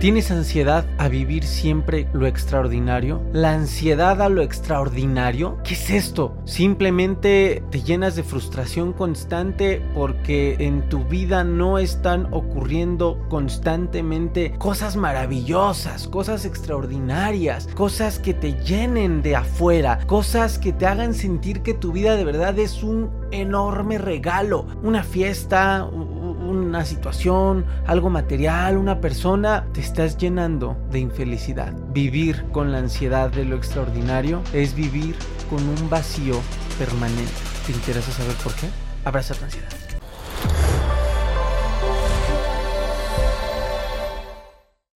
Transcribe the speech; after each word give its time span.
¿Tienes 0.00 0.30
ansiedad 0.30 0.86
a 0.96 1.08
vivir 1.08 1.44
siempre 1.44 2.08
lo 2.14 2.26
extraordinario? 2.26 3.20
¿La 3.34 3.52
ansiedad 3.52 4.22
a 4.22 4.30
lo 4.30 4.40
extraordinario? 4.40 5.58
¿Qué 5.62 5.74
es 5.74 5.90
esto? 5.90 6.34
Simplemente 6.46 7.62
te 7.70 7.82
llenas 7.82 8.16
de 8.16 8.22
frustración 8.22 8.94
constante 8.94 9.82
porque 9.94 10.56
en 10.58 10.88
tu 10.88 11.04
vida 11.04 11.44
no 11.44 11.76
están 11.76 12.32
ocurriendo 12.32 13.22
constantemente 13.28 14.52
cosas 14.52 14.96
maravillosas, 14.96 16.08
cosas 16.08 16.46
extraordinarias, 16.46 17.68
cosas 17.74 18.18
que 18.18 18.32
te 18.32 18.54
llenen 18.54 19.20
de 19.20 19.36
afuera, 19.36 19.98
cosas 20.06 20.58
que 20.58 20.72
te 20.72 20.86
hagan 20.86 21.12
sentir 21.12 21.60
que 21.60 21.74
tu 21.74 21.92
vida 21.92 22.16
de 22.16 22.24
verdad 22.24 22.58
es 22.58 22.82
un 22.82 23.10
enorme 23.32 23.98
regalo, 23.98 24.66
una 24.82 25.02
fiesta, 25.02 25.84
una 26.50 26.84
situación, 26.84 27.64
algo 27.86 28.10
material, 28.10 28.76
una 28.76 29.00
persona, 29.00 29.66
te 29.72 29.80
estás 29.80 30.16
llenando 30.18 30.76
de 30.90 31.00
infelicidad. 31.00 31.72
Vivir 31.92 32.44
con 32.52 32.72
la 32.72 32.78
ansiedad 32.78 33.30
de 33.30 33.44
lo 33.44 33.56
extraordinario 33.56 34.42
es 34.52 34.74
vivir 34.74 35.16
con 35.48 35.66
un 35.68 35.88
vacío 35.88 36.40
permanente. 36.78 37.32
¿Te 37.66 37.72
interesa 37.72 38.12
saber 38.12 38.34
por 38.36 38.54
qué? 38.54 38.68
Abraza 39.04 39.34
tu 39.34 39.44
ansiedad. 39.44 39.79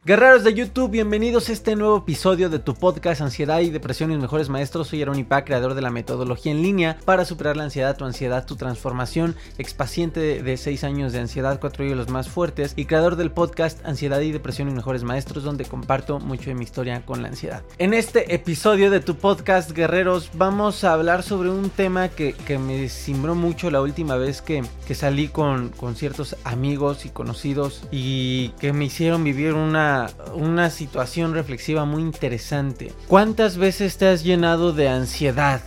Guerreros 0.07 0.45
de 0.45 0.53
YouTube, 0.53 0.91
bienvenidos 0.91 1.49
a 1.49 1.53
este 1.55 1.77
nuevo 1.77 1.97
episodio 1.97 2.51
de 2.51 2.59
tu 2.59 2.75
podcast 2.75 3.23
Ansiedad 3.23 3.61
y 3.61 3.71
Depresión 3.71 4.13
y 4.13 4.19
Mejores 4.19 4.51
Maestros. 4.51 4.89
Soy 4.89 5.01
Aaron 5.01 5.19
Ipa, 5.19 5.47
creador 5.47 5.73
de 5.73 5.81
la 5.81 5.89
metodología 5.89 6.53
en 6.53 6.61
línea 6.61 6.99
para 7.07 7.25
superar 7.25 7.57
la 7.57 7.65
ansiedad, 7.65 7.97
tu 7.97 8.05
ansiedad, 8.05 8.45
tu 8.45 8.57
transformación, 8.57 9.35
expaciente 9.57 10.43
de 10.43 10.57
6 10.59 10.85
años 10.85 11.15
de 11.15 11.21
ansiedad, 11.21 11.59
4 11.59 11.87
de 11.87 11.95
los 11.95 12.11
más 12.11 12.29
fuertes 12.29 12.75
y 12.77 12.85
creador 12.85 13.17
del 13.17 13.31
podcast 13.31 13.83
Ansiedad 13.87 14.21
y 14.21 14.31
Depresión 14.31 14.69
y 14.69 14.75
Mejores 14.75 15.05
Maestros, 15.05 15.43
donde 15.43 15.65
comparto 15.65 16.21
mucho 16.21 16.51
de 16.51 16.55
mi 16.55 16.65
historia 16.65 17.01
con 17.07 17.23
la 17.23 17.29
ansiedad. 17.29 17.63
En 17.79 17.95
este 17.95 18.35
episodio 18.35 18.91
de 18.91 19.01
tu 19.01 19.15
podcast, 19.15 19.71
Guerreros, 19.71 20.33
vamos 20.35 20.85
a 20.85 20.93
hablar 20.93 21.23
sobre 21.23 21.49
un 21.49 21.71
tema 21.71 22.11
que, 22.11 22.35
me 22.59 22.91
simbró 22.91 23.35
mucho 23.35 23.71
la 23.71 23.81
última 23.81 24.17
vez 24.17 24.43
que, 24.43 24.65
que 24.87 24.95
salí 24.95 25.29
con, 25.29 25.71
con 25.71 25.97
ciertos 25.97 26.37
amigos 26.45 27.07
y 27.07 27.09
conocidos 27.09 27.85
y 27.91 28.51
que 28.61 28.75
me 28.75 28.85
hicieron 28.85 29.25
vivir 29.25 29.55
una 29.55 29.94
una, 30.35 30.71
situación 30.71 31.35
reflexiva 31.35 31.85
muy 31.85 32.03
interesante. 32.03 32.93
¿Cuántas 33.09 33.57
veces 33.57 33.97
te 33.97 34.09
has 34.09 34.25
llenado 34.25 34.73
de 34.73 34.89
ansiedad? 34.89 35.61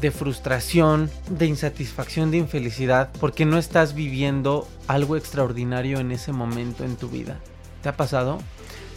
de 0.00 0.10
frustración, 0.10 1.10
de 1.30 1.46
insatisfacción, 1.46 2.32
de 2.32 2.38
infelicidad, 2.38 3.10
porque 3.20 3.44
no 3.44 3.58
estás 3.58 3.94
viviendo 3.94 4.66
algo 4.88 5.16
extraordinario 5.16 6.00
en 6.00 6.10
ese 6.10 6.32
momento 6.32 6.82
en 6.82 6.96
tu 6.96 7.08
vida. 7.08 7.38
¿Te 7.82 7.90
ha 7.90 7.96
pasado? 7.96 8.38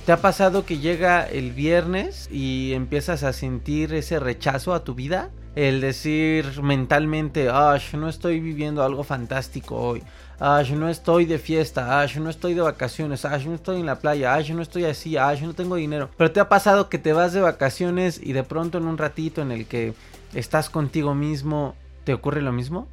¿Te 0.06 0.14
ha 0.14 0.22
pasado 0.22 0.66
que 0.66 0.80
llega 0.80 1.24
el 1.24 1.52
viernes 1.52 2.30
y 2.32 2.74
empiezas 2.74 3.24
a 3.24 3.34
sentir 3.34 3.94
ese 3.94 4.20
rechazo 4.20 4.74
a 4.74 4.84
tu 4.84 4.96
vida? 4.96 5.30
El 5.56 5.80
decir 5.80 6.62
mentalmente, 6.62 7.48
ah, 7.50 7.78
yo 7.78 7.98
no 7.98 8.10
estoy 8.10 8.42
viviendo 8.42 8.84
algo 8.84 9.06
fantástico 9.06 9.78
hoy. 9.78 10.04
Ah, 10.38 10.62
yo 10.64 10.76
no 10.76 10.90
estoy 10.90 11.24
de 11.24 11.40
fiesta, 11.40 12.02
ah, 12.02 12.06
yo 12.06 12.20
no 12.20 12.30
estoy 12.30 12.54
de 12.54 12.62
vacaciones, 12.62 13.24
ah, 13.24 13.38
yo 13.38 13.48
no 13.48 13.56
estoy 13.56 13.80
en 13.80 13.86
la 13.86 14.00
playa, 14.00 14.34
ah, 14.34 14.42
yo 14.42 14.54
no 14.54 14.62
estoy 14.62 14.84
así, 14.84 15.16
ah, 15.16 15.34
yo 15.34 15.48
no 15.48 15.54
tengo 15.54 15.78
dinero. 15.78 16.10
Pero 16.18 16.32
te 16.32 16.42
ha 16.42 16.50
pasado 16.50 16.90
que 16.90 16.98
te 16.98 17.14
vas 17.14 17.32
de 17.32 17.40
vacaciones 17.40 18.20
y 18.22 18.34
de 18.34 18.44
pronto 18.44 18.78
en 18.78 18.86
un 18.86 18.98
ratito 18.98 19.42
en 19.42 19.54
el 19.54 19.66
que 19.66 19.94
estás 20.34 20.70
contigo 20.70 21.16
mismo, 21.16 21.76
¿te 22.04 22.14
ocurre 22.14 22.42
lo 22.42 22.52
mismo? 22.52 22.90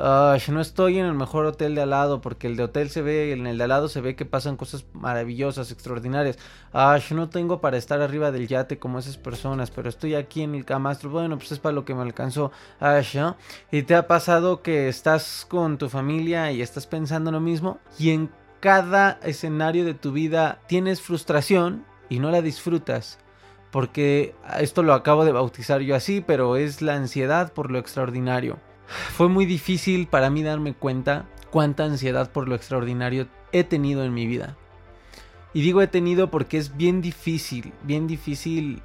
No 0.00 0.60
estoy 0.60 0.98
en 0.98 1.04
el 1.04 1.14
mejor 1.14 1.44
hotel 1.44 1.74
de 1.74 1.82
al 1.82 1.90
lado 1.90 2.22
porque 2.22 2.46
el 2.46 2.56
de 2.56 2.62
hotel 2.64 2.88
se 2.88 3.02
ve, 3.02 3.32
en 3.32 3.46
el 3.46 3.58
de 3.58 3.64
al 3.64 3.68
lado 3.68 3.88
se 3.88 4.00
ve 4.00 4.16
que 4.16 4.24
pasan 4.24 4.56
cosas 4.56 4.86
maravillosas, 4.94 5.70
extraordinarias. 5.70 6.38
Yo 6.72 7.16
no 7.16 7.28
tengo 7.28 7.60
para 7.60 7.76
estar 7.76 8.00
arriba 8.00 8.30
del 8.30 8.48
yate 8.48 8.78
como 8.78 8.98
esas 8.98 9.18
personas, 9.18 9.70
pero 9.70 9.90
estoy 9.90 10.14
aquí 10.14 10.42
en 10.42 10.54
el 10.54 10.64
camastro. 10.64 11.10
Bueno, 11.10 11.36
pues 11.36 11.52
es 11.52 11.58
para 11.58 11.74
lo 11.74 11.84
que 11.84 11.94
me 11.94 12.02
alcanzó. 12.02 12.50
Ah, 12.80 13.00
Y 13.70 13.82
te 13.82 13.94
ha 13.94 14.06
pasado 14.06 14.62
que 14.62 14.88
estás 14.88 15.46
con 15.48 15.76
tu 15.76 15.90
familia 15.90 16.50
y 16.50 16.62
estás 16.62 16.86
pensando 16.86 17.30
lo 17.30 17.40
mismo 17.40 17.78
y 17.98 18.10
en 18.10 18.30
cada 18.60 19.18
escenario 19.22 19.84
de 19.84 19.94
tu 19.94 20.12
vida 20.12 20.60
tienes 20.66 21.02
frustración 21.02 21.84
y 22.08 22.20
no 22.20 22.30
la 22.30 22.42
disfrutas 22.42 23.18
porque 23.70 24.34
esto 24.58 24.82
lo 24.82 24.94
acabo 24.94 25.24
de 25.24 25.32
bautizar 25.32 25.80
yo 25.80 25.94
así, 25.94 26.20
pero 26.20 26.56
es 26.56 26.82
la 26.82 26.96
ansiedad 26.96 27.52
por 27.52 27.70
lo 27.70 27.78
extraordinario. 27.78 28.58
Fue 28.90 29.28
muy 29.28 29.46
difícil 29.46 30.06
para 30.06 30.30
mí 30.30 30.42
darme 30.42 30.74
cuenta 30.74 31.26
cuánta 31.50 31.84
ansiedad 31.84 32.30
por 32.30 32.48
lo 32.48 32.54
extraordinario 32.54 33.28
he 33.52 33.64
tenido 33.64 34.04
en 34.04 34.14
mi 34.14 34.26
vida. 34.26 34.56
Y 35.52 35.62
digo 35.62 35.82
he 35.82 35.86
tenido 35.86 36.30
porque 36.30 36.58
es 36.58 36.76
bien 36.76 37.00
difícil, 37.00 37.72
bien 37.82 38.06
difícil 38.06 38.82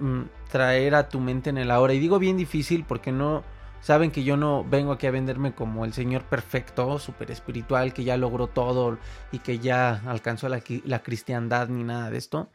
mm, 0.00 0.22
traer 0.50 0.94
a 0.94 1.08
tu 1.08 1.20
mente 1.20 1.50
en 1.50 1.58
el 1.58 1.70
ahora. 1.70 1.94
Y 1.94 2.00
digo 2.00 2.18
bien 2.18 2.36
difícil 2.36 2.84
porque 2.84 3.12
no 3.12 3.44
saben 3.80 4.10
que 4.10 4.24
yo 4.24 4.36
no 4.36 4.64
vengo 4.64 4.92
aquí 4.92 5.06
a 5.06 5.12
venderme 5.12 5.54
como 5.54 5.84
el 5.84 5.92
Señor 5.92 6.24
perfecto, 6.24 6.98
súper 6.98 7.30
espiritual, 7.30 7.92
que 7.92 8.04
ya 8.04 8.16
logró 8.16 8.48
todo 8.48 8.98
y 9.30 9.38
que 9.38 9.58
ya 9.58 10.02
alcanzó 10.06 10.48
la, 10.48 10.60
cristiandad 11.00 11.68
ni 11.68 11.84
nada 11.84 12.10
de 12.10 12.18
esto. 12.18 12.50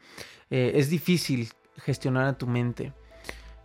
Eh, 0.50 0.72
es 0.74 0.90
difícil 0.90 1.50
gestionar 1.78 2.26
a 2.26 2.38
tu 2.38 2.46
mente. 2.46 2.92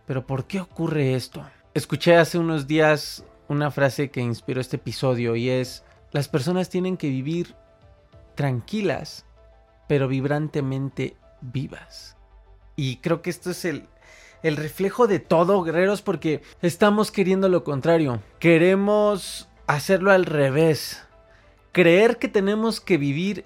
Pero 0.06 0.26
¿por 0.26 0.46
qué 0.46 0.60
ocurre 0.60 1.14
esto? 1.14 1.44
Escuché 1.72 2.16
hace 2.16 2.36
unos 2.36 2.66
días 2.66 3.24
una 3.46 3.70
frase 3.70 4.10
que 4.10 4.20
inspiró 4.20 4.60
este 4.60 4.76
episodio 4.76 5.36
y 5.36 5.50
es, 5.50 5.84
las 6.10 6.26
personas 6.26 6.68
tienen 6.68 6.96
que 6.96 7.08
vivir 7.08 7.54
tranquilas, 8.34 9.24
pero 9.86 10.08
vibrantemente 10.08 11.16
vivas. 11.40 12.16
Y 12.74 12.96
creo 12.96 13.22
que 13.22 13.30
esto 13.30 13.52
es 13.52 13.64
el, 13.64 13.86
reflejo 14.42 15.06
de 15.06 15.20
todo, 15.20 15.62
guerreros, 15.62 16.02
porque 16.02 16.42
estamos 16.60 17.12
queriendo 17.12 17.48
lo 17.48 17.62
contrario. 17.62 18.20
Queremos 18.40 19.48
hacerlo 19.68 20.10
al 20.10 20.26
revés. 20.26 21.04
Creer 21.70 22.16
que 22.16 22.26
tenemos 22.26 22.80
que 22.80 22.96
vivir 22.96 23.44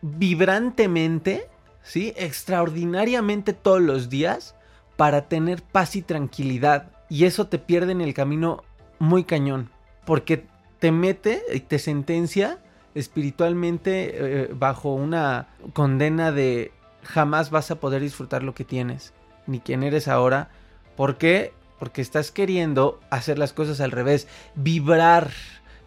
vibrantemente, 0.00 1.48
¿sí? 1.84 2.12
Extraordinariamente 2.16 3.52
todos 3.52 3.80
los 3.80 4.08
días 4.08 4.56
para 4.96 5.28
tener 5.28 5.62
paz 5.62 5.94
y 5.94 6.02
tranquilidad. 6.02 6.91
Y 7.12 7.26
eso 7.26 7.46
te 7.46 7.58
pierde 7.58 7.92
en 7.92 8.00
el 8.00 8.14
camino 8.14 8.64
muy 8.98 9.24
cañón. 9.24 9.68
Porque 10.06 10.46
te 10.78 10.92
mete 10.92 11.42
y 11.52 11.60
te 11.60 11.78
sentencia 11.78 12.58
espiritualmente 12.94 14.12
eh, 14.14 14.50
bajo 14.54 14.94
una 14.94 15.48
condena 15.74 16.32
de 16.32 16.72
jamás 17.02 17.50
vas 17.50 17.70
a 17.70 17.74
poder 17.74 18.00
disfrutar 18.00 18.42
lo 18.42 18.54
que 18.54 18.64
tienes, 18.64 19.12
ni 19.46 19.60
quién 19.60 19.82
eres 19.82 20.08
ahora. 20.08 20.48
¿Por 20.96 21.18
qué? 21.18 21.52
Porque 21.78 22.00
estás 22.00 22.30
queriendo 22.30 22.98
hacer 23.10 23.38
las 23.38 23.52
cosas 23.52 23.82
al 23.82 23.90
revés, 23.90 24.26
vibrar, 24.54 25.32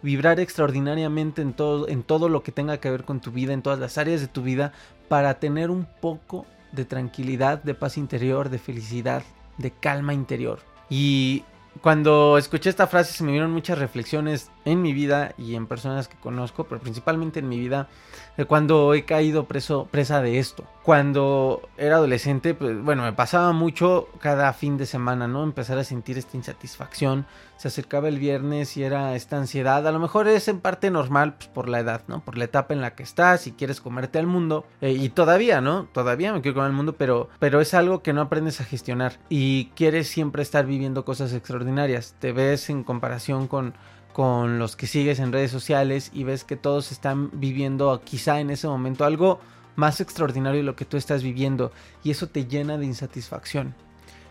vibrar 0.02 0.38
extraordinariamente 0.38 1.42
en 1.42 1.54
todo, 1.54 1.88
en 1.88 2.04
todo 2.04 2.28
lo 2.28 2.44
que 2.44 2.52
tenga 2.52 2.78
que 2.78 2.88
ver 2.92 3.02
con 3.02 3.20
tu 3.20 3.32
vida, 3.32 3.52
en 3.52 3.62
todas 3.62 3.80
las 3.80 3.98
áreas 3.98 4.20
de 4.20 4.28
tu 4.28 4.42
vida, 4.42 4.72
para 5.08 5.40
tener 5.40 5.72
un 5.72 5.88
poco 6.00 6.46
de 6.70 6.84
tranquilidad, 6.84 7.64
de 7.64 7.74
paz 7.74 7.98
interior, 7.98 8.48
de 8.48 8.60
felicidad, 8.60 9.24
de 9.58 9.72
calma 9.72 10.14
interior. 10.14 10.75
Y 10.88 11.44
cuando 11.80 12.38
escuché 12.38 12.70
esta 12.70 12.86
frase 12.86 13.12
se 13.12 13.24
me 13.24 13.32
vieron 13.32 13.52
muchas 13.52 13.78
reflexiones 13.78 14.50
en 14.66 14.82
mi 14.82 14.92
vida 14.92 15.32
y 15.38 15.54
en 15.54 15.66
personas 15.66 16.08
que 16.08 16.18
conozco, 16.18 16.64
pero 16.64 16.80
principalmente 16.80 17.38
en 17.38 17.48
mi 17.48 17.58
vida, 17.58 17.88
de 18.36 18.44
cuando 18.44 18.92
he 18.92 19.04
caído 19.04 19.46
preso, 19.46 19.88
presa 19.90 20.20
de 20.20 20.38
esto. 20.38 20.64
Cuando 20.82 21.68
era 21.78 21.96
adolescente, 21.96 22.54
pues 22.54 22.80
bueno, 22.82 23.02
me 23.02 23.12
pasaba 23.12 23.52
mucho 23.52 24.08
cada 24.20 24.52
fin 24.52 24.76
de 24.76 24.86
semana, 24.86 25.26
¿no? 25.26 25.42
Empezar 25.42 25.78
a 25.78 25.84
sentir 25.84 26.18
esta 26.18 26.36
insatisfacción. 26.36 27.26
Se 27.56 27.68
acercaba 27.68 28.08
el 28.08 28.18
viernes 28.18 28.76
y 28.76 28.82
era 28.84 29.14
esta 29.16 29.36
ansiedad. 29.36 29.86
A 29.86 29.92
lo 29.92 29.98
mejor 29.98 30.28
es 30.28 30.48
en 30.48 30.60
parte 30.60 30.90
normal 30.90 31.34
pues, 31.34 31.48
por 31.48 31.68
la 31.68 31.80
edad, 31.80 32.02
¿no? 32.06 32.24
Por 32.24 32.36
la 32.36 32.44
etapa 32.44 32.74
en 32.74 32.80
la 32.80 32.94
que 32.94 33.02
estás 33.02 33.46
y 33.46 33.52
quieres 33.52 33.80
comerte 33.80 34.18
al 34.18 34.26
mundo. 34.26 34.66
Eh, 34.80 34.92
y 34.92 35.08
todavía, 35.08 35.60
¿no? 35.60 35.88
Todavía 35.92 36.32
me 36.32 36.40
quiero 36.40 36.54
comer 36.54 36.70
al 36.70 36.76
mundo, 36.76 36.94
pero, 36.94 37.28
pero 37.38 37.60
es 37.60 37.72
algo 37.74 38.02
que 38.02 38.12
no 38.12 38.20
aprendes 38.20 38.60
a 38.60 38.64
gestionar. 38.64 39.18
Y 39.28 39.66
quieres 39.74 40.08
siempre 40.08 40.42
estar 40.42 40.66
viviendo 40.66 41.04
cosas 41.04 41.32
extraordinarias. 41.32 42.14
Te 42.18 42.32
ves 42.32 42.68
en 42.70 42.84
comparación 42.84 43.48
con 43.48 43.74
con 44.16 44.58
los 44.58 44.76
que 44.76 44.86
sigues 44.86 45.18
en 45.18 45.30
redes 45.30 45.50
sociales 45.50 46.10
y 46.14 46.24
ves 46.24 46.42
que 46.42 46.56
todos 46.56 46.90
están 46.90 47.28
viviendo 47.34 48.00
quizá 48.02 48.40
en 48.40 48.48
ese 48.48 48.66
momento 48.66 49.04
algo 49.04 49.40
más 49.74 50.00
extraordinario 50.00 50.60
de 50.60 50.64
lo 50.64 50.74
que 50.74 50.86
tú 50.86 50.96
estás 50.96 51.22
viviendo 51.22 51.70
y 52.02 52.12
eso 52.12 52.26
te 52.26 52.46
llena 52.46 52.78
de 52.78 52.86
insatisfacción. 52.86 53.74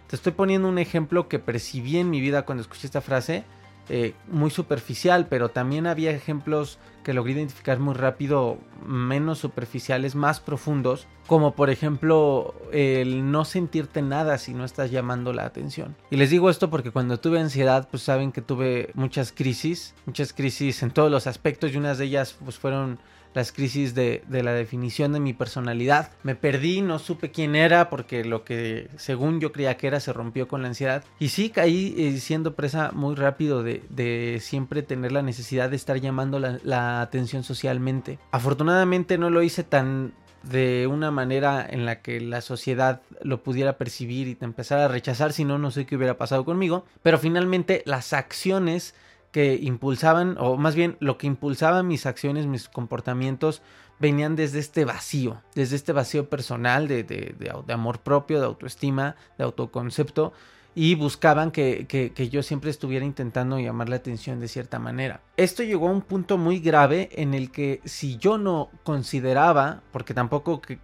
Te 0.08 0.16
estoy 0.16 0.32
poniendo 0.32 0.68
un 0.68 0.80
ejemplo 0.80 1.30
que 1.30 1.38
percibí 1.38 1.98
en 1.98 2.10
mi 2.10 2.20
vida 2.20 2.48
cuando 2.48 2.64
escuché 2.64 2.88
esta 2.88 3.02
frase 3.02 3.44
eh, 3.90 4.14
muy 4.28 4.50
superficial, 4.50 5.28
pero 5.28 5.50
también 5.50 5.88
había 5.88 6.12
ejemplos 6.12 6.80
que 7.04 7.14
logré 7.14 7.34
identificar 7.34 7.80
muy 7.80 7.94
rápido, 7.94 8.58
menos 8.86 9.38
superficiales, 9.38 10.16
más 10.16 10.40
profundos, 10.40 11.08
como 11.28 11.54
por 11.54 11.70
ejemplo 11.70 12.56
el 12.72 13.32
no 13.32 13.46
sentirte 13.46 14.02
nada 14.02 14.40
si 14.40 14.56
no 14.56 14.66
estás 14.66 14.90
llamando 14.90 15.32
la 15.32 15.46
atención. 15.46 15.96
Y 16.10 16.18
les 16.18 16.32
digo 16.32 16.50
esto 16.50 16.72
porque 16.72 16.90
cuando 16.90 17.20
tuve 17.20 17.40
ansiedad, 17.40 17.88
pues 17.90 18.02
saben 18.02 18.32
que 18.32 18.42
tuve 18.42 18.90
muchas 18.96 19.32
crisis, 19.32 19.94
muchas 20.08 20.34
crisis 20.34 20.82
en 20.82 20.90
todos 20.90 21.12
los 21.12 21.28
aspectos 21.28 21.72
y 21.72 21.78
unas 21.78 22.00
de 22.00 22.06
ellas 22.06 22.36
pues 22.44 22.58
fueron 22.58 22.98
las 23.36 23.52
crisis 23.52 23.94
de, 23.94 24.24
la 24.30 24.54
definición 24.54 25.14
de 25.14 25.20
mi 25.20 25.34
personalidad. 25.34 26.10
Me 26.24 26.36
perdí, 26.36 26.82
no 26.82 26.98
supe 26.98 27.32
quién 27.32 27.56
era 27.56 27.90
porque 27.90 28.24
lo 28.24 28.44
que 28.44 28.90
según 28.98 29.40
yo 29.40 29.52
creía 29.52 29.78
que 29.78 29.88
era 29.88 30.00
se 30.00 30.14
rompió 30.14 30.48
con 30.48 30.62
la 30.62 30.70
ansiedad. 30.70 31.04
Y 31.20 31.30
sí, 31.30 31.50
caí 31.50 31.94
eh, 31.98 32.18
siendo 32.18 32.56
presa 32.56 32.92
muy 32.94 33.14
rápido 33.16 33.62
de, 33.62 34.40
siempre 34.42 34.82
tener 34.82 35.12
la 35.12 35.22
necesidad 35.22 35.70
de 35.70 35.76
estar 35.76 36.00
llamando 36.00 36.40
la, 36.40 36.60
la 36.64 37.02
atención 37.02 37.44
socialmente. 37.44 38.20
Afortunadamente 38.32 39.18
no 39.18 39.30
lo 39.30 39.44
hice 39.44 39.64
tan 39.64 40.14
de 40.44 40.88
una 40.88 41.12
manera 41.12 41.66
en 41.68 41.86
la 41.86 42.02
que 42.02 42.22
la 42.22 42.40
sociedad 42.40 43.02
lo 43.22 43.44
pudiera 43.44 43.78
percibir 43.78 44.28
y 44.28 44.36
te 44.36 44.46
empezara 44.46 44.86
a 44.86 44.88
rechazar, 44.88 45.34
si 45.34 45.44
no, 45.44 45.58
no 45.58 45.72
sé 45.72 45.86
qué 45.86 45.96
hubiera 45.96 46.18
pasado 46.18 46.46
conmigo. 46.46 46.86
Pero 47.04 47.18
finalmente 47.18 47.84
las 47.86 48.14
acciones 48.14 48.96
que 49.36 49.60
impulsaban, 49.62 50.38
o 50.40 50.56
más 50.56 50.76
bien 50.76 50.96
lo 51.02 51.18
que 51.18 51.28
impulsaba 51.28 51.84
mis 51.84 52.06
acciones, 52.06 52.48
mis 52.48 52.70
comportamientos, 52.70 53.62
venían 54.00 54.38
desde 54.38 54.60
este 54.60 54.86
vacío, 54.86 55.42
desde 55.54 55.76
este 55.76 55.92
vacío 55.92 56.30
personal 56.30 56.88
de, 56.88 57.04
de, 57.04 57.36
de, 57.38 57.74
amor 57.74 58.00
propio, 58.00 58.40
de 58.40 58.46
autoestima, 58.46 59.18
de 59.38 59.44
autoconcepto, 59.44 60.32
y 60.74 60.96
buscaban 60.96 61.52
que, 61.52 61.86
que, 61.86 62.14
que, 62.14 62.30
yo 62.30 62.44
siempre 62.44 62.70
estuviera 62.70 63.04
intentando 63.04 63.60
llamar 63.60 63.90
la 63.90 63.98
atención 63.98 64.40
de 64.40 64.48
cierta 64.48 64.80
manera. 64.80 65.20
Esto 65.36 65.64
llegó 65.64 65.90
a 65.90 65.92
un 65.92 66.02
punto 66.02 66.38
muy 66.38 66.60
grave 66.60 67.10
en 67.12 67.34
el 67.34 67.52
que 67.52 67.82
si 67.84 68.16
yo 68.16 68.38
no 68.38 68.70
consideraba, 68.84 69.82
porque 69.92 70.14
tampoco 70.14 70.62
que 70.62 70.80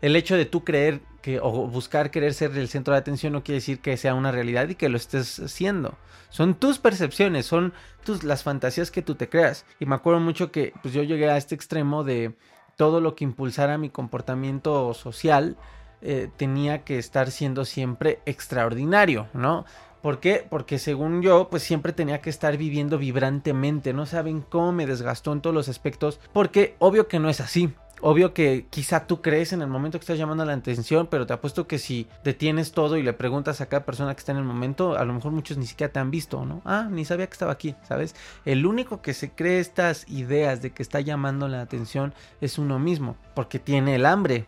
el 0.00 0.16
hecho 0.16 0.36
de 0.36 0.46
tú 0.46 0.64
creer 0.64 1.00
que 1.22 1.40
o 1.40 1.50
buscar 1.66 2.10
querer 2.10 2.34
ser 2.34 2.56
el 2.56 2.68
centro 2.68 2.94
de 2.94 3.00
atención 3.00 3.32
no 3.32 3.42
quiere 3.42 3.56
decir 3.56 3.80
que 3.80 3.96
sea 3.96 4.14
una 4.14 4.32
realidad 4.32 4.68
y 4.68 4.74
que 4.74 4.88
lo 4.88 4.96
estés 4.96 5.40
haciendo. 5.40 5.96
Son 6.30 6.54
tus 6.54 6.78
percepciones, 6.78 7.46
son 7.46 7.72
tus 8.04 8.22
las 8.22 8.42
fantasías 8.42 8.90
que 8.90 9.02
tú 9.02 9.14
te 9.14 9.28
creas. 9.28 9.64
Y 9.80 9.86
me 9.86 9.94
acuerdo 9.94 10.20
mucho 10.20 10.52
que 10.52 10.72
pues 10.82 10.94
yo 10.94 11.02
llegué 11.02 11.30
a 11.30 11.36
este 11.36 11.54
extremo 11.54 12.04
de 12.04 12.34
todo 12.76 13.00
lo 13.00 13.14
que 13.16 13.24
impulsara 13.24 13.78
mi 13.78 13.90
comportamiento 13.90 14.94
social 14.94 15.56
eh, 16.00 16.30
tenía 16.36 16.84
que 16.84 16.98
estar 16.98 17.32
siendo 17.32 17.64
siempre 17.64 18.20
extraordinario, 18.24 19.26
¿no? 19.34 19.64
¿Por 20.00 20.20
qué? 20.20 20.46
Porque 20.48 20.78
según 20.78 21.22
yo, 21.22 21.48
pues 21.50 21.64
siempre 21.64 21.92
tenía 21.92 22.20
que 22.20 22.30
estar 22.30 22.56
viviendo 22.56 22.98
vibrantemente. 22.98 23.92
No 23.92 24.06
saben 24.06 24.42
cómo 24.42 24.70
me 24.70 24.86
desgastó 24.86 25.32
en 25.32 25.40
todos 25.40 25.54
los 25.54 25.68
aspectos. 25.68 26.20
Porque 26.32 26.76
obvio 26.78 27.08
que 27.08 27.18
no 27.18 27.28
es 27.28 27.40
así. 27.40 27.74
Obvio 28.00 28.32
que 28.32 28.66
quizá 28.70 29.06
tú 29.06 29.22
crees 29.22 29.52
en 29.52 29.62
el 29.62 29.68
momento 29.68 29.98
que 29.98 30.02
estás 30.02 30.18
llamando 30.18 30.44
la 30.44 30.52
atención, 30.52 31.08
pero 31.10 31.26
te 31.26 31.32
apuesto 31.32 31.66
que 31.66 31.78
si 31.78 32.06
detienes 32.22 32.72
todo 32.72 32.96
y 32.96 33.02
le 33.02 33.12
preguntas 33.12 33.60
a 33.60 33.66
cada 33.66 33.84
persona 33.84 34.14
que 34.14 34.20
está 34.20 34.32
en 34.32 34.38
el 34.38 34.44
momento, 34.44 34.96
a 34.96 35.04
lo 35.04 35.12
mejor 35.12 35.32
muchos 35.32 35.56
ni 35.56 35.66
siquiera 35.66 35.92
te 35.92 35.98
han 35.98 36.10
visto, 36.10 36.44
¿no? 36.44 36.62
Ah, 36.64 36.88
ni 36.90 37.04
sabía 37.04 37.26
que 37.26 37.32
estaba 37.32 37.52
aquí, 37.52 37.74
¿sabes? 37.88 38.14
El 38.44 38.66
único 38.66 39.02
que 39.02 39.14
se 39.14 39.30
cree 39.30 39.58
estas 39.58 40.08
ideas 40.08 40.62
de 40.62 40.70
que 40.70 40.82
está 40.82 41.00
llamando 41.00 41.48
la 41.48 41.60
atención 41.60 42.14
es 42.40 42.58
uno 42.58 42.78
mismo, 42.78 43.16
porque 43.34 43.58
tiene 43.58 43.96
el 43.96 44.06
hambre, 44.06 44.46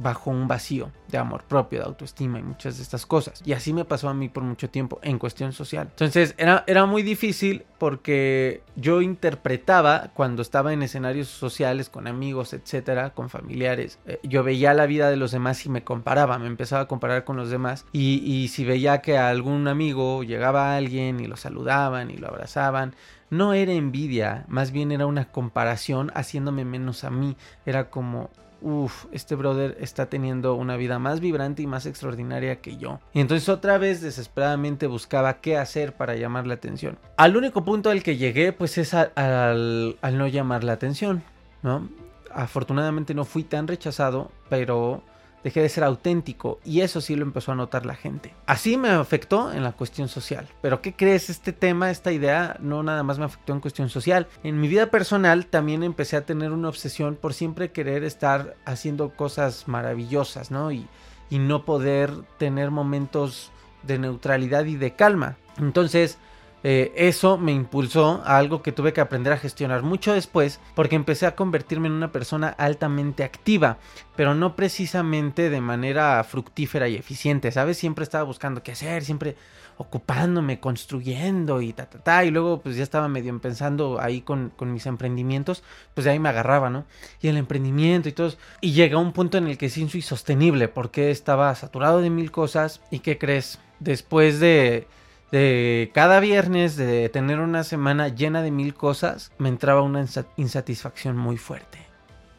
bajo 0.00 0.30
un 0.30 0.48
vacío 0.48 0.90
de 1.08 1.18
amor 1.18 1.44
propio, 1.44 1.80
de 1.80 1.86
autoestima 1.86 2.38
y 2.38 2.42
muchas 2.42 2.76
de 2.78 2.82
estas 2.82 3.04
cosas. 3.04 3.42
Y 3.44 3.52
así 3.52 3.72
me 3.72 3.84
pasó 3.84 4.08
a 4.08 4.14
mí 4.14 4.28
por 4.28 4.42
mucho 4.42 4.70
tiempo 4.70 4.98
en 5.02 5.18
cuestión 5.18 5.52
social. 5.52 5.88
Entonces 5.90 6.34
era, 6.38 6.64
era 6.66 6.86
muy 6.86 7.02
difícil 7.02 7.64
porque 7.78 8.62
yo 8.76 9.02
interpretaba 9.02 10.10
cuando 10.14 10.42
estaba 10.42 10.72
en 10.72 10.82
escenarios 10.82 11.28
sociales 11.28 11.90
con 11.90 12.06
amigos, 12.06 12.52
etcétera, 12.52 13.10
con 13.10 13.28
familiares, 13.28 13.98
eh, 14.06 14.20
yo 14.22 14.42
veía 14.42 14.72
la 14.74 14.86
vida 14.86 15.10
de 15.10 15.16
los 15.16 15.32
demás 15.32 15.64
y 15.66 15.68
me 15.68 15.84
comparaba, 15.84 16.38
me 16.38 16.46
empezaba 16.46 16.82
a 16.82 16.88
comparar 16.88 17.24
con 17.24 17.36
los 17.36 17.50
demás. 17.50 17.84
Y, 17.92 18.22
y 18.24 18.48
si 18.48 18.64
veía 18.64 19.02
que 19.02 19.18
a 19.18 19.28
algún 19.28 19.68
amigo 19.68 20.22
llegaba 20.22 20.76
alguien 20.76 21.20
y 21.20 21.26
lo 21.26 21.36
saludaban 21.36 22.10
y 22.10 22.16
lo 22.16 22.28
abrazaban, 22.28 22.94
no 23.30 23.54
era 23.54 23.72
envidia, 23.72 24.44
más 24.48 24.72
bien 24.72 24.90
era 24.92 25.06
una 25.06 25.30
comparación 25.30 26.10
haciéndome 26.14 26.64
menos 26.64 27.04
a 27.04 27.10
mí. 27.10 27.36
Era 27.64 27.88
como, 27.88 28.30
uff, 28.62 29.06
este 29.12 29.34
brother 29.34 29.76
está 29.80 30.06
teniendo 30.06 30.54
una 30.54 30.76
vida 30.76 30.98
más 30.98 31.20
vibrante 31.20 31.62
y 31.62 31.66
más 31.66 31.86
extraordinaria 31.86 32.60
que 32.60 32.76
yo. 32.76 33.00
Y 33.12 33.20
entonces 33.20 33.48
otra 33.48 33.78
vez 33.78 34.00
desesperadamente 34.00 34.86
buscaba 34.86 35.40
qué 35.40 35.56
hacer 35.56 35.94
para 35.94 36.16
llamar 36.16 36.46
la 36.46 36.54
atención. 36.54 36.98
Al 37.16 37.36
único 37.36 37.64
punto 37.64 37.90
al 37.90 38.02
que 38.02 38.16
llegué 38.16 38.52
pues 38.52 38.78
es 38.78 38.94
al, 38.94 39.12
al 39.16 40.18
no 40.18 40.26
llamar 40.26 40.64
la 40.64 40.72
atención, 40.72 41.22
¿no? 41.62 41.88
Afortunadamente 42.32 43.14
no 43.14 43.24
fui 43.24 43.42
tan 43.42 43.66
rechazado, 43.66 44.30
pero 44.48 45.02
dejé 45.44 45.62
de 45.62 45.68
ser 45.68 45.84
auténtico 45.84 46.60
y 46.64 46.80
eso 46.80 47.00
sí 47.00 47.16
lo 47.16 47.22
empezó 47.22 47.52
a 47.52 47.54
notar 47.54 47.86
la 47.86 47.94
gente. 47.94 48.34
Así 48.46 48.76
me 48.76 48.90
afectó 48.90 49.52
en 49.52 49.62
la 49.62 49.72
cuestión 49.72 50.08
social. 50.08 50.48
Pero 50.60 50.82
¿qué 50.82 50.94
crees? 50.94 51.30
Este 51.30 51.52
tema, 51.52 51.90
esta 51.90 52.12
idea 52.12 52.56
no 52.60 52.82
nada 52.82 53.02
más 53.02 53.18
me 53.18 53.24
afectó 53.24 53.52
en 53.52 53.60
cuestión 53.60 53.88
social. 53.88 54.26
En 54.42 54.60
mi 54.60 54.68
vida 54.68 54.90
personal 54.90 55.46
también 55.46 55.82
empecé 55.82 56.16
a 56.16 56.26
tener 56.26 56.52
una 56.52 56.68
obsesión 56.68 57.16
por 57.16 57.34
siempre 57.34 57.72
querer 57.72 58.04
estar 58.04 58.56
haciendo 58.64 59.10
cosas 59.10 59.68
maravillosas, 59.68 60.50
¿no? 60.50 60.72
Y, 60.72 60.86
y 61.30 61.38
no 61.38 61.64
poder 61.64 62.12
tener 62.38 62.70
momentos 62.70 63.50
de 63.82 63.98
neutralidad 63.98 64.64
y 64.66 64.76
de 64.76 64.92
calma. 64.94 65.36
Entonces, 65.58 66.18
eh, 66.62 66.92
eso 66.94 67.38
me 67.38 67.52
impulsó 67.52 68.22
a 68.24 68.36
algo 68.36 68.62
que 68.62 68.72
tuve 68.72 68.92
que 68.92 69.00
aprender 69.00 69.32
a 69.32 69.38
gestionar 69.38 69.82
mucho 69.82 70.12
después 70.12 70.60
porque 70.74 70.96
empecé 70.96 71.26
a 71.26 71.34
convertirme 71.34 71.88
en 71.88 71.94
una 71.94 72.12
persona 72.12 72.48
altamente 72.48 73.24
activa, 73.24 73.78
pero 74.14 74.34
no 74.34 74.56
precisamente 74.56 75.48
de 75.48 75.60
manera 75.60 76.22
fructífera 76.24 76.88
y 76.88 76.96
eficiente, 76.96 77.50
¿sabes? 77.50 77.78
Siempre 77.78 78.04
estaba 78.04 78.24
buscando 78.24 78.62
qué 78.62 78.72
hacer, 78.72 79.04
siempre 79.04 79.36
ocupándome, 79.78 80.60
construyendo 80.60 81.62
y 81.62 81.72
ta, 81.72 81.88
ta, 81.88 82.00
ta, 82.00 82.24
y 82.26 82.30
luego 82.30 82.60
pues 82.60 82.76
ya 82.76 82.82
estaba 82.82 83.08
medio 83.08 83.38
pensando 83.40 83.98
ahí 83.98 84.20
con, 84.20 84.50
con 84.54 84.74
mis 84.74 84.84
emprendimientos, 84.84 85.62
pues 85.94 86.04
de 86.04 86.10
ahí 86.10 86.18
me 86.18 86.28
agarraba, 86.28 86.68
¿no? 86.68 86.84
Y 87.22 87.28
el 87.28 87.38
emprendimiento 87.38 88.10
y 88.10 88.12
todo, 88.12 88.34
y 88.60 88.72
llega 88.72 88.98
un 88.98 89.14
punto 89.14 89.38
en 89.38 89.46
el 89.46 89.56
que 89.56 89.70
sí 89.70 89.88
soy 89.88 90.02
sostenible 90.02 90.68
porque 90.68 91.10
estaba 91.10 91.54
saturado 91.54 92.02
de 92.02 92.10
mil 92.10 92.30
cosas 92.30 92.82
y 92.90 92.98
¿qué 92.98 93.16
crees? 93.16 93.58
Después 93.78 94.38
de 94.38 94.86
de 95.32 95.90
cada 95.94 96.20
viernes 96.20 96.76
de 96.76 97.08
tener 97.08 97.38
una 97.38 97.64
semana 97.64 98.08
llena 98.08 98.42
de 98.42 98.50
mil 98.50 98.74
cosas, 98.74 99.32
me 99.38 99.48
entraba 99.48 99.82
una 99.82 100.04
insatisfacción 100.36 101.16
muy 101.16 101.36
fuerte. 101.36 101.78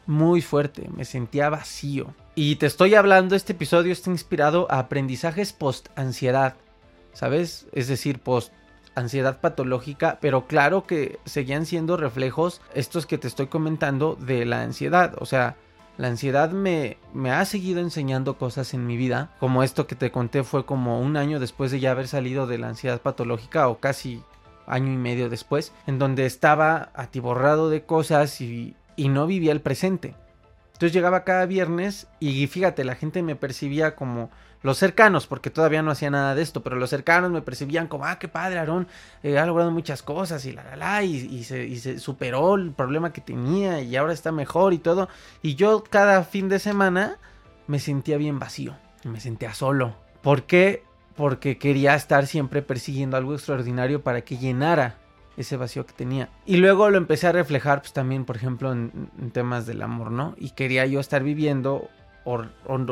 Muy 0.06 0.42
fuerte, 0.42 0.88
me 0.94 1.04
sentía 1.04 1.48
vacío. 1.48 2.14
Y 2.34 2.56
te 2.56 2.66
estoy 2.66 2.94
hablando, 2.94 3.36
este 3.36 3.52
episodio 3.52 3.92
está 3.92 4.10
inspirado 4.10 4.66
a 4.70 4.78
aprendizajes 4.80 5.52
post-ansiedad, 5.52 6.56
¿sabes? 7.12 7.66
Es 7.72 7.88
decir, 7.88 8.18
post-ansiedad 8.18 9.40
patológica, 9.40 10.18
pero 10.20 10.46
claro 10.46 10.84
que 10.86 11.18
seguían 11.24 11.66
siendo 11.66 11.96
reflejos 11.96 12.60
estos 12.74 13.06
que 13.06 13.18
te 13.18 13.28
estoy 13.28 13.46
comentando 13.46 14.16
de 14.20 14.44
la 14.44 14.62
ansiedad. 14.62 15.14
O 15.18 15.26
sea, 15.26 15.56
la 15.98 16.08
ansiedad 16.08 16.50
me, 16.50 16.96
me 17.12 17.30
ha 17.30 17.44
seguido 17.44 17.80
enseñando 17.80 18.38
cosas 18.38 18.74
en 18.74 18.86
mi 18.86 18.96
vida, 18.96 19.30
como 19.38 19.62
esto 19.62 19.86
que 19.86 19.94
te 19.94 20.10
conté 20.10 20.42
fue 20.42 20.64
como 20.64 21.00
un 21.00 21.16
año 21.16 21.38
después 21.38 21.70
de 21.70 21.80
ya 21.80 21.90
haber 21.90 22.08
salido 22.08 22.46
de 22.46 22.58
la 22.58 22.68
ansiedad 22.68 23.00
patológica 23.00 23.68
o 23.68 23.78
casi 23.78 24.22
año 24.66 24.92
y 24.92 24.96
medio 24.96 25.28
después, 25.28 25.72
en 25.86 25.98
donde 25.98 26.26
estaba 26.26 26.90
atiborrado 26.94 27.68
de 27.68 27.84
cosas 27.84 28.40
y, 28.40 28.74
y 28.96 29.08
no 29.08 29.26
vivía 29.26 29.52
el 29.52 29.60
presente. 29.60 30.14
Entonces 30.72 30.92
llegaba 30.94 31.24
cada 31.24 31.46
viernes 31.46 32.08
y 32.18 32.46
fíjate, 32.46 32.84
la 32.84 32.94
gente 32.94 33.22
me 33.22 33.36
percibía 33.36 33.94
como 33.94 34.30
los 34.62 34.78
cercanos, 34.78 35.26
porque 35.26 35.50
todavía 35.50 35.82
no 35.82 35.90
hacía 35.90 36.10
nada 36.10 36.34
de 36.34 36.42
esto, 36.42 36.62
pero 36.62 36.76
los 36.76 36.90
cercanos 36.90 37.30
me 37.30 37.42
percibían 37.42 37.88
como, 37.88 38.04
ah, 38.04 38.18
qué 38.18 38.28
padre, 38.28 38.58
Aarón, 38.58 38.88
eh, 39.22 39.38
ha 39.38 39.46
logrado 39.46 39.70
muchas 39.70 40.02
cosas 40.02 40.44
y 40.46 40.52
la, 40.52 40.62
la, 40.64 40.76
la, 40.76 41.02
y, 41.02 41.44
se, 41.44 41.66
y 41.66 41.78
se 41.78 41.98
superó 41.98 42.54
el 42.54 42.72
problema 42.72 43.12
que 43.12 43.20
tenía 43.20 43.80
y 43.80 43.96
ahora 43.96 44.12
está 44.12 44.32
mejor 44.32 44.72
y 44.72 44.78
todo. 44.78 45.08
Y 45.42 45.54
yo 45.54 45.82
cada 45.88 46.22
fin 46.24 46.48
de 46.48 46.58
semana 46.58 47.18
me 47.66 47.78
sentía 47.78 48.16
bien 48.16 48.38
vacío, 48.38 48.76
me 49.04 49.20
sentía 49.20 49.54
solo. 49.54 49.96
¿Por 50.22 50.44
qué? 50.44 50.84
Porque 51.16 51.58
quería 51.58 51.94
estar 51.94 52.26
siempre 52.26 52.62
persiguiendo 52.62 53.16
algo 53.16 53.34
extraordinario 53.34 54.02
para 54.02 54.22
que 54.22 54.38
llenara 54.38 54.98
ese 55.36 55.56
vacío 55.56 55.86
que 55.86 55.92
tenía. 55.92 56.28
Y 56.46 56.58
luego 56.58 56.90
lo 56.90 56.98
empecé 56.98 57.26
a 57.26 57.32
reflejar, 57.32 57.80
pues 57.80 57.92
también, 57.92 58.24
por 58.24 58.36
ejemplo, 58.36 58.72
en, 58.72 59.10
en 59.18 59.30
temas 59.30 59.66
del 59.66 59.82
amor, 59.82 60.10
¿no? 60.10 60.34
Y 60.36 60.50
quería 60.50 60.86
yo 60.86 61.00
estar 61.00 61.22
viviendo 61.22 61.88
o, 62.24 62.38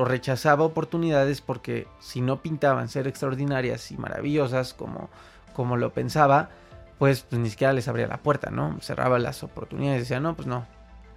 rechazaba 0.05 0.65
oportunidades 0.65 1.41
porque 1.41 1.87
si 2.01 2.21
no 2.21 2.43
pintaban 2.43 2.89
ser 2.89 3.07
extraordinarias 3.07 3.91
y 3.91 3.97
maravillosas 3.97 4.75
como, 4.75 5.09
como 5.55 5.77
lo 5.77 5.93
pensaba, 5.93 6.51
pues, 6.99 7.23
pues, 7.23 7.41
ni 7.41 7.51
siquiera 7.51 7.73
les 7.73 7.89
abría 7.89 8.07
la 8.07 8.19
puerta, 8.19 8.51
¿no? 8.51 8.77
Cerraba 8.81 9.19
las 9.19 9.43
oportunidades 9.43 9.99
y 9.99 10.01
decía, 10.01 10.21
no, 10.21 10.35
pues 10.35 10.47
no, 10.47 10.67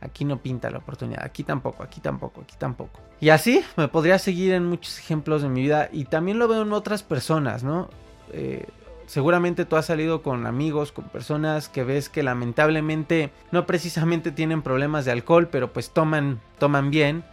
aquí 0.02 0.26
no 0.26 0.38
pinta 0.38 0.70
la 0.70 0.78
oportunidad, 0.80 1.24
aquí 1.24 1.44
tampoco, 1.44 1.84
aquí 1.84 2.02
tampoco, 2.02 2.42
aquí 2.42 2.56
tampoco. 2.58 3.00
Y 3.20 3.30
así 3.30 3.64
me 3.78 3.88
podría 3.88 4.20
seguir 4.20 4.54
en 4.54 4.66
muchos 4.66 5.00
ejemplos 5.00 5.42
de 5.42 5.50
mi 5.50 5.62
vida 5.62 5.90
y 5.92 6.06
también 6.06 6.40
lo 6.40 6.48
veo 6.48 6.62
en 6.62 6.74
otras 6.74 7.04
personas, 7.04 7.64
¿no? 7.64 7.90
Eh, 8.32 8.68
seguramente 9.08 9.66
tú 9.66 9.76
has 9.76 9.86
salido 9.86 10.22
con 10.22 10.46
amigos, 10.46 10.92
con 10.92 11.06
personas 11.06 11.70
que 11.70 11.84
ves 11.84 12.10
que 12.10 12.24
lamentablemente 12.24 13.32
no 13.52 13.66
precisamente 13.66 14.32
tienen 14.32 14.62
problemas 14.62 15.06
de 15.06 15.12
alcohol, 15.12 15.50
pero 15.50 15.74
pues 15.74 15.92
toman, 15.92 16.40
toman 16.60 16.92
bien 16.92 17.24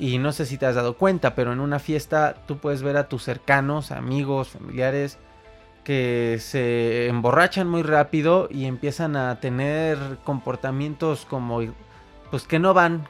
y 0.00 0.18
no 0.18 0.32
sé 0.32 0.46
si 0.46 0.56
te 0.56 0.66
has 0.66 0.74
dado 0.74 0.96
cuenta, 0.96 1.34
pero 1.34 1.52
en 1.52 1.60
una 1.60 1.78
fiesta 1.78 2.34
tú 2.46 2.58
puedes 2.58 2.82
ver 2.82 2.96
a 2.96 3.08
tus 3.08 3.22
cercanos, 3.22 3.90
amigos, 3.90 4.48
familiares, 4.48 5.18
que 5.84 6.38
se 6.40 7.06
emborrachan 7.08 7.68
muy 7.68 7.82
rápido 7.82 8.48
y 8.50 8.64
empiezan 8.64 9.14
a 9.14 9.40
tener 9.40 9.98
comportamientos 10.24 11.26
como 11.26 11.60
pues 12.30 12.44
que 12.44 12.58
no 12.58 12.72
van 12.72 13.06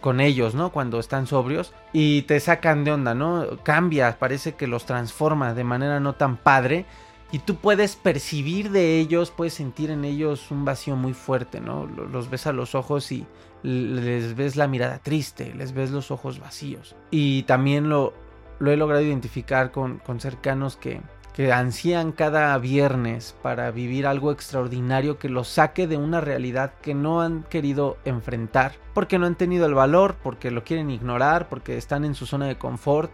con 0.00 0.20
ellos, 0.20 0.54
¿no? 0.54 0.70
Cuando 0.70 1.00
están 1.00 1.26
sobrios 1.26 1.74
y 1.92 2.22
te 2.22 2.38
sacan 2.38 2.84
de 2.84 2.92
onda, 2.92 3.14
¿no? 3.14 3.44
Cambia, 3.64 4.16
parece 4.18 4.54
que 4.54 4.68
los 4.68 4.86
transforma 4.86 5.54
de 5.54 5.64
manera 5.64 5.98
no 5.98 6.14
tan 6.14 6.36
padre 6.36 6.86
y 7.32 7.40
tú 7.40 7.56
puedes 7.56 7.96
percibir 7.96 8.70
de 8.70 9.00
ellos, 9.00 9.30
puedes 9.30 9.54
sentir 9.54 9.90
en 9.90 10.04
ellos 10.04 10.50
un 10.50 10.64
vacío 10.64 10.94
muy 10.94 11.14
fuerte, 11.14 11.60
¿no? 11.60 11.86
Los 11.86 12.30
ves 12.30 12.46
a 12.46 12.52
los 12.52 12.74
ojos 12.74 13.10
y 13.10 13.26
les 13.62 14.36
ves 14.36 14.56
la 14.56 14.68
mirada 14.68 14.98
triste, 14.98 15.54
les 15.54 15.72
ves 15.72 15.90
los 15.90 16.10
ojos 16.10 16.38
vacíos. 16.38 16.96
Y 17.10 17.42
también 17.44 17.88
lo, 17.88 18.14
he 18.60 18.76
logrado 18.76 19.02
identificar 19.02 19.70
con, 19.70 20.00
cercanos 20.18 20.76
que, 20.76 21.00
que 21.34 21.52
ansían 21.52 22.12
cada 22.12 22.56
viernes 22.58 23.34
para 23.42 23.70
vivir 23.70 24.06
algo 24.06 24.32
extraordinario 24.32 25.18
que 25.18 25.28
los 25.28 25.48
saque 25.48 25.86
de 25.86 25.96
una 25.96 26.20
realidad 26.20 26.74
que 26.82 26.94
no 26.94 27.20
han 27.20 27.42
querido 27.44 27.98
enfrentar, 28.04 28.72
porque 28.94 29.18
no 29.18 29.26
han 29.26 29.36
tenido 29.36 29.66
el 29.66 29.74
valor, 29.74 30.16
porque 30.22 30.50
lo 30.50 30.64
quieren 30.64 30.90
ignorar, 30.90 31.48
porque 31.48 31.76
están 31.76 32.04
en 32.04 32.14
su 32.14 32.26
zona 32.26 32.46
de 32.46 32.58
confort, 32.58 33.10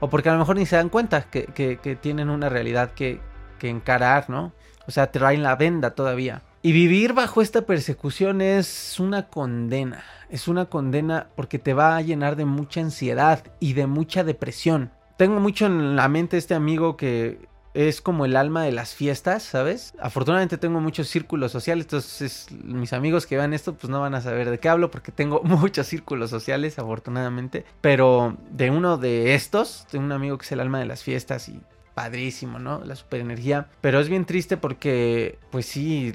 o 0.00 0.08
porque 0.08 0.28
a 0.28 0.32
lo 0.32 0.38
mejor 0.38 0.56
ni 0.56 0.66
se 0.66 0.76
dan 0.76 0.88
cuenta 0.88 1.24
que, 1.30 1.46
que 1.46 1.96
tienen 1.96 2.30
una 2.30 2.48
realidad 2.48 2.92
que, 2.92 3.20
que 3.60 3.68
encarar, 3.68 4.28
¿no? 4.28 4.52
O 4.88 4.90
sea, 4.90 5.12
traen 5.12 5.44
la 5.44 5.54
venda 5.54 5.94
todavía. 5.94 6.42
Y 6.62 6.72
vivir 6.72 7.14
bajo 7.14 7.40
esta 7.40 7.62
persecución 7.62 8.42
es 8.42 9.00
una 9.00 9.28
condena. 9.28 10.04
Es 10.28 10.46
una 10.46 10.66
condena 10.66 11.28
porque 11.34 11.58
te 11.58 11.72
va 11.72 11.96
a 11.96 12.02
llenar 12.02 12.36
de 12.36 12.44
mucha 12.44 12.82
ansiedad 12.82 13.44
y 13.60 13.72
de 13.72 13.86
mucha 13.86 14.24
depresión. 14.24 14.90
Tengo 15.16 15.40
mucho 15.40 15.64
en 15.64 15.96
la 15.96 16.08
mente 16.08 16.36
este 16.36 16.54
amigo 16.54 16.98
que 16.98 17.48
es 17.72 18.02
como 18.02 18.26
el 18.26 18.36
alma 18.36 18.62
de 18.62 18.72
las 18.72 18.94
fiestas, 18.94 19.42
¿sabes? 19.42 19.94
Afortunadamente 20.00 20.58
tengo 20.58 20.80
muchos 20.80 21.08
círculos 21.08 21.50
sociales, 21.52 21.84
entonces 21.84 22.48
mis 22.62 22.92
amigos 22.92 23.26
que 23.26 23.36
vean 23.36 23.54
esto 23.54 23.74
pues 23.74 23.88
no 23.88 24.00
van 24.00 24.14
a 24.14 24.20
saber 24.20 24.50
de 24.50 24.58
qué 24.58 24.68
hablo 24.68 24.90
porque 24.90 25.12
tengo 25.12 25.40
muchos 25.44 25.86
círculos 25.86 26.28
sociales, 26.28 26.78
afortunadamente. 26.78 27.64
Pero 27.80 28.36
de 28.50 28.70
uno 28.70 28.98
de 28.98 29.34
estos, 29.34 29.86
tengo 29.90 30.04
un 30.04 30.12
amigo 30.12 30.36
que 30.36 30.44
es 30.44 30.52
el 30.52 30.60
alma 30.60 30.78
de 30.78 30.86
las 30.86 31.02
fiestas 31.02 31.48
y 31.48 31.62
padrísimo, 31.94 32.58
¿no? 32.58 32.82
La 32.84 32.96
super 32.96 33.20
energía. 33.20 33.66
Pero 33.80 34.00
es 34.00 34.08
bien 34.08 34.24
triste 34.24 34.56
porque, 34.56 35.38
pues 35.50 35.66
sí, 35.66 36.12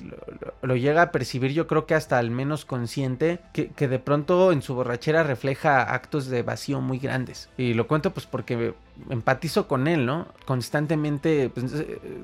lo, 0.61 0.75
llega 0.75 1.01
a 1.03 1.11
percibir 1.11 1.51
yo 1.51 1.67
creo 1.67 1.85
que 1.85 1.95
hasta 1.95 2.17
al 2.17 2.31
menos 2.31 2.65
consciente, 2.65 3.39
que, 3.53 3.87
de 3.87 3.99
pronto 3.99 4.51
en 4.51 4.61
su 4.61 4.75
borrachera 4.75 5.23
refleja 5.23 5.93
actos 5.93 6.27
de 6.27 6.43
vacío 6.43 6.81
muy 6.81 6.99
grandes. 6.99 7.49
Y 7.57 7.73
lo 7.73 7.87
cuento 7.87 8.13
pues 8.13 8.25
porque 8.25 8.73
empatizo 9.09 9.67
con 9.67 9.87
él, 9.87 10.05
¿no? 10.05 10.27
Constantemente, 10.45 11.49
pues 11.49 11.65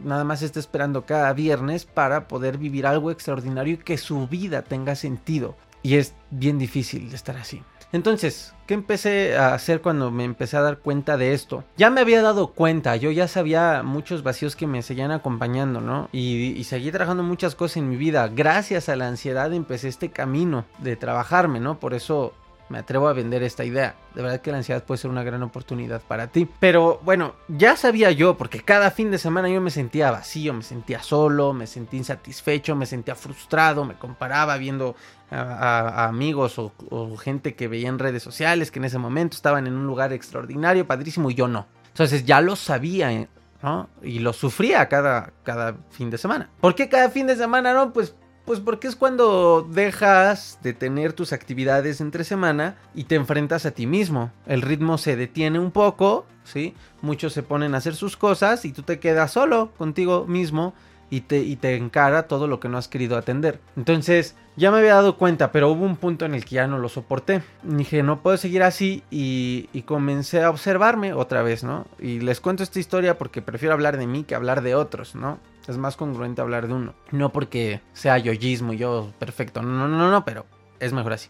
nada 0.03 0.23
más 0.23 0.41
está 0.41 0.59
esperando 0.59 1.05
cada 1.05 1.33
viernes 1.33 1.85
para 1.85 2.27
poder 2.27 2.57
vivir 2.57 2.85
algo 2.85 3.11
extraordinario 3.11 3.75
y 3.75 3.77
que 3.77 3.97
su 3.97 4.27
vida 4.27 4.61
tenga 4.61 4.95
sentido. 4.95 5.55
Y 5.83 5.95
es 5.95 6.13
bien 6.29 6.59
difícil 6.59 7.09
de 7.09 7.15
estar 7.15 7.37
así. 7.37 7.61
Entonces, 7.93 8.53
¿qué 8.67 8.73
empecé 8.73 9.37
a 9.37 9.53
hacer 9.53 9.81
cuando 9.81 10.11
me 10.11 10.23
empecé 10.23 10.57
a 10.57 10.61
dar 10.61 10.77
cuenta 10.77 11.17
de 11.17 11.33
esto? 11.33 11.63
Ya 11.77 11.89
me 11.89 12.01
había 12.01 12.21
dado 12.21 12.47
cuenta, 12.47 12.95
yo 12.95 13.11
ya 13.11 13.27
sabía 13.27 13.83
muchos 13.83 14.23
vacíos 14.23 14.55
que 14.55 14.67
me 14.67 14.81
seguían 14.81 15.11
acompañando, 15.11 15.81
¿no? 15.81 16.09
Y, 16.11 16.63
seguí 16.63 16.91
trabajando 16.91 17.23
muchas 17.23 17.55
cosas 17.55 17.77
en 17.77 17.89
mi 17.89 17.97
vida. 17.97 18.29
Gracias 18.29 18.87
a 18.87 18.95
la 18.95 19.07
ansiedad 19.07 19.53
empecé 19.53 19.89
este 19.89 20.09
camino 20.09 20.65
de 20.77 20.95
trabajarme, 20.95 21.59
¿no? 21.59 21.79
Por 21.79 21.93
eso 21.93 22.33
me 22.71 22.79
atrevo 22.79 23.07
a 23.09 23.13
vender 23.13 23.43
esta 23.43 23.65
idea. 23.65 23.95
De 24.15 24.21
verdad 24.21 24.41
que 24.41 24.51
la 24.51 24.57
ansiedad 24.57 24.83
puede 24.83 24.97
ser 24.97 25.11
una 25.11 25.23
gran 25.23 25.43
oportunidad 25.43 26.01
para 26.01 26.27
ti. 26.27 26.47
Pero 26.59 27.01
bueno, 27.03 27.35
ya 27.49 27.75
sabía 27.75 28.11
yo, 28.11 28.37
porque 28.37 28.61
cada 28.61 28.89
fin 28.89 29.11
de 29.11 29.17
semana 29.17 29.49
yo 29.49 29.61
me 29.61 29.69
sentía 29.69 30.09
vacío, 30.09 30.53
me 30.53 30.63
sentía 30.63 31.03
solo, 31.03 31.53
me 31.53 31.67
sentía 31.67 31.99
insatisfecho, 31.99 32.75
me 32.75 32.85
sentía 32.85 33.15
frustrado, 33.15 33.83
me 33.83 33.95
comparaba 33.95 34.57
viendo 34.57 34.95
a, 35.29 36.05
amigos 36.05 36.57
o, 36.57 36.71
gente 37.17 37.55
que 37.55 37.67
veía 37.67 37.89
en 37.89 37.99
redes 37.99 38.23
sociales 38.23 38.71
que 38.71 38.79
en 38.79 38.85
ese 38.85 38.97
momento 38.97 39.35
estaban 39.35 39.67
en 39.67 39.73
un 39.73 39.85
lugar 39.85 40.13
extraordinario, 40.13 40.87
padrísimo, 40.87 41.29
y 41.29 41.35
yo 41.35 41.47
no. 41.47 41.67
Entonces 41.89 42.25
ya 42.25 42.39
lo 42.41 42.55
sabía, 42.55 43.27
¿no? 43.61 43.89
Y 44.01 44.19
lo 44.19 44.33
sufría 44.33 44.87
cada, 44.87 45.33
cada 45.43 45.75
fin 45.91 46.09
de 46.09 46.17
semana. 46.17 46.49
¿Por 46.61 46.73
qué 46.73 46.89
cada 46.89 47.09
fin 47.09 47.27
de 47.27 47.35
semana 47.35 47.73
no? 47.73 47.91
Pues 47.91 48.15
pues 48.45 48.59
porque 48.59 48.87
es 48.87 48.95
cuando 48.95 49.67
dejas 49.69 50.59
de 50.63 50.73
tener 50.73 51.13
tus 51.13 51.33
actividades 51.33 52.01
entre 52.01 52.23
semana 52.23 52.75
y 52.95 53.05
te 53.05 53.15
enfrentas 53.15 53.65
a 53.65 53.71
ti 53.71 53.87
mismo. 53.87 54.31
El 54.45 54.61
ritmo 54.61 54.97
se 54.97 55.15
detiene 55.15 55.59
un 55.59 55.71
poco, 55.71 56.25
¿sí? 56.43 56.73
Muchos 57.01 57.33
se 57.33 57.43
ponen 57.43 57.75
a 57.75 57.77
hacer 57.77 57.95
sus 57.95 58.17
cosas 58.17 58.65
y 58.65 58.71
tú 58.71 58.83
te 58.83 58.99
quedas 58.99 59.31
solo 59.31 59.71
contigo 59.77 60.25
mismo 60.27 60.73
y 61.11 61.21
te, 61.21 61.39
y 61.39 61.57
te 61.57 61.75
encara 61.75 62.27
todo 62.27 62.47
lo 62.47 62.59
que 62.59 62.69
no 62.69 62.77
has 62.77 62.87
querido 62.87 63.17
atender. 63.17 63.59
Entonces, 63.75 64.35
ya 64.55 64.71
me 64.71 64.79
había 64.79 64.95
dado 64.95 65.17
cuenta, 65.17 65.51
pero 65.51 65.69
hubo 65.69 65.85
un 65.85 65.97
punto 65.97 66.25
en 66.25 66.33
el 66.33 66.45
que 66.45 66.55
ya 66.55 66.67
no 66.67 66.79
lo 66.79 66.89
soporté. 66.89 67.43
Dije, 67.63 68.01
no 68.01 68.21
puedo 68.21 68.37
seguir 68.37 68.63
así 68.63 69.03
y, 69.11 69.69
y, 69.73 69.83
comencé 69.83 70.41
a 70.41 70.49
observarme 70.49 71.13
otra 71.13 71.43
vez, 71.43 71.63
¿no? 71.63 71.85
Y 71.99 72.21
les 72.21 72.39
cuento 72.39 72.63
esta 72.63 72.79
historia 72.79 73.17
porque 73.17 73.41
prefiero 73.41 73.73
hablar 73.73 73.97
de 73.97 74.07
mí 74.07 74.23
que 74.23 74.35
hablar 74.35 74.61
de 74.61 74.73
otros, 74.73 75.13
¿no? 75.13 75.37
Es 75.67 75.77
más 75.77 75.95
congruente 75.95 76.41
hablar 76.41 76.67
de 76.67 76.73
uno. 76.73 76.95
No 77.11 77.31
porque 77.31 77.81
sea 77.93 78.17
yoyismo 78.17 78.73
yo 78.73 79.11
perfecto, 79.19 79.61
no, 79.61 79.69
no, 79.69 79.87
no, 79.87 80.11
no, 80.11 80.25
pero 80.25 80.45
es 80.79 80.93
mejor 80.93 81.13
así. 81.13 81.29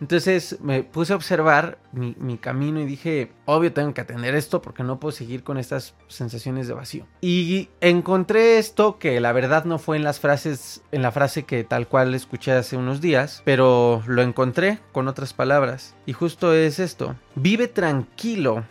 Entonces 0.00 0.56
me 0.62 0.82
puse 0.82 1.12
a 1.12 1.16
observar 1.16 1.78
mi, 1.92 2.38
camino 2.38 2.80
y 2.80 2.86
dije, 2.86 3.32
obvio 3.44 3.72
tengo 3.72 3.92
que 3.92 4.00
atender 4.00 4.34
esto 4.34 4.62
porque 4.62 4.82
no 4.82 4.98
puedo 4.98 5.12
seguir 5.12 5.42
con 5.44 5.58
estas 5.58 5.94
sensaciones 6.08 6.66
de 6.66 6.74
vacío. 6.74 7.06
Y 7.20 7.68
encontré 7.82 8.58
esto 8.58 8.98
que 8.98 9.20
la 9.20 9.32
verdad 9.32 9.64
no 9.66 9.78
fue 9.78 9.98
en 9.98 10.04
las 10.04 10.18
frases, 10.18 10.82
en 10.90 11.02
la 11.02 11.12
frase 11.12 11.44
que 11.44 11.64
tal 11.64 11.86
cual 11.86 12.14
escuché 12.14 12.52
hace 12.52 12.78
unos 12.78 13.02
días, 13.02 13.42
pero 13.44 14.02
lo 14.06 14.22
encontré 14.22 14.78
con 14.92 15.06
otras 15.06 15.34
palabras. 15.34 15.94
Y 16.06 16.14
justo 16.14 16.54
es 16.54 16.78
esto, 16.78 17.14
vive 17.34 17.68
tranquilo, 17.68 18.64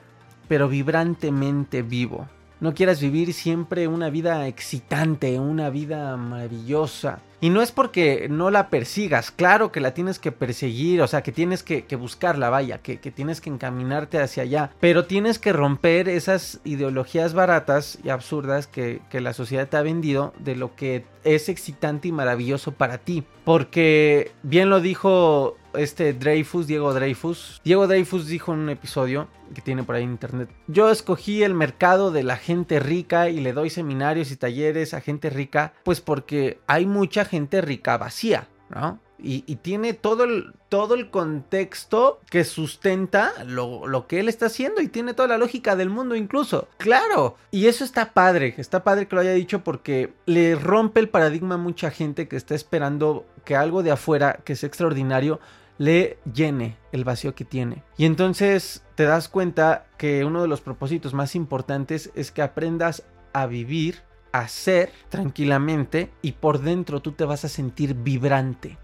pero 0.47 0.67
vibrantemente 0.67 1.83
vivo. 1.83 2.27
No 2.59 2.73
quieras 2.73 2.99
vivir 2.99 3.33
siempre 3.33 3.87
una 3.87 4.09
vida 4.09 4.47
excitante, 4.47 5.39
una 5.39 5.69
vida 5.69 6.17
maravillosa. 6.17 7.19
Y 7.41 7.49
no 7.49 7.61
es 7.61 7.71
porque 7.71 8.27
no 8.29 8.51
la 8.51 8.69
persigas, 8.69 9.31
claro 9.31 9.71
que 9.71 9.79
la 9.79 9.93
tienes 9.93 10.19
que 10.19 10.33
perseguir, 10.33 11.01
o 11.01 11.07
sea, 11.07 11.23
que 11.23 11.31
tienes 11.31 11.63
que, 11.63 11.83
buscarla, 11.95 12.49
vaya, 12.49 12.79
que, 12.79 12.97
tienes 12.97 13.39
que 13.39 13.49
encaminarte 13.49 14.19
hacia 14.19 14.43
allá, 14.43 14.71
pero 14.81 15.05
tienes 15.05 15.39
que 15.39 15.53
romper 15.53 16.09
esas 16.09 16.59
ideologías 16.65 17.33
baratas 17.33 17.97
y 18.03 18.09
absurdas 18.09 18.67
que, 18.67 19.01
la 19.13 19.33
sociedad 19.33 19.69
te 19.69 19.77
ha 19.77 19.81
vendido 19.81 20.33
de 20.39 20.57
lo 20.57 20.75
que 20.75 21.05
es 21.23 21.47
excitante 21.47 22.09
y 22.09 22.11
maravilloso 22.11 22.73
para 22.73 22.97
ti. 22.97 23.23
Porque 23.45 24.31
bien 24.43 24.69
lo 24.69 24.81
dijo 24.81 25.55
este 25.73 26.13
Dreyfus, 26.13 26.67
Diego 26.67 26.93
Dreyfus. 26.93 27.61
Diego 27.63 27.87
Dreyfus 27.87 28.27
dijo 28.27 28.53
en 28.53 28.59
un 28.59 28.69
episodio 28.69 29.27
que 29.53 29.61
tiene 29.61 29.83
por 29.83 29.95
ahí 29.95 30.03
en 30.03 30.11
internet. 30.11 30.49
Yo 30.67 30.89
escogí 30.89 31.43
el 31.43 31.53
mercado 31.53 32.11
de 32.11 32.23
la 32.23 32.37
gente 32.37 32.79
rica 32.79 33.29
y 33.29 33.39
le 33.39 33.53
doy 33.53 33.69
seminarios 33.69 34.31
y 34.31 34.35
talleres 34.35 34.93
a 34.93 35.01
gente 35.01 35.29
rica, 35.29 35.73
pues 35.83 36.01
porque 36.01 36.59
hay 36.67 36.85
mucha 36.85 37.25
gente 37.25 37.61
rica 37.61 37.97
vacía, 37.97 38.47
¿no? 38.69 38.99
Y, 39.21 39.41
tiene 39.57 39.93
todo 39.93 40.23
el, 40.23 40.53
todo 40.69 40.95
el 40.95 41.09
contexto 41.09 42.21
que 42.29 42.45
sustenta 42.45 43.33
lo, 43.43 43.85
lo, 43.85 44.07
que 44.07 44.21
él 44.21 44.29
está 44.29 44.45
haciendo 44.45 44.81
y 44.81 44.87
tiene 44.87 45.13
toda 45.13 45.27
la 45.27 45.37
lógica 45.37 45.75
del 45.75 45.89
mundo 45.89 46.15
incluso. 46.15 46.69
Claro. 46.77 47.35
Y 47.51 47.67
eso 47.67 47.83
está 47.83 48.13
padre, 48.13 48.55
está 48.57 48.81
padre 48.85 49.09
que 49.09 49.15
lo 49.15 49.21
haya 49.21 49.33
dicho 49.33 49.61
porque 49.61 50.13
le 50.25 50.55
rompe 50.55 51.01
el 51.01 51.09
paradigma 51.09 51.55
a 51.55 51.57
mucha 51.57 51.91
gente 51.91 52.29
que 52.29 52.37
está 52.37 52.55
esperando 52.55 53.25
que 53.43 53.57
algo 53.57 53.83
de 53.83 53.91
afuera, 53.91 54.39
que 54.45 54.53
es 54.53 54.63
extraordinario, 54.63 55.41
le 55.79 56.19
llene 56.31 56.77
el 56.91 57.03
vacío 57.03 57.33
que 57.33 57.45
tiene. 57.45 57.81
Y 57.97 58.05
entonces 58.05 58.85
te 58.93 59.05
das 59.05 59.29
cuenta 59.29 59.87
que 59.97 60.23
uno 60.23 60.43
de 60.43 60.47
los 60.47 60.61
propósitos 60.61 61.15
más 61.15 61.33
importantes 61.35 62.11
es 62.13 62.31
que 62.31 62.43
aprendas 62.43 63.03
a 63.33 63.47
vivir 63.47 64.03
hacer 64.31 64.91
tranquilamente 65.09 66.11
y 66.21 66.33
por 66.33 66.59
dentro 66.61 67.01
tú 67.01 67.13
te 67.13 67.25
vas 67.25 67.45
a 67.45 67.49
sentir 67.49 67.95
vibrante. 67.95 68.77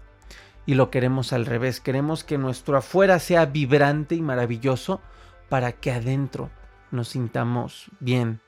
Y 0.64 0.74
lo 0.74 0.90
queremos 0.90 1.32
al 1.32 1.46
revés, 1.46 1.80
queremos 1.80 2.24
que 2.24 2.38
nuestro 2.38 2.76
afuera 2.76 3.20
sea 3.20 3.46
vibrante 3.46 4.16
y 4.16 4.22
maravilloso 4.22 5.00
para 5.48 5.72
que 5.72 5.92
adentro 5.92 6.50
nos 6.90 7.08
sintamos 7.08 7.90
bien, 8.00 8.40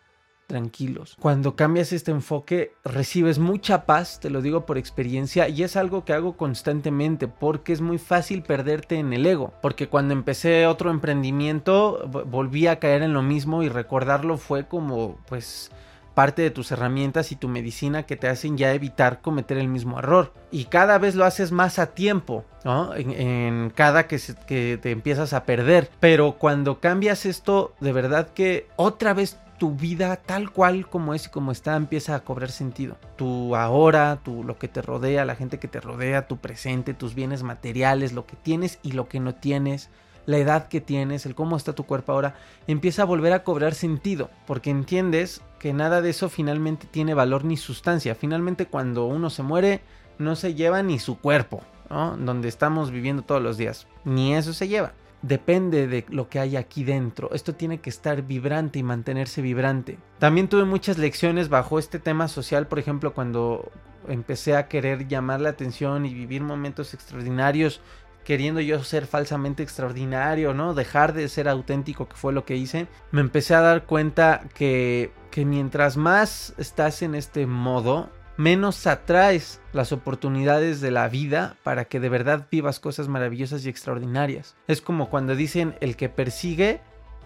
tranquilos. 0.49 1.17
Cuando 1.21 1.55
cambias 1.55 1.93
este 1.93 2.11
enfoque, 2.11 2.73
recibes 2.83 3.39
mucha 3.39 3.87
paz, 3.87 4.19
te 4.19 4.31
lo 4.31 4.43
digo 4.43 4.67
por 4.67 4.79
experiencia, 4.79 5.49
y 5.49 5.63
es 5.63 5.77
algo 5.77 6.05
que 6.05 6.15
hago 6.15 6.37
constantemente 6.37 7.29
porque 7.29 7.73
es 7.73 7.81
muy 7.81 7.99
fácil 7.99 8.43
perderte 8.43 8.99
en 8.99 9.13
el 9.13 9.27
ego. 9.27 9.53
Porque 9.63 9.89
cuando 9.89 10.15
empecé 10.15 10.67
otro 10.67 10.91
emprendimiento, 10.91 12.09
volví 12.27 12.67
a 12.67 12.81
caer 12.81 13.03
en 13.03 13.13
lo 13.13 13.23
mismo 13.23 13.63
y 13.63 13.69
recordarlo 13.69 14.39
fue 14.39 14.67
como, 14.67 15.19
pues, 15.29 15.71
parte 16.15 16.43
de 16.43 16.51
tus 16.51 16.73
herramientas 16.73 17.31
y 17.31 17.37
tu 17.37 17.47
medicina 17.47 18.03
que 18.03 18.17
te 18.17 18.27
hacen 18.27 18.57
ya 18.57 18.75
evitar 18.75 19.21
cometer 19.21 19.57
el 19.59 19.69
mismo 19.69 20.01
error. 20.01 20.33
Y 20.51 20.65
cada 20.65 20.99
vez 20.99 21.15
lo 21.15 21.25
haces 21.25 21.53
más 21.53 21.79
a 21.79 21.95
tiempo, 21.95 22.45
¿no? 22.65 22.93
En, 22.97 23.71
cada 23.71 24.09
que, 24.09 24.19
que 24.49 24.81
te 24.83 24.91
empiezas 24.91 25.33
a 25.33 25.45
perder. 25.45 25.91
Pero 26.01 26.33
cuando 26.33 26.81
cambias 26.81 27.25
esto, 27.25 27.75
de 27.79 27.93
verdad 27.93 28.31
que 28.31 28.67
otra 28.75 29.15
vez 29.15 29.39
tu 29.59 29.73
vida 29.73 30.17
tal 30.17 30.51
cual 30.51 30.89
como 30.89 31.15
es 31.15 31.27
y 31.27 31.31
como 31.31 31.53
está 31.53 31.77
empieza 31.77 32.15
a 32.15 32.21
cobrar 32.21 32.51
sentido. 32.51 32.97
Tu 33.17 33.55
ahora, 33.57 34.21
tu, 34.23 34.45
lo 34.45 34.59
que 34.59 34.69
te 34.69 34.81
rodea, 34.81 35.25
la 35.25 35.35
gente 35.35 35.59
que 35.59 35.69
te 35.69 35.81
rodea, 35.81 36.29
tu 36.29 36.39
presente, 36.39 36.95
tus 36.95 37.15
bienes 37.15 37.43
materiales, 37.43 38.13
lo 38.13 38.27
que 38.27 38.37
tienes 38.37 38.79
y 38.83 38.93
lo 38.93 39.09
que 39.09 39.21
no 39.21 39.35
tienes, 39.35 39.91
la 40.27 40.39
edad 40.39 40.69
que 40.69 40.81
tienes, 40.81 41.27
el 41.27 41.35
cómo 41.35 41.57
está 41.57 41.75
tu 41.75 41.85
cuerpo 41.85 42.13
ahora, 42.13 42.37
empieza 42.67 43.03
a 43.03 43.07
volver 43.07 43.33
a 43.33 43.45
cobrar 43.45 43.75
sentido, 43.75 44.31
porque 44.47 44.71
entiendes 44.71 45.43
que 45.59 45.73
nada 45.73 46.01
de 46.01 46.11
eso 46.11 46.29
finalmente 46.29 46.87
tiene 46.87 47.15
valor 47.15 47.45
ni 47.45 47.57
sustancia. 47.57 48.15
Finalmente 48.15 48.67
cuando 48.67 49.07
uno 49.07 49.31
se 49.31 49.43
muere, 49.43 49.83
no 50.19 50.37
se 50.37 50.55
lleva 50.55 50.83
ni 50.83 50.99
su 50.99 51.19
cuerpo. 51.19 51.63
Donde 51.91 52.49
estamos 52.49 52.91
viviendo 52.91 53.23
todos 53.23 53.41
los 53.41 53.57
días, 53.57 53.87
ni 54.05 54.35
eso 54.35 54.53
se 54.53 54.69
lleva 54.69 54.93
depende 55.23 55.87
de 55.87 56.05
lo 56.09 56.29
que 56.29 56.39
hay 56.39 56.57
aquí 56.57 56.85
dentro. 56.85 57.31
Esto 57.33 57.55
tiene 57.55 57.81
que 57.81 57.91
estar 57.91 58.23
vibrante 58.23 58.79
y 58.79 58.83
mantenerse 58.83 59.43
vibrante. 59.43 59.99
También 60.19 60.49
tuve 60.49 60.65
muchas 60.65 60.99
lecciones 60.99 61.49
bajo 61.49 61.79
este 61.79 61.99
tema 61.99 62.29
social, 62.29 62.67
por 62.67 62.79
ejemplo, 62.79 63.15
cuando 63.15 63.71
empecé 64.09 64.57
a 64.57 64.69
querer 64.69 65.09
llamar 65.09 65.41
la 65.41 65.51
atención 65.51 66.07
y 66.07 66.15
vivir 66.15 66.43
momentos 66.43 66.95
extraordinarios, 66.95 67.81
queriendo 68.25 68.61
yo 68.61 68.83
ser 68.85 69.07
falsamente 69.07 69.63
extraordinario, 69.63 70.55
¿no? 70.55 70.75
Dejar 70.75 71.15
de 71.15 71.29
ser 71.29 71.49
auténtico, 71.49 72.09
que 72.09 72.17
fue 72.17 72.33
lo 72.33 72.45
que 72.45 72.57
hice. 72.57 72.87
Me 73.11 73.21
empecé 73.21 73.55
a 73.55 73.61
dar 73.61 73.85
cuenta 73.87 74.43
que, 74.55 75.13
que 75.31 75.45
mientras 75.45 75.97
más 75.97 76.55
estás 76.59 77.03
en 77.03 77.15
este 77.15 77.47
modo, 77.47 78.11
menos 78.39 78.87
atraes 78.87 79.61
las 79.73 79.91
oportunidades 79.91 80.81
de 80.81 80.93
la 80.93 81.09
vida 81.09 81.57
para 81.65 81.87
que 81.87 81.99
de 81.99 82.09
verdad 82.09 82.47
vivas 82.51 82.79
cosas 82.79 83.09
maravillosas 83.09 83.67
y 83.67 83.69
extraordinarias. 83.69 84.55
Es 84.69 84.81
como 84.81 85.11
cuando 85.11 85.35
dicen 85.35 85.75
el 85.81 85.97
que 85.97 86.09
persigue, 86.09 86.81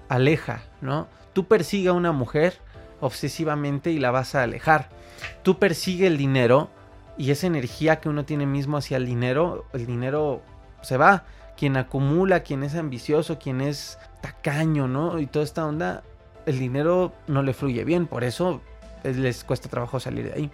aleja, 0.09 0.63
¿no? 0.81 1.09
Tú 1.35 1.47
persigue 1.47 1.91
a 1.91 1.93
una 1.93 2.13
mujer 2.13 2.59
obsesivamente 3.01 3.91
y 3.91 3.99
la 3.99 4.11
vas 4.11 4.35
a 4.35 4.43
alejar. 4.43 4.89
Tú 5.43 5.59
persigue 5.59 6.07
el 6.07 6.17
dinero 6.17 6.71
y 7.19 7.31
esa 7.31 7.47
energía 7.47 8.01
que 8.01 8.09
uno 8.09 8.25
tiene 8.25 8.47
mismo 8.47 8.79
hacia 8.79 8.97
el 8.97 9.05
dinero, 9.05 9.67
el 9.75 9.87
dinero 9.87 10.41
se 10.81 10.97
va. 10.97 11.25
Quien 11.59 11.77
acumula, 11.77 12.41
quien 12.41 12.63
es 12.63 12.75
ambicioso, 12.75 13.39
quien 13.39 13.61
es 13.61 13.99
tacaño, 14.23 14.89
¿no? 14.89 15.19
Y 15.19 15.27
toda 15.27 15.45
esta 15.45 15.67
onda, 15.67 16.05
el 16.47 16.59
dinero 16.59 17.13
no 17.27 17.43
le 17.43 17.53
fluye 17.53 17.85
bien, 17.85 18.07
por 18.07 18.25
eso 18.25 18.63
les 19.05 19.45
cuesta 19.45 19.69
trabajo 19.69 20.01
salir 20.01 20.25
de 20.25 20.33
ahí. 20.33 20.51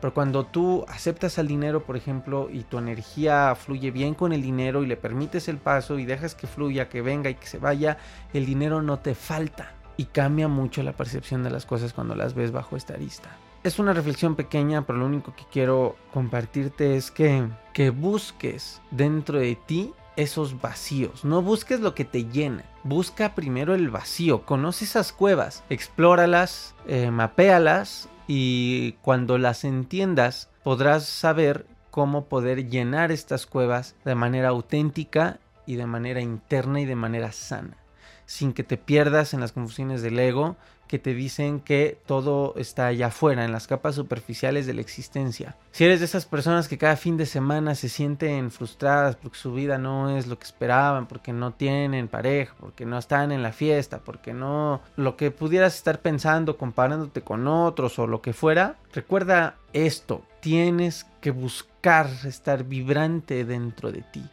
Pero 0.00 0.14
cuando 0.14 0.44
tú 0.44 0.84
aceptas 0.88 1.38
al 1.38 1.48
dinero, 1.48 1.84
por 1.84 1.96
ejemplo, 1.96 2.48
y 2.52 2.62
tu 2.62 2.78
energía 2.78 3.54
fluye 3.56 3.90
bien 3.90 4.14
con 4.14 4.32
el 4.32 4.42
dinero 4.42 4.82
y 4.82 4.86
le 4.86 4.96
permites 4.96 5.48
el 5.48 5.58
paso 5.58 5.98
y 5.98 6.04
dejas 6.04 6.34
que 6.34 6.46
fluya, 6.46 6.88
que 6.88 7.02
venga 7.02 7.30
y 7.30 7.34
que 7.34 7.46
se 7.46 7.58
vaya, 7.58 7.98
el 8.32 8.46
dinero 8.46 8.80
no 8.82 9.00
te 9.00 9.14
falta. 9.14 9.74
Y 9.96 10.04
cambia 10.06 10.46
mucho 10.46 10.84
la 10.84 10.92
percepción 10.92 11.42
de 11.42 11.50
las 11.50 11.66
cosas 11.66 11.92
cuando 11.92 12.14
las 12.14 12.34
ves 12.34 12.52
bajo 12.52 12.76
esta 12.76 12.94
arista. 12.94 13.30
Es 13.64 13.80
una 13.80 13.92
reflexión 13.92 14.36
pequeña, 14.36 14.86
pero 14.86 15.00
lo 15.00 15.06
único 15.06 15.34
que 15.34 15.44
quiero 15.50 15.96
compartirte 16.12 16.96
es 16.96 17.10
que, 17.10 17.48
que 17.72 17.90
busques 17.90 18.80
dentro 18.92 19.40
de 19.40 19.56
ti 19.56 19.92
esos 20.14 20.60
vacíos. 20.60 21.24
No 21.24 21.42
busques 21.42 21.80
lo 21.80 21.94
que 21.94 22.04
te 22.04 22.24
llena. 22.24 22.64
Busca 22.84 23.34
primero 23.34 23.74
el 23.74 23.90
vacío. 23.90 24.42
Conoce 24.42 24.84
esas 24.84 25.12
cuevas. 25.12 25.64
Explóralas, 25.70 26.76
eh, 26.86 27.10
mapéalas 27.10 28.08
y 28.28 28.92
cuando 29.00 29.38
las 29.38 29.64
entiendas 29.64 30.50
podrás 30.62 31.06
saber 31.06 31.66
cómo 31.90 32.26
poder 32.26 32.68
llenar 32.68 33.10
estas 33.10 33.46
cuevas 33.46 33.96
de 34.04 34.14
manera 34.14 34.50
auténtica 34.50 35.40
y 35.66 35.76
de 35.76 35.86
manera 35.86 36.20
interna 36.20 36.80
y 36.80 36.84
de 36.84 36.94
manera 36.94 37.32
sana, 37.32 37.78
sin 38.26 38.52
que 38.52 38.62
te 38.62 38.76
pierdas 38.76 39.32
en 39.32 39.40
las 39.40 39.52
confusiones 39.52 40.02
del 40.02 40.18
ego, 40.18 40.56
que 40.88 40.98
te 40.98 41.14
dicen 41.14 41.60
que 41.60 41.98
todo 42.06 42.54
está 42.56 42.86
allá 42.86 43.06
afuera, 43.08 43.44
en 43.44 43.52
las 43.52 43.66
capas 43.66 43.94
superficiales 43.94 44.66
de 44.66 44.74
la 44.74 44.80
existencia. 44.80 45.56
Si 45.70 45.84
eres 45.84 46.00
de 46.00 46.06
esas 46.06 46.26
personas 46.26 46.66
que 46.66 46.78
cada 46.78 46.96
fin 46.96 47.16
de 47.16 47.26
semana 47.26 47.74
se 47.74 47.88
sienten 47.88 48.50
frustradas 48.50 49.14
porque 49.16 49.38
su 49.38 49.52
vida 49.52 49.78
no 49.78 50.16
es 50.16 50.26
lo 50.26 50.38
que 50.38 50.46
esperaban, 50.46 51.06
porque 51.06 51.32
no 51.32 51.52
tienen 51.52 52.08
pareja, 52.08 52.54
porque 52.58 52.86
no 52.86 52.98
están 52.98 53.30
en 53.30 53.42
la 53.42 53.52
fiesta, 53.52 54.00
porque 54.00 54.34
no 54.34 54.80
lo 54.96 55.16
que 55.16 55.30
pudieras 55.30 55.76
estar 55.76 56.00
pensando 56.00 56.56
comparándote 56.56 57.20
con 57.22 57.46
otros 57.46 57.98
o 57.98 58.06
lo 58.06 58.20
que 58.22 58.32
fuera, 58.32 58.76
recuerda 58.92 59.56
esto, 59.72 60.24
tienes 60.40 61.06
que 61.20 61.30
buscar 61.30 62.08
estar 62.24 62.64
vibrante 62.64 63.44
dentro 63.44 63.92
de 63.92 64.02
ti. 64.02 64.24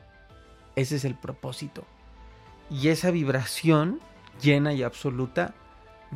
Ese 0.76 0.96
es 0.96 1.06
el 1.06 1.16
propósito. 1.16 1.84
Y 2.70 2.88
esa 2.88 3.12
vibración 3.12 4.00
llena 4.42 4.74
y 4.74 4.84
absoluta 4.84 5.54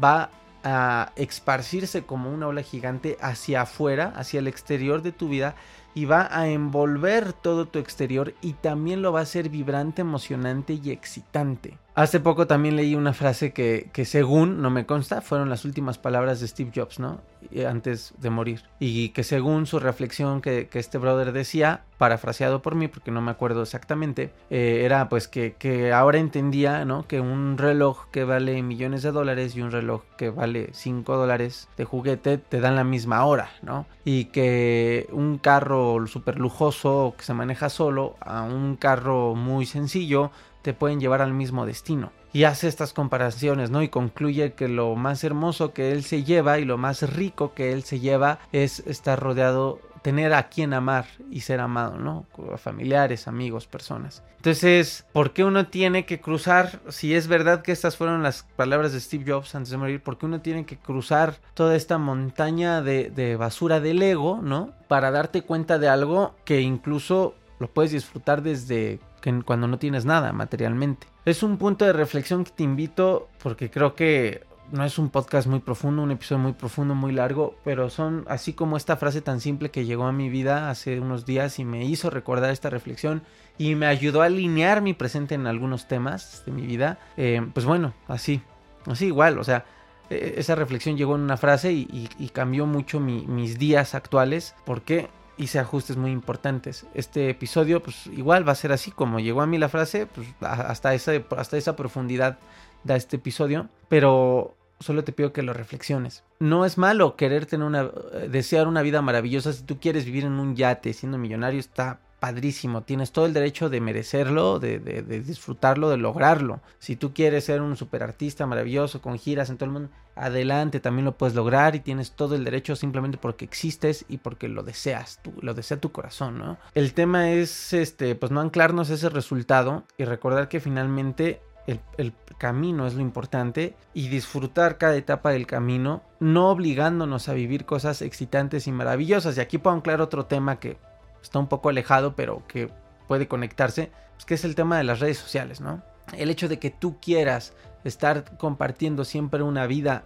va 0.01 0.29
a 0.63 1.13
esparcirse 1.15 2.03
como 2.03 2.31
una 2.33 2.47
ola 2.47 2.62
gigante 2.62 3.17
hacia 3.21 3.62
afuera, 3.62 4.13
hacia 4.15 4.39
el 4.39 4.47
exterior 4.47 5.01
de 5.01 5.12
tu 5.12 5.29
vida 5.29 5.55
y 5.93 6.05
va 6.05 6.27
a 6.31 6.47
envolver 6.47 7.33
todo 7.33 7.65
tu 7.65 7.79
exterior 7.79 8.33
y 8.41 8.53
también 8.53 9.01
lo 9.01 9.12
va 9.12 9.21
a 9.21 9.23
hacer 9.23 9.49
vibrante, 9.49 10.01
emocionante 10.01 10.73
y 10.73 10.91
excitante. 10.91 11.77
Hace 11.99 12.21
poco 12.21 12.47
también 12.47 12.77
leí 12.77 12.95
una 12.95 13.12
frase 13.12 13.51
que, 13.51 13.89
que, 13.91 14.05
según, 14.05 14.62
no 14.62 14.69
me 14.69 14.85
consta, 14.85 15.19
fueron 15.19 15.49
las 15.49 15.65
últimas 15.65 15.97
palabras 15.97 16.39
de 16.39 16.47
Steve 16.47 16.71
Jobs, 16.73 16.97
¿no? 16.97 17.19
Antes 17.67 18.13
de 18.19 18.29
morir. 18.29 18.63
Y 18.79 19.09
que 19.09 19.25
según 19.25 19.65
su 19.65 19.79
reflexión 19.79 20.39
que, 20.39 20.69
que 20.69 20.79
este 20.79 20.97
brother 20.97 21.33
decía, 21.33 21.81
parafraseado 21.99 22.62
por 22.62 22.75
mí, 22.75 22.88
porque 22.88 23.12
no 23.12 23.21
me 23.21 23.31
acuerdo 23.31 23.62
exactamente, 23.62 24.31
eh, 24.49 24.83
era 24.85 25.09
pues 25.09 25.27
que, 25.27 25.55
que, 25.59 25.91
ahora 25.91 26.17
entendía, 26.17 26.85
¿no? 26.85 27.05
Que 27.05 27.19
un 27.19 27.57
reloj 27.57 28.05
que 28.12 28.23
vale 28.23 28.63
millones 28.63 29.03
de 29.03 29.12
dólares 29.12 29.57
y 29.57 29.62
un 29.62 29.71
reloj 29.71 30.03
que 30.17 30.29
vale 30.29 30.69
5 30.71 31.17
dólares 31.17 31.67
de 31.75 31.83
juguete 31.83 32.38
te 32.38 32.62
dan 32.62 32.77
la 32.77 32.85
misma 32.85 33.25
hora, 33.25 33.49
¿no? 33.62 33.85
Y 34.05 34.25
que 34.25 35.09
un 35.12 35.38
carro 35.38 36.07
súper 36.07 36.39
lujoso 36.39 37.13
que 37.17 37.25
se 37.25 37.33
maneja 37.33 37.67
solo 37.67 38.15
a 38.21 38.43
un 38.43 38.77
carro 38.77 39.35
muy 39.35 39.65
sencillo 39.65 40.31
te 40.62 40.74
pueden 40.74 41.00
llevar 41.00 41.22
al 41.22 41.34
mismo 41.34 41.65
destino. 41.65 42.12
Y 42.32 42.43
hace 42.43 42.67
estas 42.67 42.93
comparaciones, 42.93 43.72
¿no? 43.72 43.82
Y 43.82 43.89
concluye 43.89 44.54
que 44.54 44.67
lo 44.67 44.95
más 44.95 45.24
hermoso 45.24 45.74
que 45.74 45.91
él 45.91 46.04
se 46.04 46.24
lleva 46.24 46.60
y 46.60 46.65
lo 46.65 46.78
más 46.78 47.02
rico 47.13 47.54
que 47.54 47.74
él 47.74 47.84
se 47.84 48.00
lleva 48.00 48.39
es 48.52 48.82
estar 48.82 49.19
rodeado, 49.19 49.80
tener 50.04 50.34
a 50.34 50.48
quien 50.50 50.74
amar 50.74 51.06
y 51.32 51.41
ser 51.41 51.60
amado, 51.60 51.98
¿no? 51.98 52.28
Familiares, 52.58 53.28
amigos, 53.28 53.65
personas. 53.65 54.24
Entonces, 54.38 55.06
¿por 55.12 55.34
qué 55.34 55.43
uno 55.43 55.67
tiene 55.67 56.06
que 56.06 56.22
cruzar, 56.22 56.80
si 56.88 57.13
es 57.13 57.28
verdad 57.28 57.62
que 57.62 57.74
estas 57.74 57.98
fueron 57.98 58.24
las 58.24 58.43
palabras 58.56 58.93
de 58.93 59.02
Steve 59.02 59.30
Jobs 59.30 59.54
antes 59.56 59.72
de 59.72 59.78
morir, 59.78 60.02
¿por 60.02 60.17
qué 60.17 60.28
uno 60.28 60.39
tiene 60.39 60.65
que 60.65 60.78
cruzar 60.78 61.36
toda 61.56 61.76
esta 61.76 61.98
montaña 61.98 62.82
de, 62.82 63.10
de 63.10 63.36
basura 63.36 63.80
del 63.82 64.02
ego, 64.02 64.39
¿no? 64.41 64.72
Para 64.88 65.12
darte 65.12 65.41
cuenta 65.41 65.78
de 65.78 65.89
algo 65.89 66.36
que 66.45 66.62
incluso 66.62 67.36
lo 67.60 67.69
puedes 67.69 67.91
disfrutar 67.91 68.41
desde 68.41 69.00
que 69.22 69.41
cuando 69.43 69.67
no 69.67 69.78
tienes 69.78 70.06
nada 70.06 70.32
materialmente. 70.34 71.08
Es 71.26 71.43
un 71.43 71.58
punto 71.58 71.86
de 71.86 71.93
reflexión 71.93 72.43
que 72.43 72.52
te 72.52 72.63
invito 72.63 73.30
porque 73.41 73.69
creo 73.69 73.95
que 73.95 74.48
no 74.72 74.84
es 74.86 75.00
un 75.00 75.10
podcast 75.10 75.48
muy 75.48 75.60
profundo, 75.60 76.04
un 76.04 76.12
episodio 76.12 76.39
muy 76.39 76.54
profundo, 76.54 76.95
muy 76.95 77.12
largo, 77.12 77.56
pero 77.63 77.89
son 77.89 78.26
así 78.28 78.54
como 78.54 78.78
esta 78.78 78.98
frase 78.98 79.22
tan 79.22 79.39
simple 79.39 79.72
que 79.72 79.86
llegó 79.86 80.06
a 80.06 80.12
mi 80.12 80.30
vida 80.30 80.69
hace 80.69 81.00
unos 81.00 81.26
días 81.26 81.60
y 81.60 81.65
me 81.65 81.86
hizo 81.86 82.10
recordar 82.10 82.52
esta 82.52 82.69
reflexión 82.69 83.24
y 83.58 83.76
me 83.76 83.88
ayudó 83.88 84.22
a 84.22 84.26
alinear 84.26 84.82
mi 84.82 84.93
presente 84.93 85.36
en 85.36 85.48
algunos 85.48 85.88
temas 85.88 86.43
de 86.45 86.52
mi 86.52 86.65
vida. 86.65 87.00
Eh, 87.17 87.41
pues 87.54 87.65
bueno, 87.65 87.93
así, 88.08 88.41
así 88.86 89.08
igual, 89.08 89.39
o 89.39 89.43
sea, 89.43 89.65
e, 90.10 90.36
esa 90.38 90.56
reflexión 90.56 90.98
llegó 90.98 91.15
en 91.15 91.22
una 91.22 91.38
frase 91.38 91.72
y, 91.72 92.30
cambió 92.32 92.65
mucho 92.65 93.00
mis 93.00 93.58
días 93.58 93.95
actuales. 93.95 94.56
porque 94.65 95.10
hice 95.39 95.58
ajustes 95.58 95.97
muy 95.97 96.12
importantes. 96.12 96.86
Este 96.93 97.30
episodio, 97.30 97.82
pues 97.82 98.08
igual 98.08 98.47
va 98.47 98.52
a 98.52 98.56
ser 98.56 98.71
así 98.71 98.91
como 98.91 99.19
llegó 99.19 99.41
a 99.41 99.47
mí 99.47 99.58
la 99.58 99.69
frase, 99.69 100.06
pues 100.06 100.28
hasta 100.41 100.93
esa, 100.93 101.13
hasta 101.36 101.58
esa 101.58 101.75
profundidad 101.75 102.38
da 102.84 102.95
este 102.95 103.15
episodio, 103.15 103.69
pero 103.88 104.56
solo 104.80 105.04
te 105.04 105.12
pido 105.12 105.34
que 105.34 105.41
lo 105.41 105.54
reflexiones. 105.54 106.23
No 106.39 106.65
es 106.65 106.78
malo 106.78 107.15
querer 107.15 107.45
tener 107.45 107.65
una, 107.65 107.89
desear 108.30 108.67
una 108.67 108.82
vida 108.82 109.02
maravillosa 109.02 109.54
si 109.54 109.63
tú 109.63 109.80
quieres 109.80 110.06
vivir 110.06 110.25
en 110.25 110.34
un 110.34 110.56
yate 110.56 110.93
siendo 110.93 111.17
millonario, 111.17 111.60
está 111.60 112.02
padrísimo, 112.19 112.84
tienes 112.84 113.12
todo 113.12 113.25
el 113.25 113.34
derecho 113.34 113.69
de 113.69 113.82
merecerlo, 113.82 114.60
de, 114.60 114.79
disfrutarlo, 115.25 115.89
de 115.89 115.97
lograrlo. 115.97 116.62
Si 116.79 116.95
tú 116.95 117.13
quieres 117.13 117.45
ser 117.45 117.62
un 117.62 117.77
superartista 117.77 118.45
maravilloso 118.45 119.01
con 119.01 119.17
giras 119.17 119.49
en 119.49 119.58
todo 119.58 119.65
el 119.65 119.71
mundo, 119.71 119.89
adelante, 120.15 120.79
también 120.79 121.05
lo 121.05 121.17
puedes 121.17 121.36
lograr 121.36 121.75
y 121.75 121.79
tienes 121.79 122.12
todo 122.12 122.36
el 122.36 122.43
derecho 122.43 122.75
simplemente 122.75 123.17
porque 123.17 123.45
existes 123.45 124.05
y 124.10 124.17
porque 124.17 124.49
lo 124.49 124.63
deseas, 124.63 125.19
tú, 125.21 125.34
lo 125.41 125.53
desea 125.53 125.79
tu 125.79 125.91
corazón, 125.91 126.38
¿no? 126.38 126.58
El 126.75 126.93
tema 126.93 127.32
es, 127.32 127.73
este, 127.73 128.15
pues 128.15 128.32
no 128.32 128.41
anclarnos 128.41 128.89
ese 128.89 129.10
resultado 129.10 129.86
y 129.97 130.03
recordar 130.03 130.49
que 130.49 130.60
finalmente 130.60 131.41
el, 131.67 131.79
el, 131.97 132.13
camino 132.38 132.88
es 132.88 132.93
lo 132.93 133.01
importante 133.01 133.75
y 133.93 134.08
disfrutar 134.08 134.77
cada 134.77 134.95
etapa 134.95 135.32
del 135.32 135.45
camino, 135.45 136.03
no 136.21 136.51
obligándonos 136.51 137.27
a 137.27 137.34
vivir 137.34 137.65
cosas 137.65 138.01
excitantes 138.01 138.65
y 138.65 138.71
maravillosas. 138.71 139.36
Y 139.36 139.41
aquí 139.41 139.58
puedo 139.58 139.75
anclar 139.75 139.99
otro 139.99 140.25
tema 140.25 140.58
que 140.58 140.77
está 141.21 141.39
un 141.39 141.47
poco 141.47 141.69
alejado, 141.69 142.15
pero 142.15 142.43
que 142.47 142.69
puede 143.08 143.27
conectarse, 143.27 143.91
pues 144.13 144.25
que 144.25 144.34
es 144.36 144.45
el 144.45 144.55
tema 144.55 144.77
de 144.77 144.84
las 144.84 144.99
redes 144.99 145.17
sociales, 145.17 145.62
¿no? 145.62 145.82
El 146.13 146.29
hecho 146.29 146.47
de 146.47 146.60
que 146.60 146.69
tú 146.69 146.99
quieras 146.99 147.53
estar 147.84 148.38
compartiendo 148.38 149.05
siempre 149.05 149.43
una 149.43 149.67
vida 149.67 150.03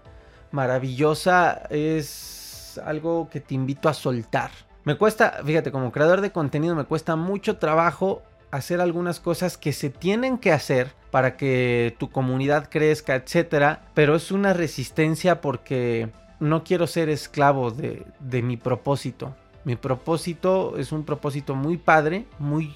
maravillosa, 0.52 1.64
es 1.70 2.80
algo 2.86 3.30
que 3.30 3.40
te 3.40 3.56
invito 3.56 3.90
a 3.90 3.94
soltar. 3.94 4.52
Me 4.84 4.96
cuesta, 4.96 5.42
fíjate, 5.46 5.72
como 5.72 5.92
creador 5.92 6.22
de 6.22 6.32
contenido 6.32 6.76
me 6.76 6.86
cuesta 6.86 7.16
mucho 7.16 7.58
trabajo 7.58 8.22
hacer 8.52 8.82
algunas 8.82 9.20
cosas 9.20 9.58
que 9.58 9.74
se 9.74 9.90
tienen 9.90 10.38
que 10.38 10.52
hacer 10.52 10.92
para 11.10 11.38
que 11.38 11.96
tu 11.98 12.12
comunidad 12.12 12.70
crezca, 12.70 13.16
etcétera, 13.16 13.88
pero 13.94 14.16
es 14.16 14.32
una 14.32 14.54
resistencia 14.54 15.42
porque 15.42 16.10
no 16.40 16.64
quiero 16.64 16.86
ser 16.86 17.10
esclavo 17.10 17.72
de, 17.72 18.06
de 18.20 18.42
mi 18.44 18.58
propósito. 18.58 19.36
Mi 19.66 19.76
propósito 19.76 20.78
es 20.78 20.92
un 20.92 21.04
propósito 21.04 21.56
muy 21.56 21.78
padre, 21.78 22.26
muy, 22.40 22.76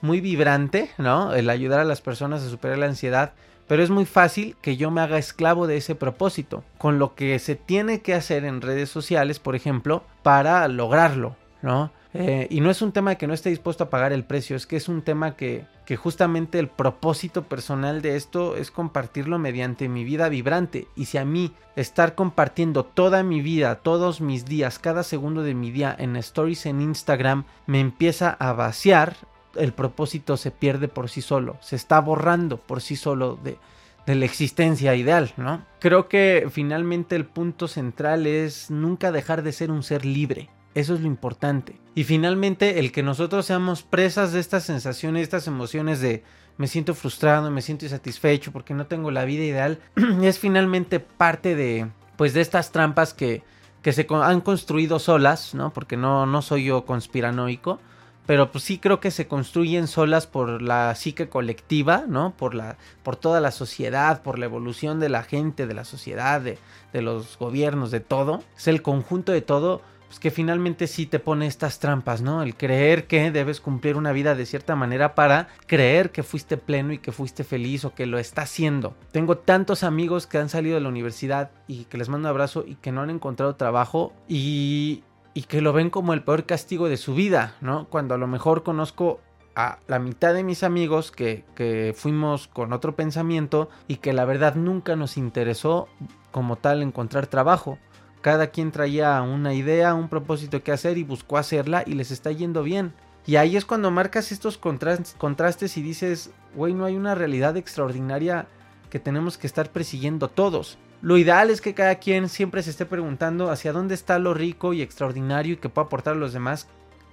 muy 0.00 0.20
vibrante, 0.20 0.90
¿no? 0.98 1.34
El 1.34 1.48
ayudar 1.50 1.80
a 1.80 1.84
las 1.84 2.00
personas 2.00 2.42
a 2.42 2.50
superar 2.50 2.78
la 2.78 2.86
ansiedad, 2.86 3.32
pero 3.66 3.82
es 3.82 3.90
muy 3.90 4.04
fácil 4.04 4.56
que 4.60 4.76
yo 4.76 4.90
me 4.90 5.00
haga 5.00 5.18
esclavo 5.18 5.66
de 5.66 5.78
ese 5.78 5.94
propósito, 5.94 6.62
con 6.76 6.98
lo 6.98 7.14
que 7.14 7.38
se 7.38 7.56
tiene 7.56 8.02
que 8.02 8.14
hacer 8.14 8.44
en 8.44 8.60
redes 8.60 8.90
sociales, 8.90 9.38
por 9.38 9.56
ejemplo, 9.56 10.04
para 10.22 10.68
lograrlo, 10.68 11.36
¿no? 11.62 11.90
Eh, 12.16 12.46
y 12.48 12.60
no 12.60 12.70
es 12.70 12.80
un 12.80 12.92
tema 12.92 13.10
de 13.10 13.16
que 13.16 13.26
no 13.26 13.34
esté 13.34 13.50
dispuesto 13.50 13.84
a 13.84 13.90
pagar 13.90 14.12
el 14.12 14.24
precio, 14.24 14.54
es 14.54 14.68
que 14.68 14.76
es 14.76 14.88
un 14.88 15.02
tema 15.02 15.34
que, 15.34 15.66
que 15.84 15.96
justamente 15.96 16.60
el 16.60 16.68
propósito 16.68 17.42
personal 17.42 18.02
de 18.02 18.14
esto 18.14 18.56
es 18.56 18.70
compartirlo 18.70 19.40
mediante 19.40 19.88
mi 19.88 20.04
vida 20.04 20.28
vibrante. 20.28 20.86
Y 20.94 21.06
si 21.06 21.18
a 21.18 21.24
mí 21.24 21.52
estar 21.74 22.14
compartiendo 22.14 22.84
toda 22.84 23.24
mi 23.24 23.40
vida, 23.42 23.74
todos 23.76 24.20
mis 24.20 24.44
días, 24.44 24.78
cada 24.78 25.02
segundo 25.02 25.42
de 25.42 25.54
mi 25.54 25.72
día 25.72 25.94
en 25.98 26.14
stories 26.14 26.66
en 26.66 26.80
Instagram 26.80 27.44
me 27.66 27.80
empieza 27.80 28.30
a 28.30 28.52
vaciar, 28.52 29.16
el 29.56 29.72
propósito 29.72 30.36
se 30.36 30.52
pierde 30.52 30.86
por 30.86 31.10
sí 31.10 31.20
solo, 31.20 31.56
se 31.60 31.74
está 31.74 32.00
borrando 32.00 32.58
por 32.58 32.80
sí 32.80 32.94
solo 32.94 33.36
de, 33.42 33.58
de 34.06 34.14
la 34.14 34.24
existencia 34.24 34.94
ideal, 34.94 35.32
¿no? 35.36 35.64
Creo 35.80 36.08
que 36.08 36.46
finalmente 36.50 37.16
el 37.16 37.24
punto 37.24 37.66
central 37.66 38.26
es 38.28 38.70
nunca 38.70 39.10
dejar 39.10 39.42
de 39.42 39.52
ser 39.52 39.72
un 39.72 39.82
ser 39.82 40.04
libre. 40.04 40.48
Eso 40.74 40.94
es 40.94 41.00
lo 41.00 41.06
importante. 41.06 41.80
Y 41.94 42.04
finalmente, 42.04 42.80
el 42.80 42.90
que 42.90 43.02
nosotros 43.02 43.46
seamos 43.46 43.82
presas 43.82 44.32
de 44.32 44.40
estas 44.40 44.64
sensaciones, 44.64 45.22
estas 45.22 45.46
emociones 45.46 46.00
de 46.00 46.24
me 46.56 46.68
siento 46.68 46.94
frustrado, 46.94 47.50
me 47.50 47.62
siento 47.62 47.84
insatisfecho 47.84 48.52
porque 48.52 48.74
no 48.74 48.86
tengo 48.86 49.10
la 49.10 49.24
vida 49.24 49.44
ideal, 49.44 49.80
es 50.22 50.38
finalmente 50.38 51.00
parte 51.00 51.54
de, 51.54 51.88
pues, 52.16 52.34
de 52.34 52.40
estas 52.40 52.72
trampas 52.72 53.14
que, 53.14 53.42
que 53.82 53.92
se 53.92 54.06
han 54.10 54.40
construido 54.40 54.98
solas, 54.98 55.54
¿no? 55.54 55.72
Porque 55.72 55.96
no, 55.96 56.26
no 56.26 56.42
soy 56.42 56.64
yo 56.64 56.84
conspiranoico, 56.84 57.80
pero 58.26 58.50
pues 58.50 58.64
sí 58.64 58.78
creo 58.78 59.00
que 59.00 59.10
se 59.10 59.28
construyen 59.28 59.86
solas 59.86 60.26
por 60.26 60.62
la 60.62 60.94
psique 60.94 61.28
colectiva, 61.28 62.04
¿no? 62.08 62.34
Por 62.36 62.54
la, 62.54 62.78
por 63.02 63.16
toda 63.16 63.40
la 63.40 63.50
sociedad, 63.50 64.22
por 64.22 64.38
la 64.38 64.46
evolución 64.46 64.98
de 64.98 65.10
la 65.10 65.22
gente, 65.22 65.66
de 65.66 65.74
la 65.74 65.84
sociedad, 65.84 66.40
de, 66.40 66.58
de 66.92 67.02
los 67.02 67.36
gobiernos, 67.36 67.90
de 67.90 68.00
todo. 68.00 68.42
Es 68.56 68.66
el 68.66 68.80
conjunto 68.80 69.32
de 69.32 69.42
todo 69.42 69.82
pues 70.14 70.20
que 70.20 70.30
finalmente 70.30 70.86
sí 70.86 71.06
te 71.06 71.18
pone 71.18 71.48
estas 71.48 71.80
trampas, 71.80 72.22
¿no? 72.22 72.44
El 72.44 72.54
creer 72.54 73.08
que 73.08 73.32
debes 73.32 73.60
cumplir 73.60 73.96
una 73.96 74.12
vida 74.12 74.36
de 74.36 74.46
cierta 74.46 74.76
manera 74.76 75.16
para 75.16 75.48
creer 75.66 76.12
que 76.12 76.22
fuiste 76.22 76.56
pleno 76.56 76.92
y 76.92 76.98
que 76.98 77.10
fuiste 77.10 77.42
feliz 77.42 77.84
o 77.84 77.96
que 77.96 78.06
lo 78.06 78.20
está 78.20 78.42
haciendo. 78.42 78.94
Tengo 79.10 79.38
tantos 79.38 79.82
amigos 79.82 80.28
que 80.28 80.38
han 80.38 80.48
salido 80.48 80.76
de 80.76 80.82
la 80.82 80.88
universidad 80.88 81.50
y 81.66 81.86
que 81.86 81.98
les 81.98 82.08
mando 82.08 82.28
un 82.28 82.30
abrazo 82.30 82.64
y 82.64 82.76
que 82.76 82.92
no 82.92 83.00
han 83.00 83.10
encontrado 83.10 83.56
trabajo 83.56 84.12
y, 84.28 85.02
que 85.48 85.60
lo 85.60 85.72
ven 85.72 85.90
como 85.90 86.12
el 86.12 86.22
peor 86.22 86.46
castigo 86.46 86.88
de 86.88 86.96
su 86.96 87.16
vida, 87.16 87.56
¿no? 87.60 87.88
Cuando 87.88 88.14
a 88.14 88.18
lo 88.18 88.28
mejor 88.28 88.62
conozco 88.62 89.20
a 89.56 89.80
la 89.88 89.98
mitad 89.98 90.32
de 90.32 90.44
mis 90.44 90.62
amigos 90.62 91.10
que, 91.10 91.44
que, 91.56 91.92
fuimos 91.96 92.46
con 92.46 92.72
otro 92.72 92.94
pensamiento 92.94 93.68
y 93.88 93.96
que 93.96 94.12
la 94.12 94.24
verdad 94.26 94.54
nunca 94.54 94.94
nos 94.94 95.16
interesó 95.16 95.88
como 96.30 96.54
tal 96.54 96.84
encontrar 96.84 97.26
trabajo. 97.26 97.78
Cada 98.24 98.46
quien 98.46 98.72
traía 98.72 99.20
una 99.20 99.52
idea, 99.52 99.92
un 99.92 100.08
propósito 100.08 100.62
que 100.62 100.72
hacer 100.72 100.96
y 100.96 101.02
buscó 101.02 101.36
hacerla 101.36 101.84
y 101.84 101.92
les 101.92 102.10
está 102.10 102.32
yendo 102.32 102.62
bien. 102.62 102.94
Y 103.26 103.36
ahí 103.36 103.54
es 103.54 103.66
cuando 103.66 103.90
marcas 103.90 104.32
estos 104.32 104.56
contrastes 104.56 105.76
y 105.76 105.82
dices, 105.82 106.30
güey, 106.54 106.72
no 106.72 106.86
hay 106.86 106.96
una 106.96 107.14
realidad 107.14 107.58
extraordinaria 107.58 108.46
que 108.88 108.98
tenemos 108.98 109.36
que 109.36 109.46
estar 109.46 109.70
persiguiendo 109.70 110.28
todos. 110.28 110.78
Lo 111.02 111.18
ideal 111.18 111.50
es 111.50 111.60
que 111.60 111.74
cada 111.74 111.96
quien 111.96 112.30
siempre 112.30 112.62
se 112.62 112.70
esté 112.70 112.86
preguntando 112.86 113.50
hacia 113.50 113.74
dónde 113.74 113.94
está 113.94 114.18
lo 114.18 114.32
rico 114.32 114.72
y 114.72 114.80
extraordinario 114.80 115.52
y 115.52 115.56
que 115.58 115.68
pueda 115.68 115.84
aportar 115.84 116.14
a 116.14 116.18
los 116.18 116.32
demás 116.32 116.66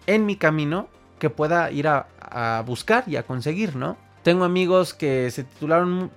en 0.08 0.26
mi 0.26 0.38
camino, 0.38 0.88
que 1.20 1.30
pueda 1.30 1.72
ir 1.72 1.90
a, 1.90 2.08
a 2.22 2.64
buscar 2.66 3.04
y 3.08 3.18
a 3.18 3.24
conseguir, 3.24 3.76
¿no? 3.76 3.98
Tengo 4.24 4.46
amigos 4.46 4.94
que 4.94 5.30
se 5.30 5.44
titularon 5.44 6.10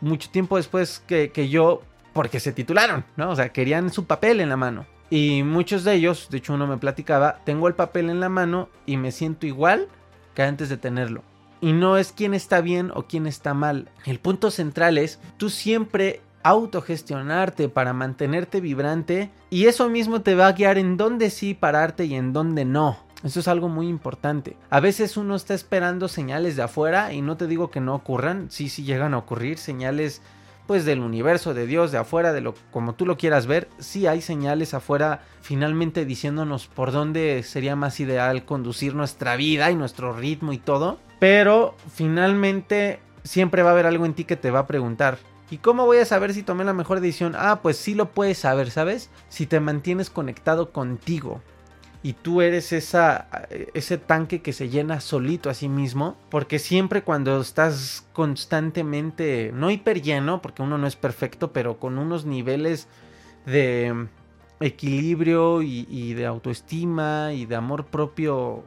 mucho 0.00 0.30
tiempo 0.30 0.56
después 0.56 1.02
que, 1.04 1.32
que 1.32 1.48
yo 1.48 1.82
porque 2.14 2.40
se 2.40 2.52
titularon, 2.52 3.04
¿no? 3.16 3.30
O 3.30 3.36
sea, 3.36 3.50
querían 3.50 3.92
su 3.92 4.06
papel 4.06 4.40
en 4.40 4.48
la 4.48 4.56
mano. 4.56 4.86
Y 5.10 5.42
muchos 5.42 5.84
de 5.84 5.92
ellos, 5.92 6.28
de 6.30 6.38
hecho 6.38 6.54
uno 6.54 6.66
me 6.66 6.78
platicaba, 6.78 7.40
tengo 7.44 7.68
el 7.68 7.74
papel 7.74 8.08
en 8.08 8.20
la 8.20 8.30
mano 8.30 8.70
y 8.86 8.96
me 8.96 9.12
siento 9.12 9.46
igual 9.46 9.88
que 10.34 10.42
antes 10.42 10.70
de 10.70 10.78
tenerlo. 10.78 11.22
Y 11.60 11.72
no 11.72 11.98
es 11.98 12.12
quién 12.12 12.32
está 12.32 12.62
bien 12.62 12.90
o 12.94 13.06
quién 13.06 13.26
está 13.26 13.52
mal. 13.52 13.90
El 14.06 14.18
punto 14.18 14.50
central 14.50 14.96
es 14.96 15.20
tú 15.36 15.50
siempre 15.50 16.22
autogestionarte 16.42 17.68
para 17.68 17.92
mantenerte 17.92 18.60
vibrante 18.60 19.30
y 19.50 19.66
eso 19.66 19.88
mismo 19.88 20.20
te 20.20 20.34
va 20.34 20.46
a 20.46 20.52
guiar 20.52 20.78
en 20.78 20.96
dónde 20.96 21.30
sí 21.30 21.54
pararte 21.54 22.04
y 22.04 22.14
en 22.14 22.32
dónde 22.32 22.64
no. 22.64 22.98
Eso 23.24 23.40
es 23.40 23.48
algo 23.48 23.70
muy 23.70 23.88
importante. 23.88 24.58
A 24.68 24.80
veces 24.80 25.16
uno 25.16 25.34
está 25.34 25.54
esperando 25.54 26.08
señales 26.08 26.56
de 26.56 26.62
afuera 26.62 27.14
y 27.14 27.22
no 27.22 27.38
te 27.38 27.46
digo 27.46 27.70
que 27.70 27.80
no 27.80 27.94
ocurran, 27.94 28.50
sí, 28.50 28.68
sí 28.68 28.84
llegan 28.84 29.14
a 29.14 29.18
ocurrir 29.18 29.56
señales 29.56 30.20
pues 30.66 30.84
del 30.84 31.00
universo, 31.00 31.54
de 31.54 31.66
Dios, 31.66 31.92
de 31.92 31.98
afuera, 31.98 32.32
de 32.32 32.40
lo 32.40 32.54
como 32.70 32.94
tú 32.94 33.06
lo 33.06 33.16
quieras 33.16 33.46
ver, 33.46 33.68
sí 33.78 34.06
hay 34.06 34.20
señales 34.20 34.74
afuera 34.74 35.22
finalmente 35.42 36.04
diciéndonos 36.04 36.66
por 36.66 36.92
dónde 36.92 37.42
sería 37.42 37.76
más 37.76 38.00
ideal 38.00 38.44
conducir 38.44 38.94
nuestra 38.94 39.36
vida 39.36 39.70
y 39.70 39.76
nuestro 39.76 40.12
ritmo 40.12 40.52
y 40.52 40.58
todo, 40.58 40.98
pero 41.18 41.76
finalmente 41.92 43.00
siempre 43.24 43.62
va 43.62 43.70
a 43.70 43.72
haber 43.72 43.86
algo 43.86 44.06
en 44.06 44.14
ti 44.14 44.24
que 44.24 44.36
te 44.36 44.50
va 44.50 44.60
a 44.60 44.66
preguntar, 44.66 45.18
¿y 45.50 45.58
cómo 45.58 45.86
voy 45.86 45.98
a 45.98 46.04
saber 46.04 46.34
si 46.34 46.42
tomé 46.42 46.64
la 46.64 46.72
mejor 46.72 47.00
decisión? 47.00 47.34
Ah, 47.36 47.60
pues 47.62 47.76
sí 47.76 47.94
lo 47.94 48.10
puedes 48.10 48.38
saber, 48.38 48.70
¿sabes? 48.70 49.10
Si 49.28 49.46
te 49.46 49.60
mantienes 49.60 50.10
conectado 50.10 50.72
contigo, 50.72 51.42
y 52.04 52.12
tú 52.12 52.42
eres 52.42 52.74
esa, 52.74 53.28
ese 53.72 53.96
tanque 53.96 54.42
que 54.42 54.52
se 54.52 54.68
llena 54.68 55.00
solito 55.00 55.48
a 55.48 55.54
sí 55.54 55.70
mismo, 55.70 56.18
porque 56.28 56.58
siempre 56.58 57.02
cuando 57.02 57.40
estás 57.40 58.06
constantemente, 58.12 59.52
no 59.54 59.70
hiper 59.70 60.02
lleno, 60.02 60.42
porque 60.42 60.60
uno 60.60 60.76
no 60.76 60.86
es 60.86 60.96
perfecto, 60.96 61.54
pero 61.54 61.78
con 61.78 61.96
unos 61.96 62.26
niveles 62.26 62.88
de 63.46 64.06
equilibrio 64.60 65.62
y, 65.62 65.86
y 65.88 66.12
de 66.12 66.26
autoestima 66.26 67.32
y 67.32 67.46
de 67.46 67.56
amor 67.56 67.86
propio 67.86 68.64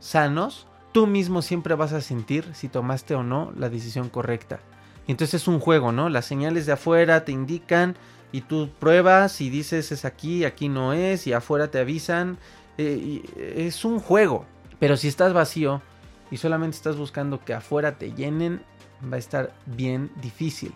sanos, 0.00 0.66
tú 0.90 1.06
mismo 1.06 1.42
siempre 1.42 1.76
vas 1.76 1.92
a 1.92 2.00
sentir 2.00 2.44
si 2.54 2.68
tomaste 2.68 3.14
o 3.14 3.22
no 3.22 3.52
la 3.56 3.68
decisión 3.68 4.08
correcta. 4.08 4.58
Entonces 5.06 5.42
es 5.42 5.46
un 5.46 5.60
juego, 5.60 5.92
¿no? 5.92 6.08
Las 6.08 6.26
señales 6.26 6.66
de 6.66 6.72
afuera 6.72 7.24
te 7.24 7.30
indican 7.30 7.94
y 8.32 8.42
tú 8.42 8.68
pruebas 8.78 9.40
y 9.40 9.50
dices 9.50 9.92
es 9.92 10.04
aquí, 10.04 10.44
aquí 10.44 10.68
no 10.68 10.92
es 10.92 11.28
y 11.28 11.32
afuera 11.32 11.70
te 11.70 11.78
avisan 11.78 12.38
eh, 12.80 13.66
es 13.66 13.84
un 13.84 14.00
juego. 14.00 14.46
Pero 14.78 14.96
si 14.96 15.08
estás 15.08 15.32
vacío 15.32 15.82
y 16.30 16.38
solamente 16.38 16.76
estás 16.76 16.96
buscando 16.96 17.44
que 17.44 17.54
afuera 17.54 17.98
te 17.98 18.12
llenen, 18.12 18.62
va 19.10 19.16
a 19.16 19.18
estar 19.18 19.52
bien 19.66 20.10
difícil. 20.20 20.72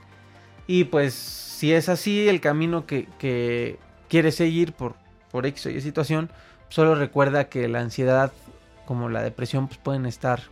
Y 0.66 0.84
pues 0.84 1.14
si 1.14 1.72
es 1.72 1.88
así 1.88 2.28
el 2.28 2.40
camino 2.40 2.86
que, 2.86 3.08
que 3.18 3.78
quieres 4.08 4.34
seguir 4.34 4.72
por, 4.72 4.94
por 5.30 5.46
X 5.46 5.66
o 5.66 5.70
Y 5.70 5.80
situación, 5.80 6.30
solo 6.68 6.94
recuerda 6.94 7.48
que 7.48 7.68
la 7.68 7.80
ansiedad 7.80 8.32
como 8.86 9.08
la 9.08 9.22
depresión 9.22 9.68
pues 9.68 9.78
pueden 9.78 10.06
estar 10.06 10.42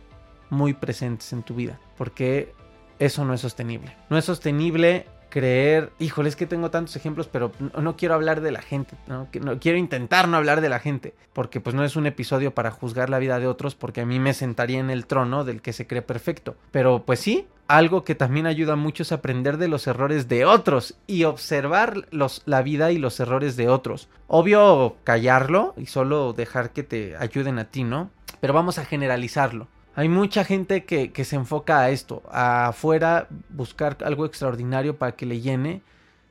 muy 0.49 0.73
presentes 0.73 1.33
en 1.33 1.43
tu 1.43 1.55
vida. 1.55 1.79
Porque 1.97 2.53
eso 2.99 3.25
no 3.25 3.33
es 3.33 3.41
sostenible. 3.41 3.95
No 4.09 4.17
es 4.17 4.25
sostenible 4.25 5.07
creer, 5.33 5.91
híjole, 5.97 6.29
es 6.29 6.35
que 6.35 6.45
tengo 6.45 6.69
tantos 6.69 6.95
ejemplos, 6.95 7.27
pero 7.27 7.51
no, 7.81 7.97
quiero 7.97 8.13
hablar 8.13 8.39
de 8.41 8.51
la 8.51 8.61
gente, 8.61 8.95
¿no? 9.07 9.29
quiero 9.59 9.79
intentar 9.79 10.27
no 10.27 10.37
hablar 10.37 10.61
de 10.61 10.69
la 10.69 10.77
gente, 10.77 11.15
porque 11.33 11.59
pues 11.59 11.75
no 11.75 11.83
es 11.83 11.95
un 11.95 12.05
episodio 12.05 12.53
para 12.53 12.69
juzgar 12.69 13.09
la 13.09 13.17
vida 13.17 13.39
de 13.39 13.47
otros, 13.47 13.73
porque 13.73 14.01
a 14.01 14.05
mí 14.05 14.19
me 14.19 14.35
sentaría 14.35 14.79
en 14.79 14.91
el 14.91 15.07
trono 15.07 15.43
del 15.43 15.63
que 15.63 15.73
se 15.73 15.87
cree 15.87 16.03
perfecto. 16.03 16.55
Pero 16.69 17.01
pues 17.03 17.19
sí, 17.19 17.47
algo 17.67 18.03
que 18.03 18.13
también 18.13 18.45
ayuda 18.45 18.75
mucho 18.75 19.01
es 19.01 19.11
aprender 19.11 19.57
de 19.57 19.69
los 19.69 19.87
errores 19.87 20.27
de 20.27 20.45
otros 20.45 20.97
y 21.07 21.23
observar 21.23 22.05
los, 22.11 22.43
la 22.45 22.61
vida 22.61 22.91
y 22.91 22.99
los 22.99 23.19
errores 23.19 23.55
de 23.55 23.69
otros. 23.69 24.09
Obvio, 24.27 24.97
callarlo 25.03 25.73
y 25.77 25.87
solo 25.87 26.33
dejar 26.33 26.73
que 26.73 26.83
te 26.83 27.17
ayuden 27.17 27.57
a 27.57 27.65
ti, 27.65 27.83
¿no? 27.83 28.11
Pero 28.39 28.53
vamos 28.53 28.77
a 28.77 28.85
generalizarlo. 28.85 29.67
Hay 29.95 30.09
mucha 30.09 30.43
gente 30.43 30.85
que, 30.85 31.11
se 31.23 31.35
enfoca 31.35 31.79
a 31.79 31.89
esto, 31.89 32.23
a 32.31 32.67
afuera 32.67 33.27
buscar 33.49 33.97
algo 34.03 34.25
extraordinario 34.25 34.97
para 34.97 35.13
que 35.13 35.25
le 35.25 35.39
llene, 35.39 35.81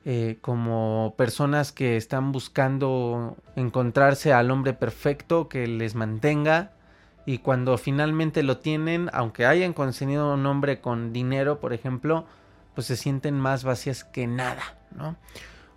eh, 0.05 0.37
como 0.41 1.13
personas 1.17 1.71
que 1.71 1.95
están 1.95 2.33
buscando 2.33 3.37
encontrarse 3.55 4.33
al 4.33 4.51
hombre 4.51 4.73
perfecto 4.73 5.47
que 5.47 5.65
les 5.65 5.95
mantenga 5.95 6.71
y 7.25 7.37
cuando 7.37 7.77
finalmente 7.77 8.43
lo 8.43 8.57
tienen, 8.57 9.09
aunque 9.13 9.45
hayan 9.45 9.71
conseguido 9.71 10.33
un 10.33 10.45
hombre 10.45 10.81
con 10.81 11.13
dinero, 11.13 11.61
por 11.61 11.71
ejemplo, 11.71 12.25
pues 12.75 12.87
se 12.87 12.97
sienten 12.97 13.39
más 13.39 13.63
vacías 13.63 14.03
que 14.03 14.27
nada, 14.27 14.61
¿no? 14.91 15.15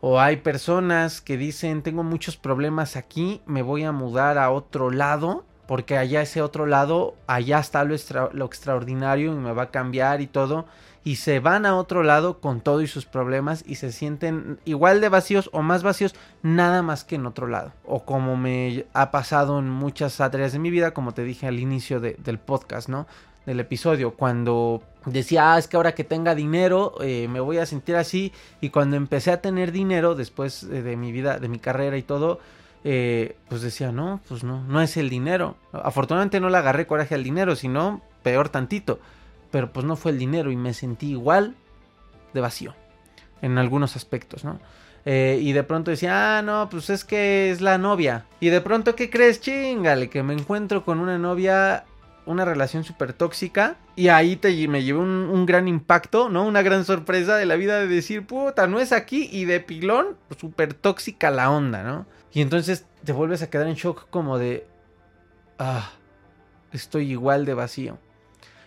O 0.00 0.20
hay 0.20 0.38
personas 0.38 1.20
que 1.20 1.36
dicen, 1.36 1.82
tengo 1.82 2.02
muchos 2.02 2.36
problemas 2.36 2.96
aquí, 2.96 3.42
me 3.46 3.62
voy 3.62 3.84
a 3.84 3.92
mudar 3.92 4.38
a 4.38 4.50
otro 4.50 4.90
lado, 4.90 5.44
porque 5.66 5.98
allá 5.98 6.22
ese 6.22 6.42
otro 6.42 6.66
lado, 6.66 7.14
allá 7.26 7.58
está 7.58 7.84
lo, 7.84 7.94
extraordinario 7.94 9.32
y 9.32 9.36
me 9.36 9.52
va 9.52 9.64
a 9.64 9.70
cambiar 9.70 10.20
y 10.20 10.26
todo. 10.26 10.66
Y 11.02 11.16
se 11.16 11.38
van 11.38 11.66
a 11.66 11.76
otro 11.76 12.02
lado 12.02 12.40
con 12.40 12.60
todo 12.60 12.82
y 12.82 12.88
sus 12.88 13.06
problemas 13.06 13.62
y 13.66 13.76
se 13.76 13.92
sienten 13.92 14.58
igual 14.64 15.00
de 15.00 15.08
vacíos 15.08 15.50
o 15.52 15.62
más 15.62 15.84
vacíos, 15.84 16.16
nada 16.42 16.82
más 16.82 17.04
que 17.04 17.14
en 17.14 17.26
otro 17.26 17.46
lado. 17.46 17.72
O 17.84 18.04
como 18.04 18.36
me 18.36 18.86
ha 18.92 19.12
pasado 19.12 19.60
en 19.60 19.70
muchas 19.70 20.20
áreas 20.20 20.52
de 20.52 20.58
mi 20.58 20.70
vida, 20.70 20.92
como 20.92 21.14
te 21.14 21.22
dije 21.22 21.46
al 21.46 21.60
inicio 21.60 22.00
del 22.00 22.38
podcast, 22.38 22.88
¿no? 22.88 23.06
Del 23.44 23.60
episodio, 23.60 24.14
cuando 24.14 24.82
decía, 25.04 25.54
ah, 25.54 25.58
es 25.58 25.68
que 25.68 25.76
ahora 25.76 25.94
que 25.94 26.02
tenga 26.02 26.34
dinero 26.34 26.94
eh, 27.00 27.28
me 27.28 27.38
voy 27.38 27.58
a 27.58 27.66
sentir 27.66 27.94
así. 27.94 28.32
Y 28.60 28.70
cuando 28.70 28.96
empecé 28.96 29.30
a 29.30 29.40
tener 29.40 29.70
dinero, 29.70 30.16
después 30.16 30.64
eh, 30.64 30.82
de 30.82 30.96
mi 30.96 31.12
vida, 31.12 31.38
de 31.38 31.48
mi 31.48 31.60
carrera 31.60 31.96
y 31.96 32.02
todo, 32.02 32.40
eh, 32.88 33.36
pues 33.48 33.62
decía, 33.62 33.90
no, 33.90 34.20
pues 34.28 34.44
no, 34.44 34.62
no 34.62 34.80
es 34.80 34.96
el 34.96 35.10
dinero. 35.10 35.56
Afortunadamente 35.72 36.38
no 36.38 36.48
le 36.48 36.58
agarré 36.58 36.86
coraje 36.86 37.16
al 37.16 37.24
dinero, 37.24 37.56
sino 37.56 38.00
peor 38.22 38.48
tantito. 38.48 39.00
Pero 39.50 39.72
pues 39.72 39.84
no 39.84 39.96
fue 39.96 40.12
el 40.12 40.18
dinero 40.18 40.52
y 40.52 40.56
me 40.56 40.72
sentí 40.72 41.10
igual 41.10 41.56
de 42.32 42.40
vacío 42.40 42.74
en 43.42 43.58
algunos 43.58 43.96
aspectos, 43.96 44.44
¿no? 44.44 44.60
y 45.08 45.52
de 45.52 45.62
pronto 45.62 45.92
decía, 45.92 46.38
ah, 46.38 46.42
no, 46.42 46.68
pues 46.68 46.90
es 46.90 47.04
que 47.04 47.52
es 47.52 47.60
la 47.60 47.78
novia. 47.78 48.24
Y 48.40 48.48
de 48.48 48.60
pronto, 48.60 48.96
¿qué 48.96 49.08
crees? 49.08 49.40
Chingale, 49.40 50.10
que 50.10 50.24
me 50.24 50.34
encuentro 50.34 50.84
con 50.84 50.98
una 50.98 51.16
novia 51.16 51.84
una 52.26 52.44
relación 52.44 52.84
súper 52.84 53.12
tóxica. 53.12 53.76
Y 53.94 54.08
ahí 54.08 54.36
te, 54.36 54.68
me 54.68 54.82
llevé 54.82 54.98
un, 54.98 55.46
gran 55.46 55.68
impacto, 55.68 56.28
¿no? 56.28 56.44
Una 56.44 56.62
gran 56.62 56.84
sorpresa 56.84 57.36
de 57.36 57.46
la 57.46 57.56
vida 57.56 57.78
de 57.78 57.86
decir, 57.86 58.26
puta, 58.26 58.66
no 58.66 58.80
es 58.80 58.92
aquí. 58.92 59.28
Y 59.32 59.46
de 59.46 59.60
pilón, 59.60 60.16
súper 60.38 60.74
tóxica 60.74 61.30
la 61.30 61.50
onda, 61.50 61.82
¿no? 61.82 62.06
Y 62.36 62.42
entonces 62.42 62.84
te 63.02 63.12
vuelves 63.12 63.40
a 63.40 63.48
quedar 63.48 63.66
en 63.66 63.76
shock 63.76 64.10
como 64.10 64.36
de, 64.36 64.66
ah, 65.58 65.90
estoy 66.70 67.10
igual 67.10 67.46
de 67.46 67.54
vacío 67.54 67.96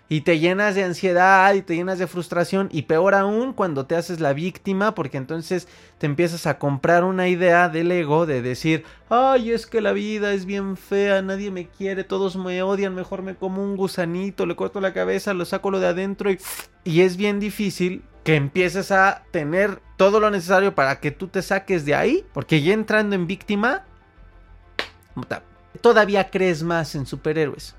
y 0.10 0.22
te 0.22 0.40
llenas 0.40 0.74
de 0.74 0.84
ansiedad 0.84 1.54
y 1.54 1.62
te 1.62 1.76
llenas 1.76 2.00
de 2.00 2.08
frustración 2.08 2.68
y 2.72 2.82
peor 2.82 3.14
aún 3.14 3.54
cuando 3.54 3.86
te 3.86 3.96
haces 3.96 4.20
la 4.20 4.34
víctima 4.34 4.96
porque 4.96 5.18
entonces 5.18 5.68
te 6.00 6.08
empiezas 6.08 6.48
a 6.48 6.58
comprar 6.58 7.04
una 7.04 7.28
idea 7.28 7.70
del 7.70 7.92
ego 7.92 8.26
de 8.26 8.42
decir, 8.42 8.86
ay, 9.10 9.52
es 9.52 9.68
que 9.68 9.82
la 9.82 9.92
vida 9.92 10.34
es 10.34 10.48
bien 10.48 10.76
fea, 10.76 11.22
nadie 11.22 11.52
me 11.52 11.68
quiere, 11.68 12.04
todos 12.04 12.38
me 12.38 12.64
odian, 12.64 12.96
mejor 12.96 13.22
me 13.22 13.36
como 13.36 13.64
un 13.64 13.78
gusanito, 13.78 14.48
le 14.48 14.56
corto 14.56 14.82
la 14.82 14.94
cabeza, 14.94 15.36
lo 15.36 15.46
saco 15.46 15.70
lo 15.70 15.80
de 15.80 15.88
adentro 15.88 16.32
y, 16.32 16.40
y 16.84 17.02
es 17.02 17.18
bien 17.18 17.40
difícil 17.40 18.02
que 18.24 18.36
empieces 18.36 18.92
a 18.92 19.24
tener 19.32 19.82
todo 19.98 20.20
lo 20.20 20.30
necesario 20.30 20.76
para 20.76 21.00
que 21.00 21.12
tú 21.12 21.28
te 21.28 21.42
saques 21.42 21.86
de 21.86 21.96
ahí, 21.96 22.26
porque 22.34 22.62
ya 22.62 22.74
entrando 22.74 23.16
en 23.16 23.28
víctima, 23.28 23.84
todavía 25.82 26.30
crees 26.30 26.64
más 26.64 26.96
en 26.96 27.06
superhéroes. 27.06 27.76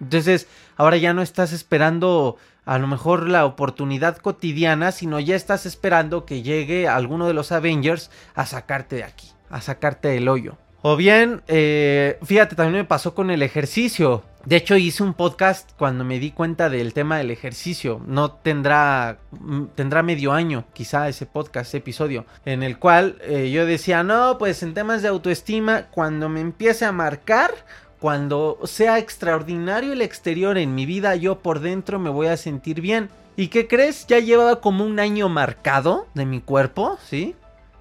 Entonces, 0.00 0.46
ahora 0.76 0.96
ya 0.96 1.14
no 1.14 1.22
estás 1.22 1.52
esperando 1.52 2.36
a 2.64 2.78
lo 2.78 2.86
mejor 2.86 3.28
la 3.28 3.46
oportunidad 3.46 4.18
cotidiana, 4.18 4.92
sino 4.92 5.20
ya 5.20 5.36
estás 5.36 5.66
esperando 5.66 6.26
que 6.26 6.42
llegue 6.42 6.88
alguno 6.88 7.26
de 7.26 7.34
los 7.34 7.52
Avengers 7.52 8.10
a 8.34 8.44
sacarte 8.44 8.96
de 8.96 9.04
aquí, 9.04 9.30
a 9.50 9.60
sacarte 9.60 10.08
del 10.08 10.28
hoyo. 10.28 10.58
O 10.88 10.94
bien, 10.94 11.42
eh, 11.48 12.16
fíjate, 12.22 12.54
también 12.54 12.82
me 12.82 12.84
pasó 12.84 13.12
con 13.12 13.32
el 13.32 13.42
ejercicio. 13.42 14.22
De 14.44 14.54
hecho, 14.54 14.76
hice 14.76 15.02
un 15.02 15.14
podcast 15.14 15.72
cuando 15.76 16.04
me 16.04 16.20
di 16.20 16.30
cuenta 16.30 16.70
del 16.70 16.92
tema 16.92 17.18
del 17.18 17.32
ejercicio. 17.32 18.00
No 18.06 18.30
tendrá, 18.30 19.18
mm, 19.32 19.64
tendrá 19.74 20.04
medio 20.04 20.30
año, 20.30 20.62
quizá 20.74 21.08
ese 21.08 21.26
podcast, 21.26 21.70
ese 21.70 21.78
episodio, 21.78 22.24
en 22.44 22.62
el 22.62 22.78
cual 22.78 23.18
eh, 23.22 23.50
yo 23.50 23.66
decía, 23.66 24.04
no, 24.04 24.38
pues 24.38 24.62
en 24.62 24.74
temas 24.74 25.02
de 25.02 25.08
autoestima, 25.08 25.86
cuando 25.90 26.28
me 26.28 26.40
empiece 26.40 26.84
a 26.84 26.92
marcar, 26.92 27.50
cuando 27.98 28.60
sea 28.62 29.00
extraordinario 29.00 29.92
el 29.92 30.02
exterior 30.02 30.56
en 30.56 30.76
mi 30.76 30.86
vida, 30.86 31.16
yo 31.16 31.40
por 31.40 31.58
dentro 31.58 31.98
me 31.98 32.10
voy 32.10 32.28
a 32.28 32.36
sentir 32.36 32.80
bien. 32.80 33.08
¿Y 33.34 33.48
qué 33.48 33.66
crees? 33.66 34.06
Ya 34.06 34.20
llevaba 34.20 34.60
como 34.60 34.84
un 34.84 35.00
año 35.00 35.28
marcado 35.28 36.06
de 36.14 36.26
mi 36.26 36.40
cuerpo, 36.40 36.96
¿sí? 37.04 37.34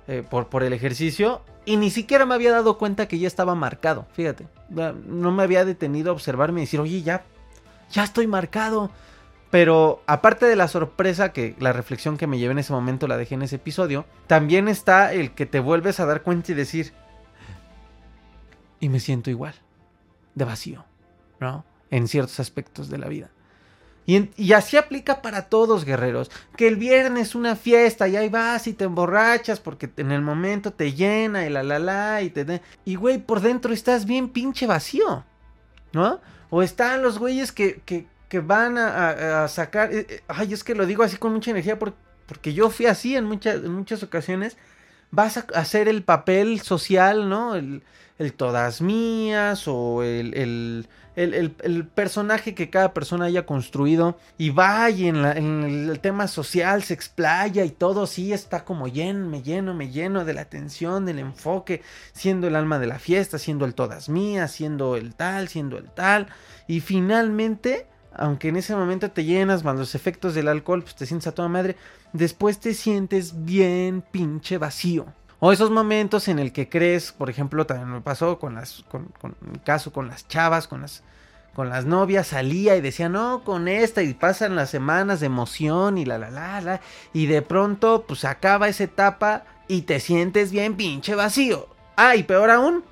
Eh, 0.07 0.23
por, 0.27 0.47
por 0.47 0.63
el 0.63 0.73
ejercicio. 0.73 1.43
Y 1.65 1.77
ni 1.77 1.89
siquiera 1.89 2.25
me 2.25 2.35
había 2.35 2.51
dado 2.51 2.77
cuenta 2.77 3.07
que 3.07 3.19
ya 3.19 3.27
estaba 3.27 3.55
marcado. 3.55 4.07
Fíjate. 4.13 4.47
No 4.69 5.31
me 5.31 5.43
había 5.43 5.65
detenido 5.65 6.11
a 6.11 6.13
observarme 6.13 6.61
y 6.61 6.65
decir, 6.65 6.79
oye, 6.79 7.01
ya, 7.01 7.23
ya 7.91 8.03
estoy 8.03 8.27
marcado. 8.27 8.91
Pero 9.51 10.01
aparte 10.05 10.45
de 10.47 10.55
la 10.55 10.67
sorpresa 10.67 11.31
que 11.31 11.55
la 11.59 11.71
reflexión 11.71 12.17
que 12.17 12.27
me 12.27 12.37
llevé 12.37 12.51
en 12.51 12.59
ese 12.59 12.73
momento 12.73 13.07
la 13.07 13.15
dejé 13.15 13.35
en 13.35 13.43
ese 13.43 13.55
episodio, 13.55 14.05
también 14.27 14.67
está 14.67 15.13
el 15.13 15.31
que 15.31 15.45
te 15.45 15.59
vuelves 15.59 15.99
a 15.99 16.05
dar 16.05 16.23
cuenta 16.23 16.51
y 16.51 16.55
decir, 16.55 16.93
y 18.79 18.89
me 18.89 18.99
siento 18.99 19.29
igual 19.29 19.53
de 20.33 20.45
vacío, 20.45 20.83
¿no? 21.39 21.63
En 21.89 22.07
ciertos 22.07 22.39
aspectos 22.39 22.89
de 22.89 22.97
la 22.97 23.07
vida. 23.07 23.29
Y, 24.07 24.53
así 24.53 24.77
aplica 24.77 25.21
para 25.21 25.49
todos, 25.49 25.83
guerreros. 25.83 26.29
Que 26.55 26.67
el 26.67 26.75
viernes 26.75 27.33
una 27.33 27.55
fiesta 27.55 28.07
y 28.07 28.15
ahí 28.15 28.29
vas 28.29 28.67
y 28.67 28.73
te 28.73 28.85
emborrachas 28.85 29.59
porque 29.59 29.89
en 29.97 30.11
el 30.11 30.21
momento 30.21 30.71
te 30.71 30.93
llena 30.93 31.45
y 31.45 31.49
la 31.49 31.63
la 31.63 31.79
la 31.79 32.21
y 32.21 32.29
te... 32.29 32.61
Y 32.85 32.95
güey, 32.95 33.17
por 33.17 33.41
dentro 33.41 33.73
estás 33.73 34.05
bien 34.05 34.29
pinche 34.29 34.67
vacío, 34.67 35.23
¿no? 35.91 36.21
O 36.51 36.61
están 36.61 37.01
los 37.01 37.17
güeyes 37.17 37.51
que, 37.51 37.81
que, 37.85 38.39
van 38.39 38.77
a, 38.77 39.47
sacar... 39.47 39.91
Eh, 39.93 40.05
eh, 40.09 40.21
ay, 40.27 40.53
es 40.53 40.63
que 40.63 40.75
lo 40.75 40.85
digo 40.85 41.03
así 41.03 41.17
con 41.17 41.33
mucha 41.33 41.51
energía 41.51 41.79
porque, 41.79 41.97
porque 42.27 42.53
yo 42.53 42.69
fui 42.69 42.85
así 42.85 43.15
en 43.15 43.25
muchas, 43.25 43.55
en 43.55 43.73
muchas 43.73 44.03
ocasiones. 44.03 44.57
Vas 45.09 45.37
a 45.37 45.45
hacer 45.55 45.87
el 45.87 46.03
papel 46.03 46.61
social, 46.61 47.27
¿no? 47.29 47.55
El, 47.55 47.81
el 48.17 48.33
todas 48.33 48.81
mías 48.81 49.67
o 49.67 50.03
el, 50.03 50.87
el, 51.15 51.87
personaje 51.93 52.53
que 52.53 52.69
cada 52.69 52.93
persona 52.93 53.25
haya 53.25 53.45
construido 53.45 54.17
y 54.37 54.49
vaya 54.49 55.07
en, 55.07 55.25
en, 55.25 55.89
el 55.89 55.99
tema 55.99 56.27
social, 56.27 56.83
se 56.83 56.93
explaya 56.93 57.63
y 57.65 57.69
todo, 57.69 58.07
sí 58.07 58.33
está 58.33 58.63
como 58.65 58.87
lleno, 58.87 59.27
me 59.27 59.41
lleno, 59.41 59.73
me 59.73 59.89
lleno 59.89 60.25
de 60.25 60.33
la 60.33 60.41
atención, 60.41 61.05
del 61.05 61.19
enfoque, 61.19 61.81
siendo 62.13 62.47
el 62.47 62.55
alma 62.55 62.79
de 62.79 62.87
la 62.87 62.99
fiesta, 62.99 63.37
siendo 63.37 63.65
el 63.65 63.75
todas 63.75 64.09
mías, 64.09 64.51
siendo 64.51 64.95
el 64.95 65.15
tal, 65.15 65.47
siendo 65.47 65.77
el 65.77 65.89
tal, 65.89 66.27
y 66.67 66.79
finalmente, 66.81 67.87
aunque 68.13 68.49
en 68.49 68.57
ese 68.57 68.75
momento 68.75 69.11
te 69.11 69.23
llenas, 69.23 69.63
más 69.63 69.75
los 69.77 69.95
efectos 69.95 70.35
del 70.35 70.47
alcohol, 70.47 70.83
pues 70.83 70.95
te 70.95 71.05
sientes 71.05 71.27
a 71.27 71.33
toda 71.33 71.47
madre, 71.47 71.75
después 72.13 72.59
te 72.59 72.73
sientes 72.73 73.45
bien 73.45 74.03
pinche 74.11 74.57
vacío. 74.57 75.05
O 75.39 75.51
esos 75.51 75.69
momentos 75.69 76.27
en 76.27 76.39
el 76.39 76.51
que 76.51 76.69
crees, 76.69 77.11
por 77.11 77.29
ejemplo, 77.29 77.65
también 77.65 77.91
me 77.91 78.01
pasó 78.01 78.39
con 78.39 78.55
las, 78.55 78.83
con, 78.89 79.05
con 79.19 79.35
mi 79.41 79.59
caso 79.59 79.91
con 79.91 80.07
las 80.07 80.27
chavas, 80.27 80.67
con 80.67 80.81
las, 80.81 81.03
con 81.53 81.69
las 81.69 81.85
novias, 81.85 82.27
salía 82.27 82.75
y 82.75 82.81
decía, 82.81 83.09
no, 83.09 83.43
con 83.43 83.67
esta, 83.67 84.01
y 84.01 84.13
pasan 84.13 84.55
las 84.55 84.69
semanas 84.69 85.19
de 85.19 85.25
emoción 85.25 85.97
y 85.97 86.05
la, 86.05 86.17
la, 86.17 86.29
la, 86.29 86.61
la, 86.61 86.81
y 87.13 87.25
de 87.25 87.41
pronto, 87.41 88.05
pues 88.07 88.25
acaba 88.25 88.69
esa 88.69 88.85
etapa 88.85 89.43
y 89.67 89.81
te 89.83 89.99
sientes 89.99 90.51
bien 90.51 90.75
pinche 90.75 91.15
vacío. 91.15 91.67
Ah, 91.97 92.15
y 92.15 92.23
peor 92.23 92.49
aún, 92.49 92.83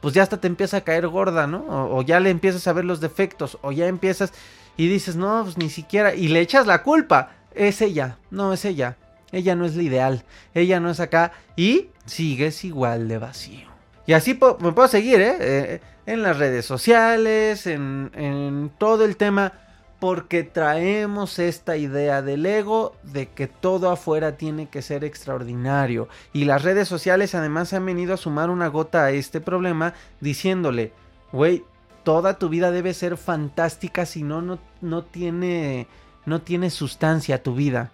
pues 0.00 0.14
ya 0.14 0.22
hasta 0.22 0.40
te 0.40 0.46
empieza 0.46 0.78
a 0.78 0.80
caer 0.82 1.08
gorda, 1.08 1.46
¿no? 1.46 1.58
O, 1.58 1.98
o, 1.98 2.02
ya 2.02 2.20
le 2.20 2.30
empiezas 2.30 2.66
a 2.66 2.72
ver 2.72 2.84
los 2.84 3.00
defectos, 3.00 3.58
o 3.62 3.72
ya 3.72 3.86
empiezas 3.86 4.32
y 4.76 4.88
dices, 4.88 5.16
no, 5.16 5.42
pues 5.44 5.56
ni 5.56 5.70
siquiera, 5.70 6.14
y 6.14 6.28
le 6.28 6.40
echas 6.40 6.66
la 6.66 6.82
culpa. 6.82 7.30
Es 7.54 7.80
ella, 7.80 8.18
no 8.30 8.52
es 8.52 8.66
ella. 8.66 8.96
Ella 9.32 9.54
no 9.54 9.64
es 9.64 9.74
la 9.76 9.82
ideal. 9.82 10.24
Ella 10.54 10.80
no 10.80 10.90
es 10.90 11.00
acá. 11.00 11.32
Y 11.56 11.88
sigues 12.04 12.64
igual 12.64 13.08
de 13.08 13.18
vacío. 13.18 13.68
Y 14.06 14.12
así 14.12 14.38
me 14.60 14.72
puedo 14.72 14.88
seguir, 14.88 15.20
¿eh? 15.20 15.36
¿eh? 15.40 15.80
En 16.06 16.22
las 16.22 16.38
redes 16.38 16.64
sociales, 16.64 17.66
en, 17.66 18.10
en 18.14 18.70
todo 18.78 19.04
el 19.04 19.16
tema. 19.16 19.52
Porque 19.98 20.44
traemos 20.44 21.38
esta 21.38 21.76
idea 21.76 22.20
del 22.20 22.44
ego 22.44 22.94
de 23.02 23.28
que 23.30 23.46
todo 23.46 23.90
afuera 23.90 24.36
tiene 24.36 24.68
que 24.68 24.82
ser 24.82 25.04
extraordinario. 25.04 26.08
Y 26.34 26.44
las 26.44 26.62
redes 26.62 26.86
sociales 26.86 27.34
además 27.34 27.72
han 27.72 27.86
venido 27.86 28.12
a 28.14 28.18
sumar 28.18 28.50
una 28.50 28.68
gota 28.68 29.04
a 29.04 29.10
este 29.10 29.40
problema 29.40 29.94
diciéndole, 30.20 30.92
güey, 31.32 31.64
toda 32.06 32.38
tu 32.38 32.48
vida 32.48 32.70
debe 32.70 32.94
ser 32.94 33.16
fantástica, 33.16 34.06
si 34.06 34.22
no, 34.22 34.40
no, 34.40 34.60
no 34.80 35.02
tiene, 35.02 35.88
no 36.24 36.40
tiene 36.40 36.70
sustancia 36.70 37.42
tu 37.42 37.56
vida. 37.56 37.90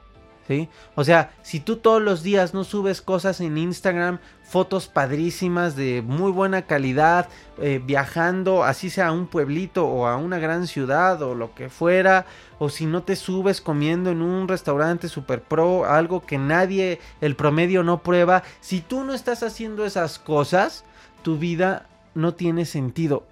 O 0.94 1.04
sea, 1.04 1.32
si 1.42 1.60
tú 1.60 1.76
todos 1.76 2.02
los 2.02 2.22
días 2.22 2.54
no 2.54 2.64
subes 2.64 3.02
cosas 3.02 3.40
en 3.40 3.58
Instagram, 3.58 4.18
fotos 4.42 4.88
padrísimas 4.88 5.76
de 5.76 6.02
muy 6.02 6.30
buena 6.30 6.62
calidad, 6.62 7.28
eh, 7.58 7.80
viajando, 7.84 8.64
así 8.64 8.90
sea 8.90 9.08
a 9.08 9.12
un 9.12 9.26
pueblito 9.26 9.86
o 9.86 10.06
a 10.06 10.16
una 10.16 10.38
gran 10.38 10.66
ciudad 10.66 11.22
o 11.22 11.34
lo 11.34 11.54
que 11.54 11.68
fuera, 11.68 12.26
o 12.58 12.68
si 12.68 12.86
no 12.86 13.02
te 13.02 13.16
subes 13.16 13.60
comiendo 13.60 14.10
en 14.10 14.20
un 14.20 14.48
restaurante 14.48 15.08
super 15.08 15.42
pro, 15.42 15.86
algo 15.86 16.20
que 16.20 16.38
nadie, 16.38 17.00
el 17.20 17.36
promedio 17.36 17.82
no 17.82 18.02
prueba, 18.02 18.42
si 18.60 18.80
tú 18.80 19.04
no 19.04 19.14
estás 19.14 19.42
haciendo 19.42 19.86
esas 19.86 20.18
cosas, 20.18 20.84
tu 21.22 21.38
vida 21.38 21.86
no 22.14 22.34
tiene 22.34 22.64
sentido. 22.64 23.26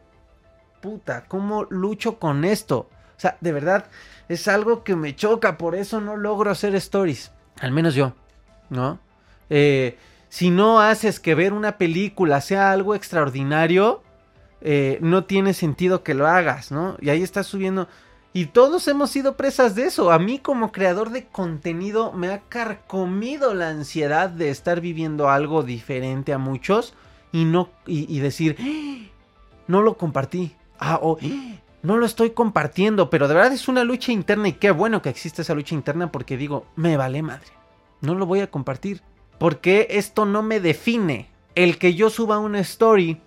Puta, 0.80 1.26
¿cómo 1.28 1.64
lucho 1.64 2.18
con 2.18 2.44
esto? 2.44 2.88
O 3.16 3.20
sea, 3.20 3.36
de 3.42 3.52
verdad, 3.52 3.84
es 4.30 4.46
algo 4.46 4.84
que 4.84 4.94
me 4.94 5.16
choca, 5.16 5.58
por 5.58 5.74
eso 5.74 6.00
no 6.00 6.16
logro 6.16 6.52
hacer 6.52 6.76
stories. 6.76 7.32
Al 7.58 7.72
menos 7.72 7.96
yo, 7.96 8.14
¿no? 8.68 9.00
Eh, 9.50 9.98
si 10.28 10.50
no 10.50 10.78
haces 10.78 11.18
que 11.18 11.34
ver 11.34 11.52
una 11.52 11.78
película 11.78 12.40
sea 12.40 12.70
algo 12.70 12.94
extraordinario, 12.94 14.04
eh, 14.60 14.98
no 15.00 15.24
tiene 15.24 15.52
sentido 15.52 16.04
que 16.04 16.14
lo 16.14 16.28
hagas, 16.28 16.70
¿no? 16.70 16.96
Y 17.00 17.08
ahí 17.10 17.24
estás 17.24 17.48
subiendo. 17.48 17.88
Y 18.32 18.46
todos 18.46 18.86
hemos 18.86 19.10
sido 19.10 19.36
presas 19.36 19.74
de 19.74 19.86
eso. 19.86 20.12
A 20.12 20.20
mí 20.20 20.38
como 20.38 20.70
creador 20.70 21.10
de 21.10 21.26
contenido 21.26 22.12
me 22.12 22.28
ha 22.28 22.42
carcomido 22.42 23.52
la 23.52 23.70
ansiedad 23.70 24.30
de 24.30 24.50
estar 24.50 24.80
viviendo 24.80 25.28
algo 25.28 25.64
diferente 25.64 26.32
a 26.32 26.38
muchos 26.38 26.94
y 27.32 27.46
no 27.46 27.68
y, 27.84 28.20
decir, 28.20 28.56
¡Ah! 28.60 29.10
no 29.66 29.82
lo 29.82 29.96
compartí. 29.96 30.54
Ah, 30.78 31.00
o 31.02 31.18
¡Ah! 31.20 31.60
No 31.82 31.96
lo 31.96 32.04
estoy 32.04 32.30
compartiendo, 32.30 33.08
pero 33.08 33.26
de 33.26 33.34
verdad 33.34 33.52
es 33.52 33.68
una 33.68 33.84
lucha 33.84 34.12
interna 34.12 34.48
y 34.48 34.54
qué 34.54 34.70
bueno 34.70 35.00
que 35.00 35.08
existe 35.08 35.42
esa 35.42 35.54
lucha 35.54 35.74
interna 35.74 36.12
porque 36.12 36.36
digo, 36.36 36.66
me 36.76 36.96
vale 36.96 37.22
madre. 37.22 37.48
No 38.00 38.14
lo 38.14 38.26
voy 38.26 38.40
a 38.40 38.50
compartir 38.50 39.02
porque 39.38 39.86
esto 39.90 40.26
no 40.26 40.42
me 40.42 40.60
define. 40.60 41.30
El 41.54 41.78
que 41.78 41.94
yo 41.94 42.10
suba 42.10 42.38
una 42.38 42.60
story 42.60 43.20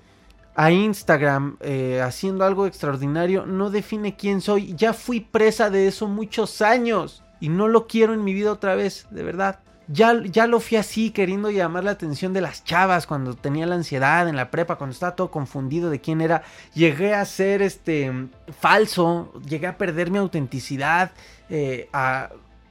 a 0.55 0.71
Instagram 0.71 1.57
eh, 1.61 2.01
haciendo 2.03 2.45
algo 2.45 2.67
extraordinario 2.67 3.45
no 3.45 3.71
define 3.71 4.15
quién 4.15 4.39
soy. 4.39 4.75
Ya 4.75 4.93
fui 4.93 5.19
presa 5.19 5.69
de 5.69 5.87
eso 5.87 6.07
muchos 6.07 6.61
años 6.61 7.23
y 7.39 7.49
no 7.49 7.67
lo 7.67 7.87
quiero 7.87 8.13
en 8.13 8.23
mi 8.23 8.33
vida 8.33 8.51
otra 8.51 8.75
vez, 8.75 9.07
de 9.09 9.23
verdad. 9.23 9.59
Ya, 9.88 10.22
ya 10.24 10.48
lo 10.48 10.62
fui 10.62 10.78
así, 10.78 11.12
queriendo 11.12 11.52
llamar 11.52 11.84
la 11.84 11.91
atención 11.91 12.32
de 12.32 12.39
las 12.39 12.63
chavas 12.63 13.06
cuando 13.06 13.34
tenía 13.34 13.65
la 13.65 13.76
ansiedad 13.76 14.30
en 14.30 14.38
la 14.38 14.50
prepa, 14.50 14.78
cuando 14.78 14.93
estaba 14.93 15.15
todo 15.15 15.30
confundido 15.30 15.89
de 15.89 16.00
quién 16.00 16.22
era. 16.22 16.43
Llegué 16.74 17.13
a 17.13 17.26
ser 17.26 17.62
este 17.62 18.30
falso, 18.60 19.34
llegué 19.46 19.67
a 19.67 19.78
perder 19.78 20.10
mi 20.10 20.19
autenticidad, 20.19 21.12
eh, 21.50 21.89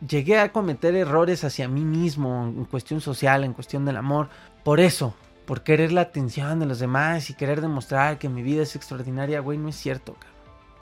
llegué 0.07 0.39
a 0.39 0.53
cometer 0.53 0.95
errores 0.95 1.45
hacia 1.45 1.69
mí 1.69 1.85
mismo 1.85 2.45
en 2.47 2.65
cuestión 2.65 3.01
social, 3.03 3.45
en 3.45 3.53
cuestión 3.53 3.85
del 3.85 3.99
amor. 3.99 4.31
Por 4.65 4.81
eso, 4.81 5.15
por 5.45 5.63
querer 5.63 5.93
la 5.93 6.03
atención 6.03 6.61
de 6.61 6.67
los 6.67 6.79
demás 6.79 7.29
y 7.29 7.35
querer 7.35 7.61
demostrar 7.61 8.19
que 8.19 8.31
mi 8.31 8.43
vida 8.43 8.63
es 8.63 8.75
extraordinaria, 8.75 9.41
güey, 9.41 9.59
no 9.59 9.69
es 9.69 9.77
cierto, 9.77 10.17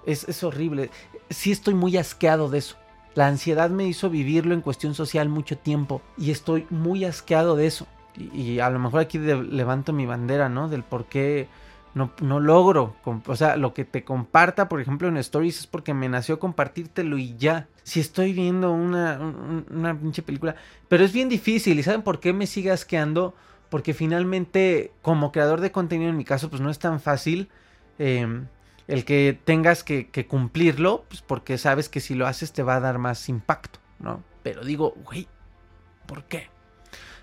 Es, 0.06 0.28
es 0.28 0.44
horrible. 0.44 0.90
Sí 1.28 1.50
estoy 1.50 1.74
muy 1.74 1.96
asqueado 1.96 2.48
de 2.48 2.58
eso. 2.58 2.76
La 3.14 3.26
ansiedad 3.26 3.70
me 3.70 3.86
hizo 3.86 4.10
vivirlo 4.10 4.54
en 4.54 4.60
cuestión 4.60 4.94
social 4.94 5.28
mucho 5.28 5.58
tiempo 5.58 6.00
y 6.16 6.30
estoy 6.30 6.66
muy 6.70 7.04
asqueado 7.04 7.56
de 7.56 7.66
eso. 7.66 7.86
Y, 8.16 8.58
a 8.58 8.70
lo 8.70 8.78
mejor 8.78 9.00
aquí 9.00 9.18
levanto 9.18 9.92
mi 9.92 10.06
bandera, 10.06 10.48
¿no? 10.48 10.68
Del 10.68 10.82
por 10.82 11.06
qué 11.06 11.48
no, 11.94 12.12
no, 12.20 12.38
logro. 12.38 12.96
O 13.26 13.36
sea, 13.36 13.56
lo 13.56 13.72
que 13.72 13.84
te 13.84 14.04
comparta, 14.04 14.68
por 14.68 14.80
ejemplo, 14.80 15.08
en 15.08 15.16
Stories 15.16 15.60
es 15.60 15.66
porque 15.66 15.94
me 15.94 16.08
nació 16.08 16.38
compartírtelo 16.38 17.18
y 17.18 17.36
ya. 17.36 17.68
Si 17.82 18.00
estoy 18.00 18.32
viendo 18.32 18.72
una, 18.72 19.18
una 19.70 19.98
pinche 19.98 20.22
película. 20.22 20.56
Pero 20.88 21.04
es 21.04 21.12
bien 21.12 21.28
difícil. 21.28 21.78
¿Y 21.78 21.82
saben 21.82 22.02
por 22.02 22.20
qué 22.20 22.32
me 22.32 22.46
sigue 22.46 22.70
asqueando? 22.70 23.34
porque 23.70 23.94
finalmente 23.94 24.92
como 25.00 25.32
creador 25.32 25.60
de 25.60 25.72
contenido 25.72 26.10
en 26.10 26.16
mi 26.16 26.24
caso 26.24 26.50
pues 26.50 26.60
no 26.60 26.68
es 26.70 26.78
tan 26.78 27.00
fácil 27.00 27.48
em, 27.98 28.46
el 28.90 29.04
que 29.04 29.38
tengas 29.44 29.84
que, 29.84 30.26
cumplirlo, 30.28 31.04
pues 31.08 31.22
porque 31.22 31.58
sabes 31.58 31.88
que 31.88 32.00
si 32.00 32.14
lo 32.14 32.26
haces 32.26 32.52
te 32.52 32.64
va 32.64 32.74
a 32.74 32.80
dar 32.80 32.98
más 32.98 33.28
impacto, 33.28 33.78
¿no? 34.00 34.24
Pero 34.42 34.64
digo, 34.64 34.94
güey, 35.04 35.28
¿por 36.06 36.24
qué? 36.24 36.50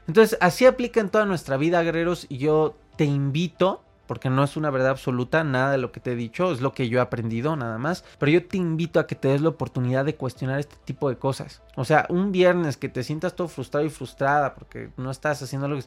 Entonces 0.07 0.37
así 0.39 0.65
aplica 0.65 1.01
en 1.01 1.09
toda 1.09 1.25
nuestra 1.25 1.57
vida, 1.57 1.83
guerreros, 1.83 2.25
y 2.29 2.37
yo 2.37 2.77
te 2.95 3.03
invito, 3.03 3.83
porque 4.07 4.29
no 4.29 4.45
es 4.45 4.55
una 4.55 4.69
verdad 4.69 4.91
absoluta, 4.91 5.43
nada 5.43 5.71
de 5.71 5.77
lo 5.77 5.91
que 5.91 5.99
te 5.99 6.13
he 6.13 6.15
dicho, 6.15 6.53
es 6.53 6.61
lo 6.61 6.71
que 6.71 6.87
yo 6.87 6.99
he 6.99 7.01
aprendido 7.01 7.57
nada 7.57 7.77
más, 7.77 8.05
pero 8.17 8.31
yo 8.31 8.47
te 8.47 8.55
invito 8.55 9.01
a 9.01 9.05
que 9.05 9.15
te 9.15 9.27
des 9.27 9.41
la 9.41 9.49
oportunidad 9.49 10.05
de 10.05 10.15
cuestionar 10.15 10.61
este 10.61 10.77
tipo 10.85 11.09
de 11.09 11.17
cosas. 11.17 11.61
O 11.75 11.83
sea, 11.83 12.05
un 12.07 12.31
viernes 12.31 12.77
que 12.77 12.87
te 12.87 13.03
sientas 13.03 13.35
todo 13.35 13.49
frustrado 13.49 13.85
y 13.85 13.89
frustrada 13.89 14.55
porque 14.55 14.89
no 14.95 15.11
estás 15.11 15.41
haciendo 15.41 15.67
lo 15.67 15.75
que 15.75 15.83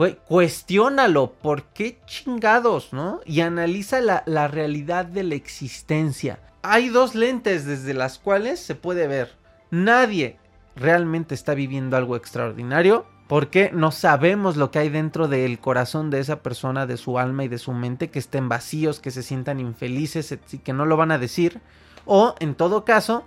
Güey, 0.00 0.16
cuestiónalo, 0.26 1.34
¿por 1.42 1.64
qué 1.64 1.98
chingados, 2.06 2.94
no? 2.94 3.20
Y 3.26 3.42
analiza 3.42 4.00
la, 4.00 4.22
la 4.24 4.48
realidad 4.48 5.04
de 5.04 5.24
la 5.24 5.34
existencia. 5.34 6.38
Hay 6.62 6.88
dos 6.88 7.14
lentes 7.14 7.66
desde 7.66 7.92
las 7.92 8.18
cuales 8.18 8.60
se 8.60 8.74
puede 8.74 9.06
ver. 9.06 9.36
Nadie 9.70 10.38
realmente 10.74 11.34
está 11.34 11.52
viviendo 11.52 11.98
algo 11.98 12.16
extraordinario 12.16 13.04
porque 13.28 13.72
no 13.74 13.90
sabemos 13.90 14.56
lo 14.56 14.70
que 14.70 14.78
hay 14.78 14.88
dentro 14.88 15.28
del 15.28 15.58
corazón 15.58 16.08
de 16.08 16.20
esa 16.20 16.40
persona, 16.40 16.86
de 16.86 16.96
su 16.96 17.18
alma 17.18 17.44
y 17.44 17.48
de 17.48 17.58
su 17.58 17.72
mente, 17.72 18.08
que 18.08 18.20
estén 18.20 18.48
vacíos, 18.48 19.00
que 19.00 19.10
se 19.10 19.22
sientan 19.22 19.60
infelices 19.60 20.34
y 20.50 20.58
que 20.60 20.72
no 20.72 20.86
lo 20.86 20.96
van 20.96 21.10
a 21.10 21.18
decir. 21.18 21.60
O, 22.06 22.34
en 22.40 22.54
todo 22.54 22.86
caso, 22.86 23.26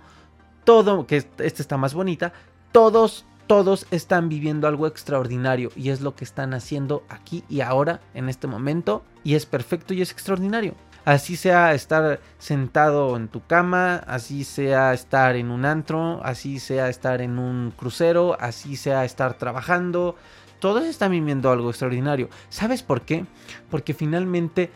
todo, 0.64 1.06
que 1.06 1.18
esta 1.18 1.44
está 1.44 1.76
más 1.76 1.94
bonita, 1.94 2.32
todos 2.72 3.26
todos 3.46 3.86
están 3.90 4.28
viviendo 4.28 4.66
algo 4.66 4.86
extraordinario 4.86 5.70
y 5.76 5.90
es 5.90 6.00
lo 6.00 6.14
que 6.14 6.24
están 6.24 6.54
haciendo 6.54 7.04
aquí 7.08 7.44
y 7.48 7.60
ahora, 7.60 8.00
en 8.14 8.28
este 8.28 8.46
momento, 8.46 9.04
y 9.22 9.34
es 9.34 9.46
perfecto 9.46 9.94
y 9.94 10.02
es 10.02 10.10
extraordinario. 10.10 10.74
Así 11.04 11.36
sea 11.36 11.74
estar 11.74 12.20
sentado 12.38 13.16
en 13.16 13.28
tu 13.28 13.44
cama, 13.46 13.96
así 14.06 14.42
sea 14.42 14.94
estar 14.94 15.36
en 15.36 15.50
un 15.50 15.66
antro, 15.66 16.24
así 16.24 16.58
sea 16.58 16.88
estar 16.88 17.20
en 17.20 17.38
un 17.38 17.74
crucero, 17.76 18.38
así 18.40 18.76
sea 18.76 19.04
estar 19.04 19.34
trabajando, 19.34 20.16
todos 20.60 20.84
están 20.84 21.10
viviendo 21.10 21.50
algo 21.50 21.68
extraordinario. 21.68 22.30
¿Sabes 22.48 22.82
por 22.82 23.02
qué? 23.02 23.26
Porque 23.70 23.92
finalmente 23.92 24.70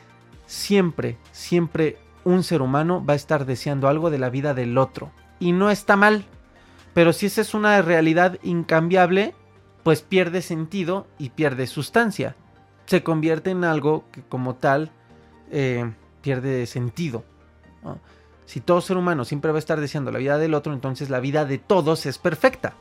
siempre, 0.45 1.17
siempre 1.33 1.97
un 2.25 2.43
ser 2.43 2.61
humano 2.61 3.03
va 3.03 3.15
a 3.15 3.17
estar 3.17 3.47
deseando 3.47 3.89
algo 3.89 4.11
de 4.11 4.19
la 4.19 4.29
vida 4.29 4.53
del 4.53 4.77
otro. 4.77 5.11
Y 5.41 5.53
no 5.53 5.71
está 5.71 5.97
mal, 5.97 6.27
pero 6.95 7.13
si 7.13 7.27
esa 7.27 7.41
es 7.41 7.55
una 7.55 7.81
realidad 7.83 8.39
incambiable, 8.43 9.35
pues 9.83 10.03
pierde 10.03 10.43
sentido 10.43 11.07
y 11.19 11.31
pierde 11.31 11.67
sustancia. 11.67 12.37
Se 12.87 13.03
convierte 13.03 13.51
en 13.51 13.65
algo 13.65 14.05
que 14.13 14.23
como 14.23 14.55
tal 14.55 14.91
eh, 15.51 15.93
pierde 16.21 16.67
sentido. 16.67 17.25
Si 18.47 18.61
todo 18.61 18.81
ser 18.81 18.97
humano 18.97 19.25
siempre 19.25 19.53
va 19.53 19.59
a 19.59 19.61
estar 19.61 19.81
deseando 19.81 20.11
la 20.11 20.19
vida 20.19 20.39
del 20.39 20.55
otro, 20.55 20.73
entonces 20.73 21.11
la 21.11 21.21
vida 21.21 21.45
de 21.45 21.59
todos 21.59 22.07
es 22.07 22.19
perfecta. 22.19 22.75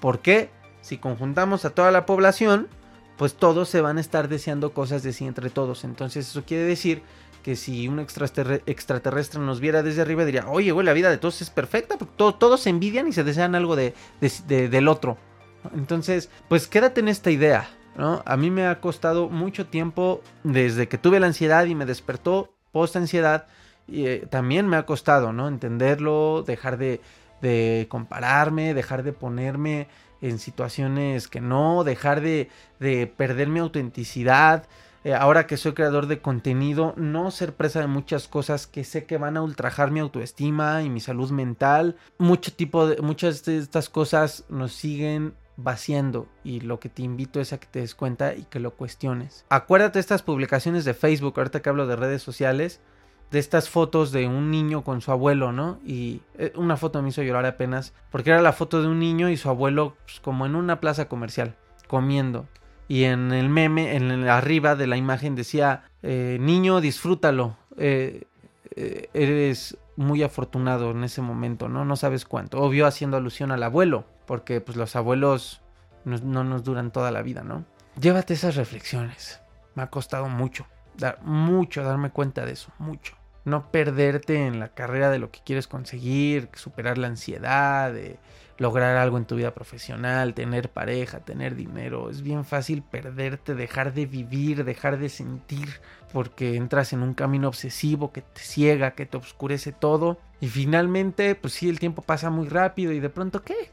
¿Por 0.00 0.20
qué? 0.20 0.50
Si 0.80 0.98
conjuntamos 0.98 1.64
a 1.64 1.70
toda 1.70 1.90
la 1.90 2.06
población, 2.06 2.68
pues 3.16 3.34
todos 3.34 3.68
se 3.68 3.80
van 3.80 3.98
a 3.98 4.00
estar 4.00 4.28
deseando 4.28 4.72
cosas 4.72 5.02
de 5.02 5.12
sí 5.12 5.26
entre 5.26 5.50
todos. 5.50 5.84
Entonces 5.84 6.28
eso 6.28 6.44
quiere 6.44 6.64
decir 6.64 7.02
que 7.42 7.56
si 7.56 7.88
un 7.88 7.98
extraterrestre 7.98 9.40
nos 9.40 9.60
viera 9.60 9.82
desde 9.82 10.02
arriba 10.02 10.24
diría, 10.24 10.48
oye, 10.48 10.70
güey, 10.72 10.86
la 10.86 10.92
vida 10.92 11.10
de 11.10 11.18
todos 11.18 11.42
es 11.42 11.50
perfecta, 11.50 11.98
porque 11.98 12.14
todos 12.16 12.60
se 12.60 12.70
envidian 12.70 13.08
y 13.08 13.12
se 13.12 13.24
desean 13.24 13.54
algo 13.54 13.76
de, 13.76 13.94
del 14.20 14.88
otro. 14.88 15.18
Entonces, 15.74 16.30
pues 16.48 16.66
quédate 16.66 17.00
en 17.00 17.08
esta 17.08 17.30
idea, 17.30 17.68
¿no? 17.96 18.22
A 18.24 18.36
mí 18.36 18.50
me 18.50 18.66
ha 18.66 18.80
costado 18.80 19.28
mucho 19.28 19.66
tiempo 19.66 20.22
desde 20.44 20.88
que 20.88 20.98
tuve 20.98 21.20
la 21.20 21.26
ansiedad 21.26 21.64
y 21.66 21.74
me 21.74 21.86
despertó 21.86 22.54
post 22.72 22.96
ansiedad, 22.96 23.46
y 23.86 24.06
eh, 24.06 24.26
también 24.30 24.66
me 24.68 24.76
ha 24.76 24.86
costado, 24.86 25.32
¿no? 25.32 25.48
Entenderlo, 25.48 26.44
dejar 26.46 26.78
de, 26.78 27.00
de 27.42 27.86
compararme, 27.90 28.74
dejar 28.74 29.02
de 29.02 29.12
ponerme 29.12 29.88
en 30.20 30.38
situaciones 30.38 31.28
que 31.28 31.40
no, 31.40 31.84
dejar 31.84 32.20
de, 32.20 32.48
de 32.78 33.08
perder 33.08 33.48
mi 33.48 33.58
autenticidad, 33.58 34.66
eh, 35.04 35.14
ahora 35.14 35.46
que 35.46 35.56
soy 35.56 35.72
creador 35.72 36.06
de 36.06 36.20
contenido, 36.20 36.94
no 36.96 37.30
ser 37.30 37.54
presa 37.54 37.80
de 37.80 37.88
muchas 37.88 38.28
cosas 38.28 38.66
que 38.66 38.84
sé 38.84 39.04
que 39.04 39.18
van 39.18 39.36
a 39.36 39.42
ultrajar 39.42 39.90
mi 39.90 40.00
autoestima 40.00 40.82
y 40.82 40.90
mi 40.90 41.00
salud 41.00 41.30
mental. 41.30 41.96
Mucho 42.18 42.52
tipo 42.52 42.86
de, 42.86 43.02
muchas 43.02 43.44
de 43.44 43.58
estas 43.58 43.88
cosas 43.88 44.44
nos 44.48 44.72
siguen 44.72 45.34
vaciando 45.56 46.28
y 46.44 46.60
lo 46.60 46.80
que 46.80 46.88
te 46.88 47.02
invito 47.02 47.40
es 47.40 47.52
a 47.52 47.58
que 47.58 47.66
te 47.66 47.80
des 47.80 47.94
cuenta 47.94 48.34
y 48.34 48.44
que 48.44 48.60
lo 48.60 48.72
cuestiones. 48.72 49.44
Acuérdate 49.48 49.94
de 49.94 50.00
estas 50.00 50.22
publicaciones 50.22 50.84
de 50.84 50.94
Facebook, 50.94 51.34
ahorita 51.36 51.62
que 51.62 51.68
hablo 51.68 51.86
de 51.86 51.96
redes 51.96 52.22
sociales, 52.22 52.80
de 53.32 53.38
estas 53.38 53.68
fotos 53.68 54.12
de 54.12 54.28
un 54.28 54.50
niño 54.50 54.84
con 54.84 55.00
su 55.00 55.10
abuelo, 55.10 55.52
¿no? 55.52 55.80
Y 55.84 56.20
eh, 56.38 56.52
una 56.54 56.76
foto 56.76 57.02
me 57.02 57.08
hizo 57.08 57.22
llorar 57.22 57.46
apenas, 57.46 57.92
porque 58.10 58.30
era 58.30 58.42
la 58.42 58.52
foto 58.52 58.82
de 58.82 58.88
un 58.88 58.98
niño 58.98 59.30
y 59.30 59.36
su 59.36 59.48
abuelo 59.48 59.96
pues, 60.04 60.20
como 60.20 60.46
en 60.46 60.54
una 60.54 60.80
plaza 60.80 61.08
comercial, 61.08 61.56
comiendo 61.88 62.46
y 62.88 63.04
en 63.04 63.32
el 63.32 63.48
meme, 63.48 63.96
en 63.96 64.28
arriba 64.28 64.74
de 64.74 64.86
la 64.86 64.96
imagen 64.96 65.34
decía, 65.34 65.84
eh, 66.02 66.38
niño, 66.40 66.80
disfrútalo, 66.80 67.56
eh, 67.76 68.24
eh, 68.76 69.08
eres 69.14 69.78
muy 69.96 70.22
afortunado 70.22 70.90
en 70.90 71.04
ese 71.04 71.22
momento, 71.22 71.68
¿no? 71.68 71.84
No 71.84 71.96
sabes 71.96 72.24
cuánto. 72.24 72.60
Obvio 72.60 72.86
haciendo 72.86 73.16
alusión 73.16 73.50
al 73.52 73.62
abuelo, 73.62 74.04
porque 74.26 74.60
pues 74.60 74.76
los 74.76 74.96
abuelos 74.96 75.60
no, 76.04 76.18
no 76.18 76.44
nos 76.44 76.64
duran 76.64 76.90
toda 76.90 77.10
la 77.10 77.22
vida, 77.22 77.42
¿no? 77.42 77.64
Llévate 78.00 78.34
esas 78.34 78.56
reflexiones. 78.56 79.40
Me 79.74 79.82
ha 79.82 79.90
costado 79.90 80.28
mucho, 80.28 80.66
dar, 80.96 81.22
mucho 81.22 81.82
darme 81.82 82.10
cuenta 82.10 82.44
de 82.44 82.52
eso, 82.52 82.72
mucho. 82.78 83.16
No 83.44 83.70
perderte 83.70 84.46
en 84.46 84.60
la 84.60 84.68
carrera 84.68 85.10
de 85.10 85.18
lo 85.18 85.30
que 85.30 85.40
quieres 85.44 85.66
conseguir, 85.66 86.48
superar 86.54 86.96
la 86.98 87.08
ansiedad, 87.08 87.92
lograr 88.58 88.96
algo 88.96 89.18
en 89.18 89.24
tu 89.24 89.36
vida 89.36 89.52
profesional, 89.54 90.34
tener 90.34 90.70
pareja, 90.70 91.20
tener 91.20 91.56
dinero. 91.56 92.10
Es 92.10 92.22
bien 92.22 92.44
fácil 92.44 92.82
perderte, 92.82 93.54
dejar 93.54 93.94
de 93.94 94.06
vivir, 94.06 94.64
dejar 94.64 94.98
de 94.98 95.08
sentir, 95.08 95.80
porque 96.12 96.56
entras 96.56 96.92
en 96.92 97.02
un 97.02 97.14
camino 97.14 97.48
obsesivo 97.48 98.12
que 98.12 98.22
te 98.22 98.40
ciega, 98.40 98.92
que 98.92 99.06
te 99.06 99.16
oscurece 99.16 99.72
todo. 99.72 100.18
Y 100.40 100.48
finalmente, 100.48 101.34
pues 101.34 101.54
sí, 101.54 101.68
el 101.68 101.78
tiempo 101.78 102.02
pasa 102.02 102.30
muy 102.30 102.48
rápido 102.48 102.92
y 102.92 103.00
de 103.00 103.10
pronto, 103.10 103.42
¿qué? 103.42 103.70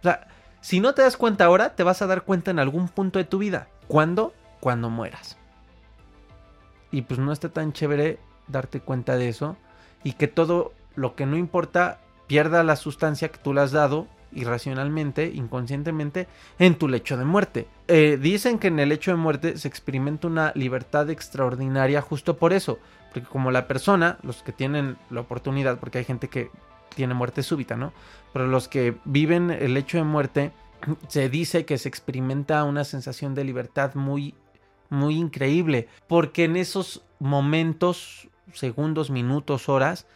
O 0.00 0.02
sea, 0.02 0.28
Si 0.60 0.80
no 0.80 0.94
te 0.94 1.02
das 1.02 1.16
cuenta 1.16 1.44
ahora, 1.44 1.76
te 1.76 1.84
vas 1.84 2.02
a 2.02 2.06
dar 2.06 2.22
cuenta 2.22 2.50
en 2.50 2.58
algún 2.58 2.88
punto 2.88 3.18
de 3.20 3.24
tu 3.24 3.38
vida. 3.38 3.68
¿Cuándo? 3.86 4.34
Cuando 4.58 4.90
mueras. 4.90 5.36
Y 6.90 7.02
pues 7.02 7.20
no 7.20 7.30
está 7.32 7.50
tan 7.50 7.72
chévere 7.72 8.18
darte 8.48 8.80
cuenta 8.80 9.16
de 9.16 9.28
eso 9.28 9.56
y 10.02 10.14
que 10.14 10.28
todo 10.28 10.72
lo 10.94 11.14
que 11.14 11.26
no 11.26 11.36
importa 11.36 12.00
pierda 12.26 12.62
la 12.62 12.76
sustancia 12.76 13.28
que 13.28 13.38
tú 13.38 13.54
le 13.54 13.60
has 13.60 13.72
dado 13.72 14.06
irracionalmente, 14.32 15.32
inconscientemente, 15.34 16.28
en 16.58 16.76
tu 16.76 16.88
lecho 16.88 17.16
de 17.16 17.24
muerte. 17.24 17.68
Eh, 17.88 18.18
dicen 18.20 18.58
que 18.58 18.68
en 18.68 18.78
el 18.78 18.90
lecho 18.90 19.10
de 19.10 19.16
muerte 19.16 19.56
se 19.58 19.68
experimenta 19.68 20.26
una 20.26 20.52
libertad 20.54 21.10
extraordinaria 21.10 22.02
justo 22.02 22.36
por 22.36 22.52
eso, 22.52 22.78
porque 23.12 23.28
como 23.28 23.50
la 23.50 23.66
persona, 23.66 24.18
los 24.22 24.42
que 24.42 24.52
tienen 24.52 24.96
la 25.10 25.20
oportunidad, 25.20 25.78
porque 25.78 25.98
hay 25.98 26.04
gente 26.04 26.28
que 26.28 26.50
tiene 26.94 27.14
muerte 27.14 27.42
súbita, 27.42 27.76
¿no? 27.76 27.92
Pero 28.32 28.46
los 28.46 28.68
que 28.68 28.96
viven 29.04 29.50
el 29.50 29.74
lecho 29.74 29.96
de 29.98 30.04
muerte, 30.04 30.52
se 31.08 31.28
dice 31.28 31.64
que 31.64 31.78
se 31.78 31.88
experimenta 31.88 32.64
una 32.64 32.84
sensación 32.84 33.34
de 33.34 33.44
libertad 33.44 33.94
muy, 33.94 34.34
muy 34.90 35.16
increíble, 35.16 35.88
porque 36.08 36.44
en 36.44 36.56
esos 36.56 37.02
momentos, 37.18 38.28
segundos, 38.52 39.10
minutos, 39.10 39.68
horas, 39.68 40.06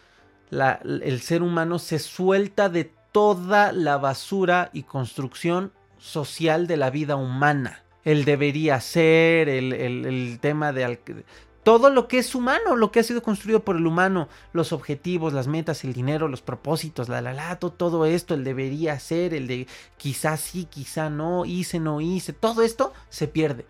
el 0.51 1.20
ser 1.20 1.42
humano 1.42 1.78
se 1.78 1.98
suelta 1.98 2.68
de 2.68 2.92
toda 3.12 3.72
la 3.72 3.98
basura 3.98 4.70
y 4.72 4.82
construcción 4.82 5.72
social 5.98 6.66
de 6.66 6.76
la 6.76 6.90
vida 6.90 7.16
humana. 7.16 7.84
El 8.05 8.24
debería 8.24 8.80
ser, 8.80 9.48
el, 9.48 10.38
tema 10.40 10.72
de... 10.72 11.24
Todo 11.62 11.90
lo 11.90 12.09
que 12.09 12.18
es 12.18 12.34
humano, 12.34 12.74
lo 12.74 12.90
que 12.90 13.01
ha 13.01 13.03
sido 13.03 13.22
construido 13.22 13.62
por 13.62 13.76
el 13.76 13.86
humano, 13.86 14.28
los 14.55 14.72
objetivos, 14.72 15.34
las 15.34 15.46
metas, 15.46 15.84
el 15.84 15.92
dinero, 15.92 16.26
los 16.26 16.40
propósitos, 16.40 17.11
la 17.11 17.20
la 17.20 17.34
la, 17.34 17.59
todo 17.59 18.07
esto, 18.07 18.32
el 18.32 18.44
debería 18.44 18.98
ser, 18.98 19.34
el 19.34 19.46
de 19.46 19.66
quizás 19.98 20.40
sí, 20.40 20.64
quizá 20.64 21.11
no, 21.11 21.44
hice, 21.44 21.78
no 21.78 22.01
hice, 22.01 22.32
todo 22.32 22.62
esto 22.62 22.94
se 23.11 23.28
pierde. 23.28 23.66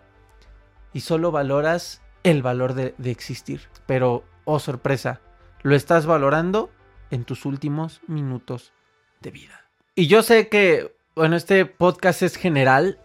Y 0.93 1.01
solo 1.01 1.33
valoras 1.33 2.01
el 2.23 2.43
valor 2.43 2.75
de 2.75 3.11
existir. 3.11 3.63
Pero, 3.87 4.23
oh 4.45 4.61
sorpresa, 4.61 5.21
lo 5.63 5.75
estás 5.75 6.07
valorando 6.07 6.71
en 7.11 7.25
tus 7.25 7.45
últimos 7.45 8.01
minutos 8.07 8.73
de 9.21 9.31
vida. 9.31 9.65
Y 9.95 10.07
yo 10.07 10.23
sé 10.23 10.49
que, 10.49 10.95
bueno, 11.15 11.37
este 11.37 11.67
podcast 11.67 12.23
es 12.23 12.37
general, 12.37 12.99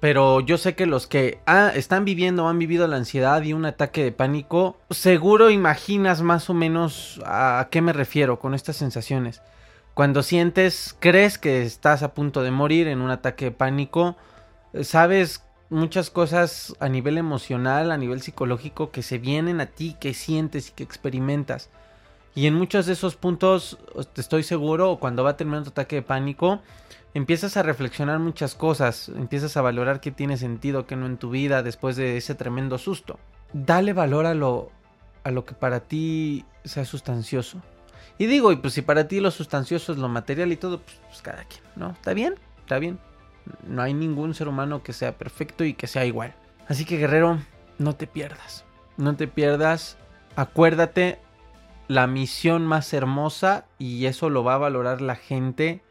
pero 0.00 0.40
yo 0.40 0.56
sé 0.56 0.74
que 0.74 0.86
los 0.86 1.06
que 1.06 1.40
ah, 1.46 1.70
están 1.74 2.04
viviendo 2.04 2.44
o 2.44 2.48
han 2.48 2.58
vivido 2.58 2.86
la 2.88 2.96
ansiedad 2.96 3.42
y 3.42 3.52
un 3.52 3.66
ataque 3.66 4.02
de 4.02 4.12
pánico, 4.12 4.78
seguro 4.88 5.50
imaginas 5.50 6.22
más 6.22 6.48
o 6.48 6.54
menos 6.54 7.20
a 7.24 7.68
qué 7.70 7.82
me 7.82 7.92
refiero 7.92 8.38
con 8.38 8.54
estas 8.54 8.76
sensaciones. 8.76 9.42
Cuando 9.94 10.22
sientes, 10.22 10.96
crees 10.98 11.36
que 11.36 11.62
estás 11.62 12.02
a 12.02 12.14
punto 12.14 12.42
de 12.42 12.50
morir 12.50 12.88
en 12.88 13.02
un 13.02 13.10
ataque 13.10 13.46
de 13.46 13.50
pánico, 13.50 14.16
sabes 14.82 15.44
muchas 15.68 16.10
cosas 16.10 16.74
a 16.80 16.88
nivel 16.88 17.18
emocional, 17.18 17.92
a 17.92 17.98
nivel 17.98 18.22
psicológico 18.22 18.90
que 18.90 19.02
se 19.02 19.18
vienen 19.18 19.60
a 19.60 19.66
ti, 19.66 19.96
que 20.00 20.14
sientes 20.14 20.70
y 20.70 20.72
que 20.72 20.84
experimentas. 20.84 21.70
Y 22.34 22.46
en 22.46 22.54
muchos 22.54 22.86
de 22.86 22.92
esos 22.92 23.16
puntos, 23.16 23.78
estoy 24.16 24.42
seguro, 24.42 24.98
cuando 25.00 25.24
va 25.24 25.30
a 25.30 25.36
terminar 25.36 25.64
tu 25.64 25.70
ataque 25.70 25.96
de 25.96 26.02
pánico, 26.02 26.60
empiezas 27.12 27.56
a 27.56 27.62
reflexionar 27.62 28.18
muchas 28.20 28.54
cosas, 28.54 29.08
empiezas 29.08 29.56
a 29.56 29.62
valorar 29.62 30.00
qué 30.00 30.12
tiene 30.12 30.36
sentido, 30.36 30.86
qué 30.86 30.96
no 30.96 31.06
en 31.06 31.16
tu 31.16 31.30
vida 31.30 31.62
después 31.62 31.96
de 31.96 32.16
ese 32.16 32.34
tremendo 32.34 32.78
susto. 32.78 33.18
Dale 33.52 33.92
valor 33.92 34.26
a 34.26 34.34
lo, 34.34 34.70
a 35.24 35.30
lo 35.30 35.44
que 35.44 35.54
para 35.54 35.80
ti 35.80 36.44
sea 36.64 36.84
sustancioso. 36.84 37.60
Y 38.16 38.26
digo, 38.26 38.52
y 38.52 38.56
pues 38.56 38.74
si 38.74 38.82
para 38.82 39.08
ti 39.08 39.18
lo 39.18 39.30
sustancioso 39.30 39.92
es 39.92 39.98
lo 39.98 40.08
material 40.08 40.52
y 40.52 40.56
todo, 40.56 40.80
pues, 40.80 41.00
pues 41.08 41.22
cada 41.22 41.44
quien, 41.44 41.62
¿no? 41.74 41.90
¿Está 41.92 42.12
bien? 42.12 42.34
¿Está 42.60 42.78
bien? 42.78 42.98
No 43.66 43.82
hay 43.82 43.94
ningún 43.94 44.34
ser 44.34 44.46
humano 44.46 44.82
que 44.82 44.92
sea 44.92 45.16
perfecto 45.16 45.64
y 45.64 45.74
que 45.74 45.86
sea 45.86 46.04
igual. 46.04 46.34
Así 46.68 46.84
que 46.84 46.98
guerrero, 46.98 47.38
no 47.78 47.96
te 47.96 48.06
pierdas. 48.06 48.64
No 48.96 49.16
te 49.16 49.26
pierdas. 49.26 49.96
Acuérdate 50.36 51.18
la 51.90 52.06
misión 52.06 52.66
más 52.66 52.92
hermosa 52.92 53.66
y 53.76 54.06
eso 54.06 54.30
lo 54.30 54.44
va 54.44 54.54
a 54.54 54.58
valorar 54.58 55.00
la 55.00 55.16
gente. 55.16 55.82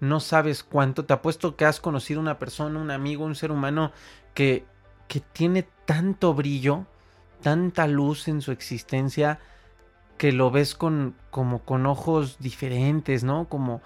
No 0.00 0.18
sabes 0.18 0.64
cuánto. 0.64 1.04
Te 1.04 1.12
apuesto 1.12 1.54
que 1.54 1.64
has 1.64 1.78
conocido 1.78 2.18
una 2.18 2.40
persona, 2.40 2.80
un 2.80 2.90
amigo, 2.90 3.24
un 3.24 3.36
ser 3.36 3.52
humano 3.52 3.92
que, 4.34 4.64
que 5.06 5.20
tiene 5.20 5.64
tanto 5.84 6.34
brillo, 6.34 6.86
tanta 7.40 7.86
luz 7.86 8.26
en 8.26 8.42
su 8.42 8.50
existencia 8.50 9.38
que 10.18 10.32
lo 10.32 10.50
ves 10.50 10.74
con 10.74 11.14
como 11.30 11.60
con 11.60 11.86
ojos 11.86 12.38
diferentes, 12.40 13.22
¿no? 13.22 13.48
Como 13.48 13.80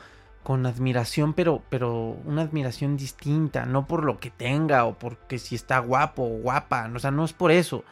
con 0.44 0.64
admiración, 0.64 1.34
pero 1.34 1.62
pero 1.68 2.16
una 2.24 2.40
admiración 2.40 2.96
distinta, 2.96 3.66
no 3.66 3.86
por 3.86 4.04
lo 4.04 4.20
que 4.20 4.30
tenga 4.30 4.86
o 4.86 4.98
porque 4.98 5.38
si 5.38 5.54
está 5.54 5.80
guapo 5.80 6.22
o 6.22 6.38
guapa, 6.40 6.90
o 6.94 6.98
sea, 6.98 7.10
no 7.10 7.26
es 7.26 7.34
por 7.34 7.50
eso. 7.50 7.84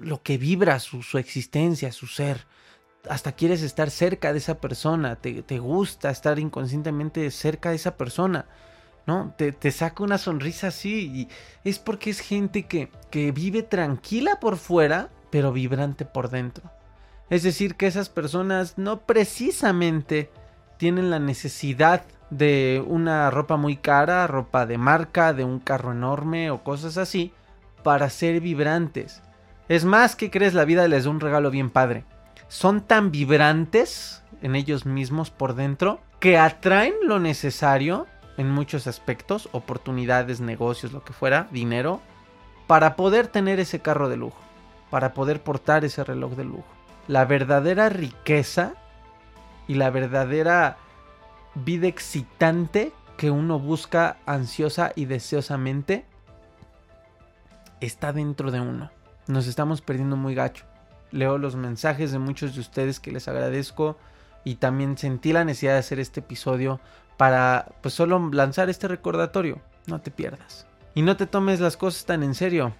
Lo 0.00 0.22
que 0.22 0.38
vibra 0.38 0.78
su, 0.78 1.18
existencia, 1.18 1.92
su 1.92 2.06
ser. 2.06 2.46
Hasta 3.08 3.32
quieres 3.32 3.62
estar 3.62 3.90
cerca 3.90 4.32
de 4.32 4.38
esa 4.38 4.60
persona, 4.60 5.16
te, 5.16 5.58
gusta 5.58 6.10
estar 6.10 6.38
inconscientemente 6.38 7.30
cerca 7.30 7.70
de 7.70 7.76
esa 7.76 7.96
persona, 7.96 8.46
¿no? 9.06 9.34
Te, 9.38 9.52
te, 9.52 9.70
saca 9.70 10.04
una 10.04 10.18
sonrisa 10.18 10.68
así 10.68 11.10
y 11.14 11.28
es 11.68 11.78
porque 11.78 12.10
es 12.10 12.20
gente 12.20 12.64
que, 12.64 12.90
que 13.10 13.32
vive 13.32 13.62
tranquila 13.62 14.38
por 14.38 14.58
fuera, 14.58 15.08
pero 15.30 15.50
vibrante 15.52 16.04
por 16.04 16.28
dentro. 16.28 16.70
Es 17.30 17.42
decir, 17.42 17.76
que 17.76 17.86
esas 17.86 18.10
personas 18.10 18.76
no 18.76 19.00
precisamente 19.00 20.30
tienen 20.76 21.10
la 21.10 21.20
necesidad 21.20 22.04
de 22.30 22.82
una 22.86 23.30
ropa 23.30 23.56
muy 23.56 23.76
cara, 23.76 24.26
ropa 24.26 24.66
de 24.66 24.78
marca, 24.78 25.32
de 25.32 25.44
un 25.44 25.60
carro 25.60 25.92
enorme 25.92 26.50
o 26.50 26.62
cosas 26.62 26.96
así, 26.96 27.32
para 27.82 28.08
ser 28.10 28.40
vibrantes. 28.40 29.22
Es 29.70 29.84
más, 29.84 30.16
que 30.16 30.32
crees? 30.32 30.52
La 30.52 30.64
vida 30.64 30.88
les 30.88 31.04
da 31.04 31.10
un 31.10 31.20
regalo 31.20 31.48
bien 31.48 31.70
padre. 31.70 32.02
Son 32.48 32.80
tan 32.80 33.12
vibrantes 33.12 34.20
en 34.42 34.56
ellos 34.56 34.84
mismos 34.84 35.30
por 35.30 35.54
dentro 35.54 36.00
que 36.18 36.38
atraen 36.38 36.94
lo 37.04 37.20
necesario 37.20 38.08
en 38.36 38.50
muchos 38.50 38.88
aspectos, 38.88 39.48
oportunidades, 39.52 40.40
negocios, 40.40 40.92
lo 40.92 41.04
que 41.04 41.12
fuera, 41.12 41.46
dinero, 41.52 42.00
para 42.66 42.96
poder 42.96 43.28
tener 43.28 43.60
ese 43.60 43.78
carro 43.78 44.08
de 44.08 44.16
lujo, 44.16 44.40
para 44.90 45.14
poder 45.14 45.40
portar 45.40 45.84
ese 45.84 46.02
reloj 46.02 46.32
de 46.32 46.46
lujo. 46.46 46.66
La 47.06 47.24
verdadera 47.24 47.90
riqueza 47.90 48.74
y 49.68 49.74
la 49.74 49.90
verdadera 49.90 50.78
vida 51.54 51.86
excitante 51.86 52.90
que 53.16 53.30
uno 53.30 53.60
busca 53.60 54.16
ansiosa 54.26 54.90
y 54.96 55.04
deseosamente 55.04 56.06
está 57.80 58.12
dentro 58.12 58.50
de 58.50 58.58
uno 58.58 58.90
nos 59.30 59.46
estamos 59.46 59.80
perdiendo 59.80 60.16
muy 60.16 60.34
gacho. 60.34 60.64
Leo 61.10 61.38
los 61.38 61.56
mensajes 61.56 62.12
de 62.12 62.18
muchos 62.18 62.54
de 62.54 62.60
ustedes 62.60 63.00
que 63.00 63.12
les 63.12 63.28
agradezco 63.28 63.96
y 64.44 64.56
también 64.56 64.96
sentí 64.96 65.32
la 65.32 65.44
necesidad 65.44 65.72
de 65.72 65.78
hacer 65.78 66.00
este 66.00 66.20
episodio 66.20 66.80
para 67.16 67.66
pues 67.82 67.94
solo 67.94 68.30
lanzar 68.32 68.70
este 68.70 68.88
recordatorio. 68.88 69.60
No 69.86 70.00
te 70.00 70.10
pierdas. 70.10 70.66
Y 70.94 71.02
no 71.02 71.16
te 71.16 71.26
tomes 71.26 71.60
las 71.60 71.76
cosas 71.76 72.04
tan 72.04 72.22
en 72.22 72.34
serio. 72.34 72.72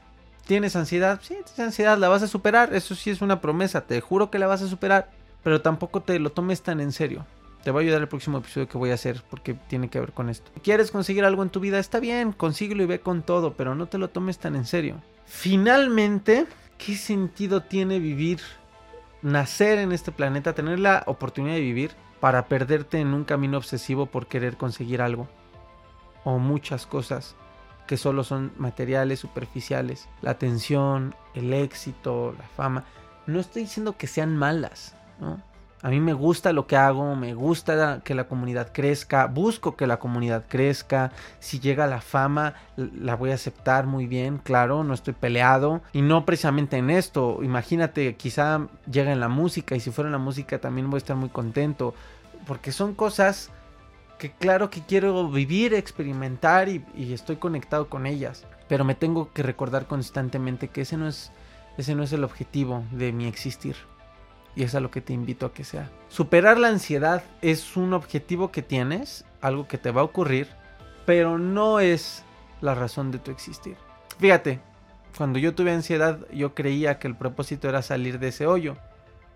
¿Tienes 0.46 0.76
ansiedad? 0.76 1.20
Sí, 1.22 1.34
tienes 1.44 1.60
ansiedad, 1.60 1.98
la 1.98 2.08
vas 2.08 2.22
a 2.22 2.28
superar. 2.28 2.74
Eso 2.74 2.94
sí 2.94 3.10
es 3.10 3.22
una 3.22 3.40
promesa, 3.40 3.82
te 3.82 4.00
juro 4.00 4.30
que 4.30 4.38
la 4.38 4.46
vas 4.46 4.62
a 4.62 4.68
superar. 4.68 5.10
Pero 5.42 5.62
tampoco 5.62 6.02
te 6.02 6.18
lo 6.18 6.30
tomes 6.30 6.62
tan 6.62 6.80
en 6.80 6.92
serio. 6.92 7.24
Te 7.62 7.70
va 7.70 7.80
a 7.80 7.82
ayudar 7.82 8.00
el 8.00 8.08
próximo 8.08 8.38
episodio 8.38 8.68
que 8.68 8.78
voy 8.78 8.90
a 8.90 8.94
hacer 8.94 9.22
porque 9.28 9.54
tiene 9.54 9.88
que 9.88 10.00
ver 10.00 10.12
con 10.12 10.30
esto. 10.30 10.50
¿Quieres 10.62 10.90
conseguir 10.90 11.24
algo 11.24 11.42
en 11.42 11.50
tu 11.50 11.60
vida? 11.60 11.78
Está 11.78 12.00
bien, 12.00 12.32
consíguelo 12.32 12.82
y 12.82 12.86
ve 12.86 13.00
con 13.00 13.22
todo, 13.22 13.54
pero 13.54 13.74
no 13.74 13.86
te 13.86 13.98
lo 13.98 14.08
tomes 14.08 14.38
tan 14.38 14.56
en 14.56 14.64
serio. 14.64 15.02
Finalmente, 15.26 16.46
¿qué 16.78 16.96
sentido 16.96 17.62
tiene 17.62 17.98
vivir, 17.98 18.40
nacer 19.20 19.78
en 19.78 19.92
este 19.92 20.10
planeta, 20.10 20.54
tener 20.54 20.78
la 20.78 21.02
oportunidad 21.06 21.54
de 21.54 21.60
vivir 21.60 21.90
para 22.18 22.46
perderte 22.46 22.98
en 22.98 23.12
un 23.12 23.24
camino 23.24 23.58
obsesivo 23.58 24.06
por 24.06 24.26
querer 24.26 24.56
conseguir 24.56 25.02
algo? 25.02 25.28
O 26.24 26.38
muchas 26.38 26.86
cosas 26.86 27.36
que 27.86 27.96
solo 27.98 28.24
son 28.24 28.52
materiales, 28.56 29.20
superficiales. 29.20 30.08
La 30.22 30.30
atención, 30.30 31.14
el 31.34 31.52
éxito, 31.52 32.34
la 32.38 32.46
fama. 32.56 32.84
No 33.26 33.38
estoy 33.40 33.62
diciendo 33.62 33.96
que 33.98 34.06
sean 34.06 34.36
malas, 34.36 34.94
¿no? 35.18 35.42
A 35.82 35.88
mí 35.88 35.98
me 35.98 36.12
gusta 36.12 36.52
lo 36.52 36.66
que 36.66 36.76
hago, 36.76 37.16
me 37.16 37.32
gusta 37.32 38.02
que 38.04 38.14
la 38.14 38.24
comunidad 38.24 38.70
crezca, 38.70 39.26
busco 39.26 39.76
que 39.76 39.86
la 39.86 39.98
comunidad 39.98 40.44
crezca. 40.46 41.10
Si 41.38 41.58
llega 41.58 41.86
la 41.86 42.02
fama, 42.02 42.52
la 42.76 43.16
voy 43.16 43.30
a 43.30 43.34
aceptar 43.34 43.86
muy 43.86 44.06
bien, 44.06 44.36
claro, 44.36 44.84
no 44.84 44.92
estoy 44.92 45.14
peleado. 45.14 45.80
Y 45.94 46.02
no 46.02 46.26
precisamente 46.26 46.76
en 46.76 46.90
esto, 46.90 47.38
imagínate, 47.42 48.14
quizá 48.16 48.68
llega 48.90 49.10
en 49.10 49.20
la 49.20 49.28
música 49.28 49.74
y 49.74 49.80
si 49.80 49.90
fuera 49.90 50.08
en 50.08 50.12
la 50.12 50.18
música 50.18 50.58
también 50.58 50.90
voy 50.90 50.98
a 50.98 51.04
estar 51.04 51.16
muy 51.16 51.30
contento. 51.30 51.94
Porque 52.46 52.72
son 52.72 52.94
cosas 52.94 53.50
que 54.18 54.32
claro 54.32 54.68
que 54.68 54.82
quiero 54.82 55.30
vivir, 55.30 55.72
experimentar 55.72 56.68
y, 56.68 56.84
y 56.94 57.14
estoy 57.14 57.36
conectado 57.36 57.88
con 57.88 58.06
ellas. 58.06 58.44
Pero 58.68 58.84
me 58.84 58.94
tengo 58.94 59.32
que 59.32 59.42
recordar 59.42 59.86
constantemente 59.86 60.68
que 60.68 60.82
ese 60.82 60.98
no 60.98 61.08
es, 61.08 61.32
ese 61.78 61.94
no 61.94 62.02
es 62.02 62.12
el 62.12 62.22
objetivo 62.22 62.84
de 62.90 63.12
mi 63.12 63.26
existir. 63.26 63.76
Y 64.56 64.64
es 64.64 64.74
a 64.74 64.80
lo 64.80 64.90
que 64.90 65.00
te 65.00 65.12
invito 65.12 65.46
a 65.46 65.54
que 65.54 65.64
sea. 65.64 65.90
Superar 66.08 66.58
la 66.58 66.68
ansiedad 66.68 67.22
es 67.40 67.76
un 67.76 67.94
objetivo 67.94 68.50
que 68.50 68.62
tienes, 68.62 69.24
algo 69.40 69.68
que 69.68 69.78
te 69.78 69.90
va 69.90 70.00
a 70.00 70.04
ocurrir, 70.04 70.48
pero 71.06 71.38
no 71.38 71.80
es 71.80 72.24
la 72.60 72.74
razón 72.74 73.10
de 73.10 73.18
tu 73.18 73.30
existir. 73.30 73.76
Fíjate, 74.18 74.60
cuando 75.16 75.38
yo 75.38 75.54
tuve 75.54 75.72
ansiedad 75.72 76.20
yo 76.32 76.54
creía 76.54 76.98
que 76.98 77.08
el 77.08 77.16
propósito 77.16 77.68
era 77.68 77.82
salir 77.82 78.18
de 78.18 78.28
ese 78.28 78.46
hoyo. 78.46 78.76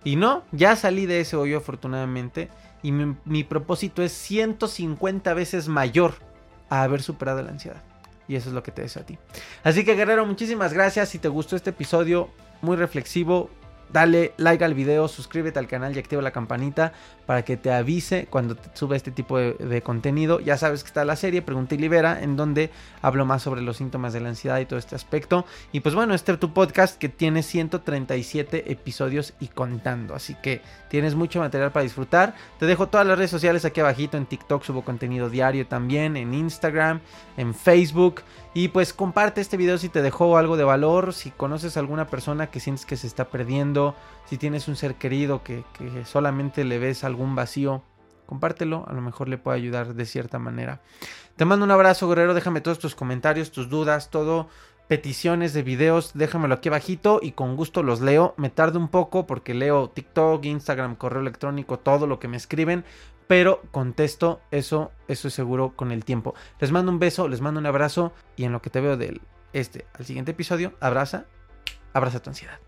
Y 0.05 0.17
no, 0.17 0.43
ya 0.53 0.77
salí 0.77 1.07
de 1.07 1.21
ese 1.21 1.37
hoyo 1.37 1.59
afortunadamente 1.59 2.51
y 2.83 2.93
mi, 2.93 3.45
propósito 3.45 4.03
es 4.03 4.12
150 4.12 5.33
veces 5.33 5.69
mayor 5.69 6.15
a 6.69 6.83
haber 6.83 7.01
superado 7.01 7.43
la 7.43 7.51
ansiedad. 7.51 7.83
Y 8.29 8.37
eso 8.37 8.51
es 8.51 8.55
lo 8.55 8.62
que 8.62 8.73
te 8.73 8.83
deseo 8.83 9.03
a 9.03 9.07
ti. 9.07 9.19
Así 9.62 9.85
que 9.85 9.95
guerrero, 9.95 10.27
muchísimas 10.27 10.75
gracias. 10.75 11.09
Si 11.09 11.19
te 11.19 11.29
gustó 11.29 11.57
este 11.57 11.71
episodio 11.71 12.29
muy 12.61 12.77
reflexivo, 12.77 13.49
Dale 13.93 14.32
like 14.37 14.64
al 14.64 14.74
video, 14.74 15.09
suscríbete 15.09 15.59
al 15.59 15.68
canal 15.68 15.95
y 15.95 15.99
activa 15.99 16.20
la 16.22 16.30
campanita 16.30 16.93
para 17.26 17.45
que 17.45 17.57
te 17.57 17.72
avise 17.72 18.26
cuando 18.28 18.55
te 18.57 18.76
sube 18.76 18.97
este 18.97 19.11
tipo 19.11 19.39
de, 19.39 19.82
contenido. 19.82 20.41
Ya 20.41 20.57
sabes 20.57 20.82
que 20.82 20.89
está 20.89 21.05
la 21.05 21.16
serie 21.16 21.43
Pregunta 21.43 21.74
y 21.74 21.78
Libera, 21.78 22.22
en 22.22 22.37
donde 22.37 22.70
hablo 23.03 23.24
más 23.24 23.43
sobre 23.43 23.62
los 23.62 23.76
síntomas 23.76 24.12
de 24.12 24.20
la 24.20 24.28
ansiedad 24.30 24.59
y 24.59 24.66
todo 24.66 24.78
este 24.78 24.95
aspecto. 24.95 25.45
Y 25.72 25.80
pues 25.80 25.95
bueno, 25.95 26.14
este 26.14 26.32
es 26.32 26.41
tu 26.41 26.53
podcast 26.53 26.99
que 26.99 27.09
tiene 27.09 27.43
137 27.43 28.70
episodios 28.72 29.35
y 29.41 29.49
contando. 29.49 30.14
Así 30.14 30.35
que 30.43 30.61
tienes 30.89 31.14
mucho 31.14 31.41
material 31.41 31.72
para 31.72 31.85
disfrutar. 31.85 32.35
Te 32.59 32.66
dejo 32.66 32.89
todas 32.89 33.07
las 33.07 33.16
redes 33.16 33.30
sociales 33.30 33.64
aquí 33.64 33.80
abajito. 33.80 34.16
En 34.16 34.26
TikTok 34.26 34.64
subo 34.64 34.82
contenido 34.82 35.30
diario 35.30 35.66
también, 35.66 36.16
en 36.16 36.35
Instagram, 36.35 37.01
en 37.37 37.55
Facebook. 37.55 38.22
Y 38.57 38.69
pues 38.69 38.93
comparte 38.93 39.41
este 39.41 39.57
video 39.57 39.79
si 39.79 39.89
te 39.89 40.01
dejó 40.01 40.39
algo 40.39 40.57
de 40.57 40.63
valor, 40.63 41.13
si 41.13 41.33
conoces 41.33 41.77
a 41.77 41.81
alguna 41.81 42.07
persona 42.07 42.47
que 42.53 42.61
sientes 42.61 42.87
que 42.87 42.97
se 42.97 43.09
está 43.09 43.29
perdiendo, 43.29 43.97
si 44.27 44.39
tienes 44.39 44.69
un 44.69 44.77
ser 44.77 44.95
querido 44.95 45.43
que, 45.43 45.65
solamente 46.05 46.63
le 46.63 46.79
ves 46.79 47.03
algún 47.03 47.35
vacío, 47.35 47.83
compártelo, 48.27 48.85
a 48.87 48.93
lo 48.93 49.01
mejor 49.01 49.29
le 49.29 49.39
puede 49.39 49.59
ayudar 49.59 49.95
de 49.95 50.07
cierta 50.07 50.39
manera. 50.39 50.81
Te 51.35 51.45
mando 51.45 51.65
un 51.65 51.73
abrazo, 51.73 52.09
guerrero, 52.09 52.33
déjame 52.33 52.61
todos 52.61 52.79
tus 52.79 52.95
comentarios, 52.95 53.51
tus 53.51 53.69
dudas, 53.69 54.11
todo, 54.11 54.47
peticiones 54.87 55.53
de 55.53 55.65
videos, 55.65 56.13
déjamelo 56.15 56.55
aquí 56.55 56.69
abajito 56.69 57.19
y 57.21 57.33
con 57.33 57.57
gusto 57.57 57.83
los 57.83 58.01
leo. 58.01 58.35
Me 58.37 58.51
tardo 58.51 58.79
un 58.79 58.89
poco 58.89 59.27
porque 59.27 59.53
leo 59.53 59.91
TikTok, 59.91 60.45
Instagram, 60.45 60.95
correo 60.95 61.23
electrónico, 61.23 61.81
todo 61.81 62.07
lo 62.07 62.21
que 62.21 62.29
me 62.29 62.37
escriben, 62.37 62.85
pero 63.27 63.62
contesto 63.70 64.41
eso, 64.51 64.93
eso 65.09 65.29
es 65.29 65.35
seguro 65.35 65.72
con 65.77 65.93
el 65.93 66.05
tiempo. 66.05 66.35
Les 66.61 66.72
mando 66.72 66.93
un 66.93 66.99
beso, 66.99 67.29
les 67.29 67.41
mando 67.41 67.61
un 67.61 67.66
abrazo 67.66 68.12
y 68.37 68.45
en 68.45 68.53
lo 68.53 68.61
que 68.61 68.70
te 68.70 68.81
veo 68.81 68.97
del 68.97 69.20
este 69.53 69.87
al 69.99 70.05
siguiente 70.05 70.33
episodio, 70.33 70.75
abraza, 70.81 71.27
abraza 71.93 72.20
tu 72.20 72.31
ansiedad. 72.31 72.59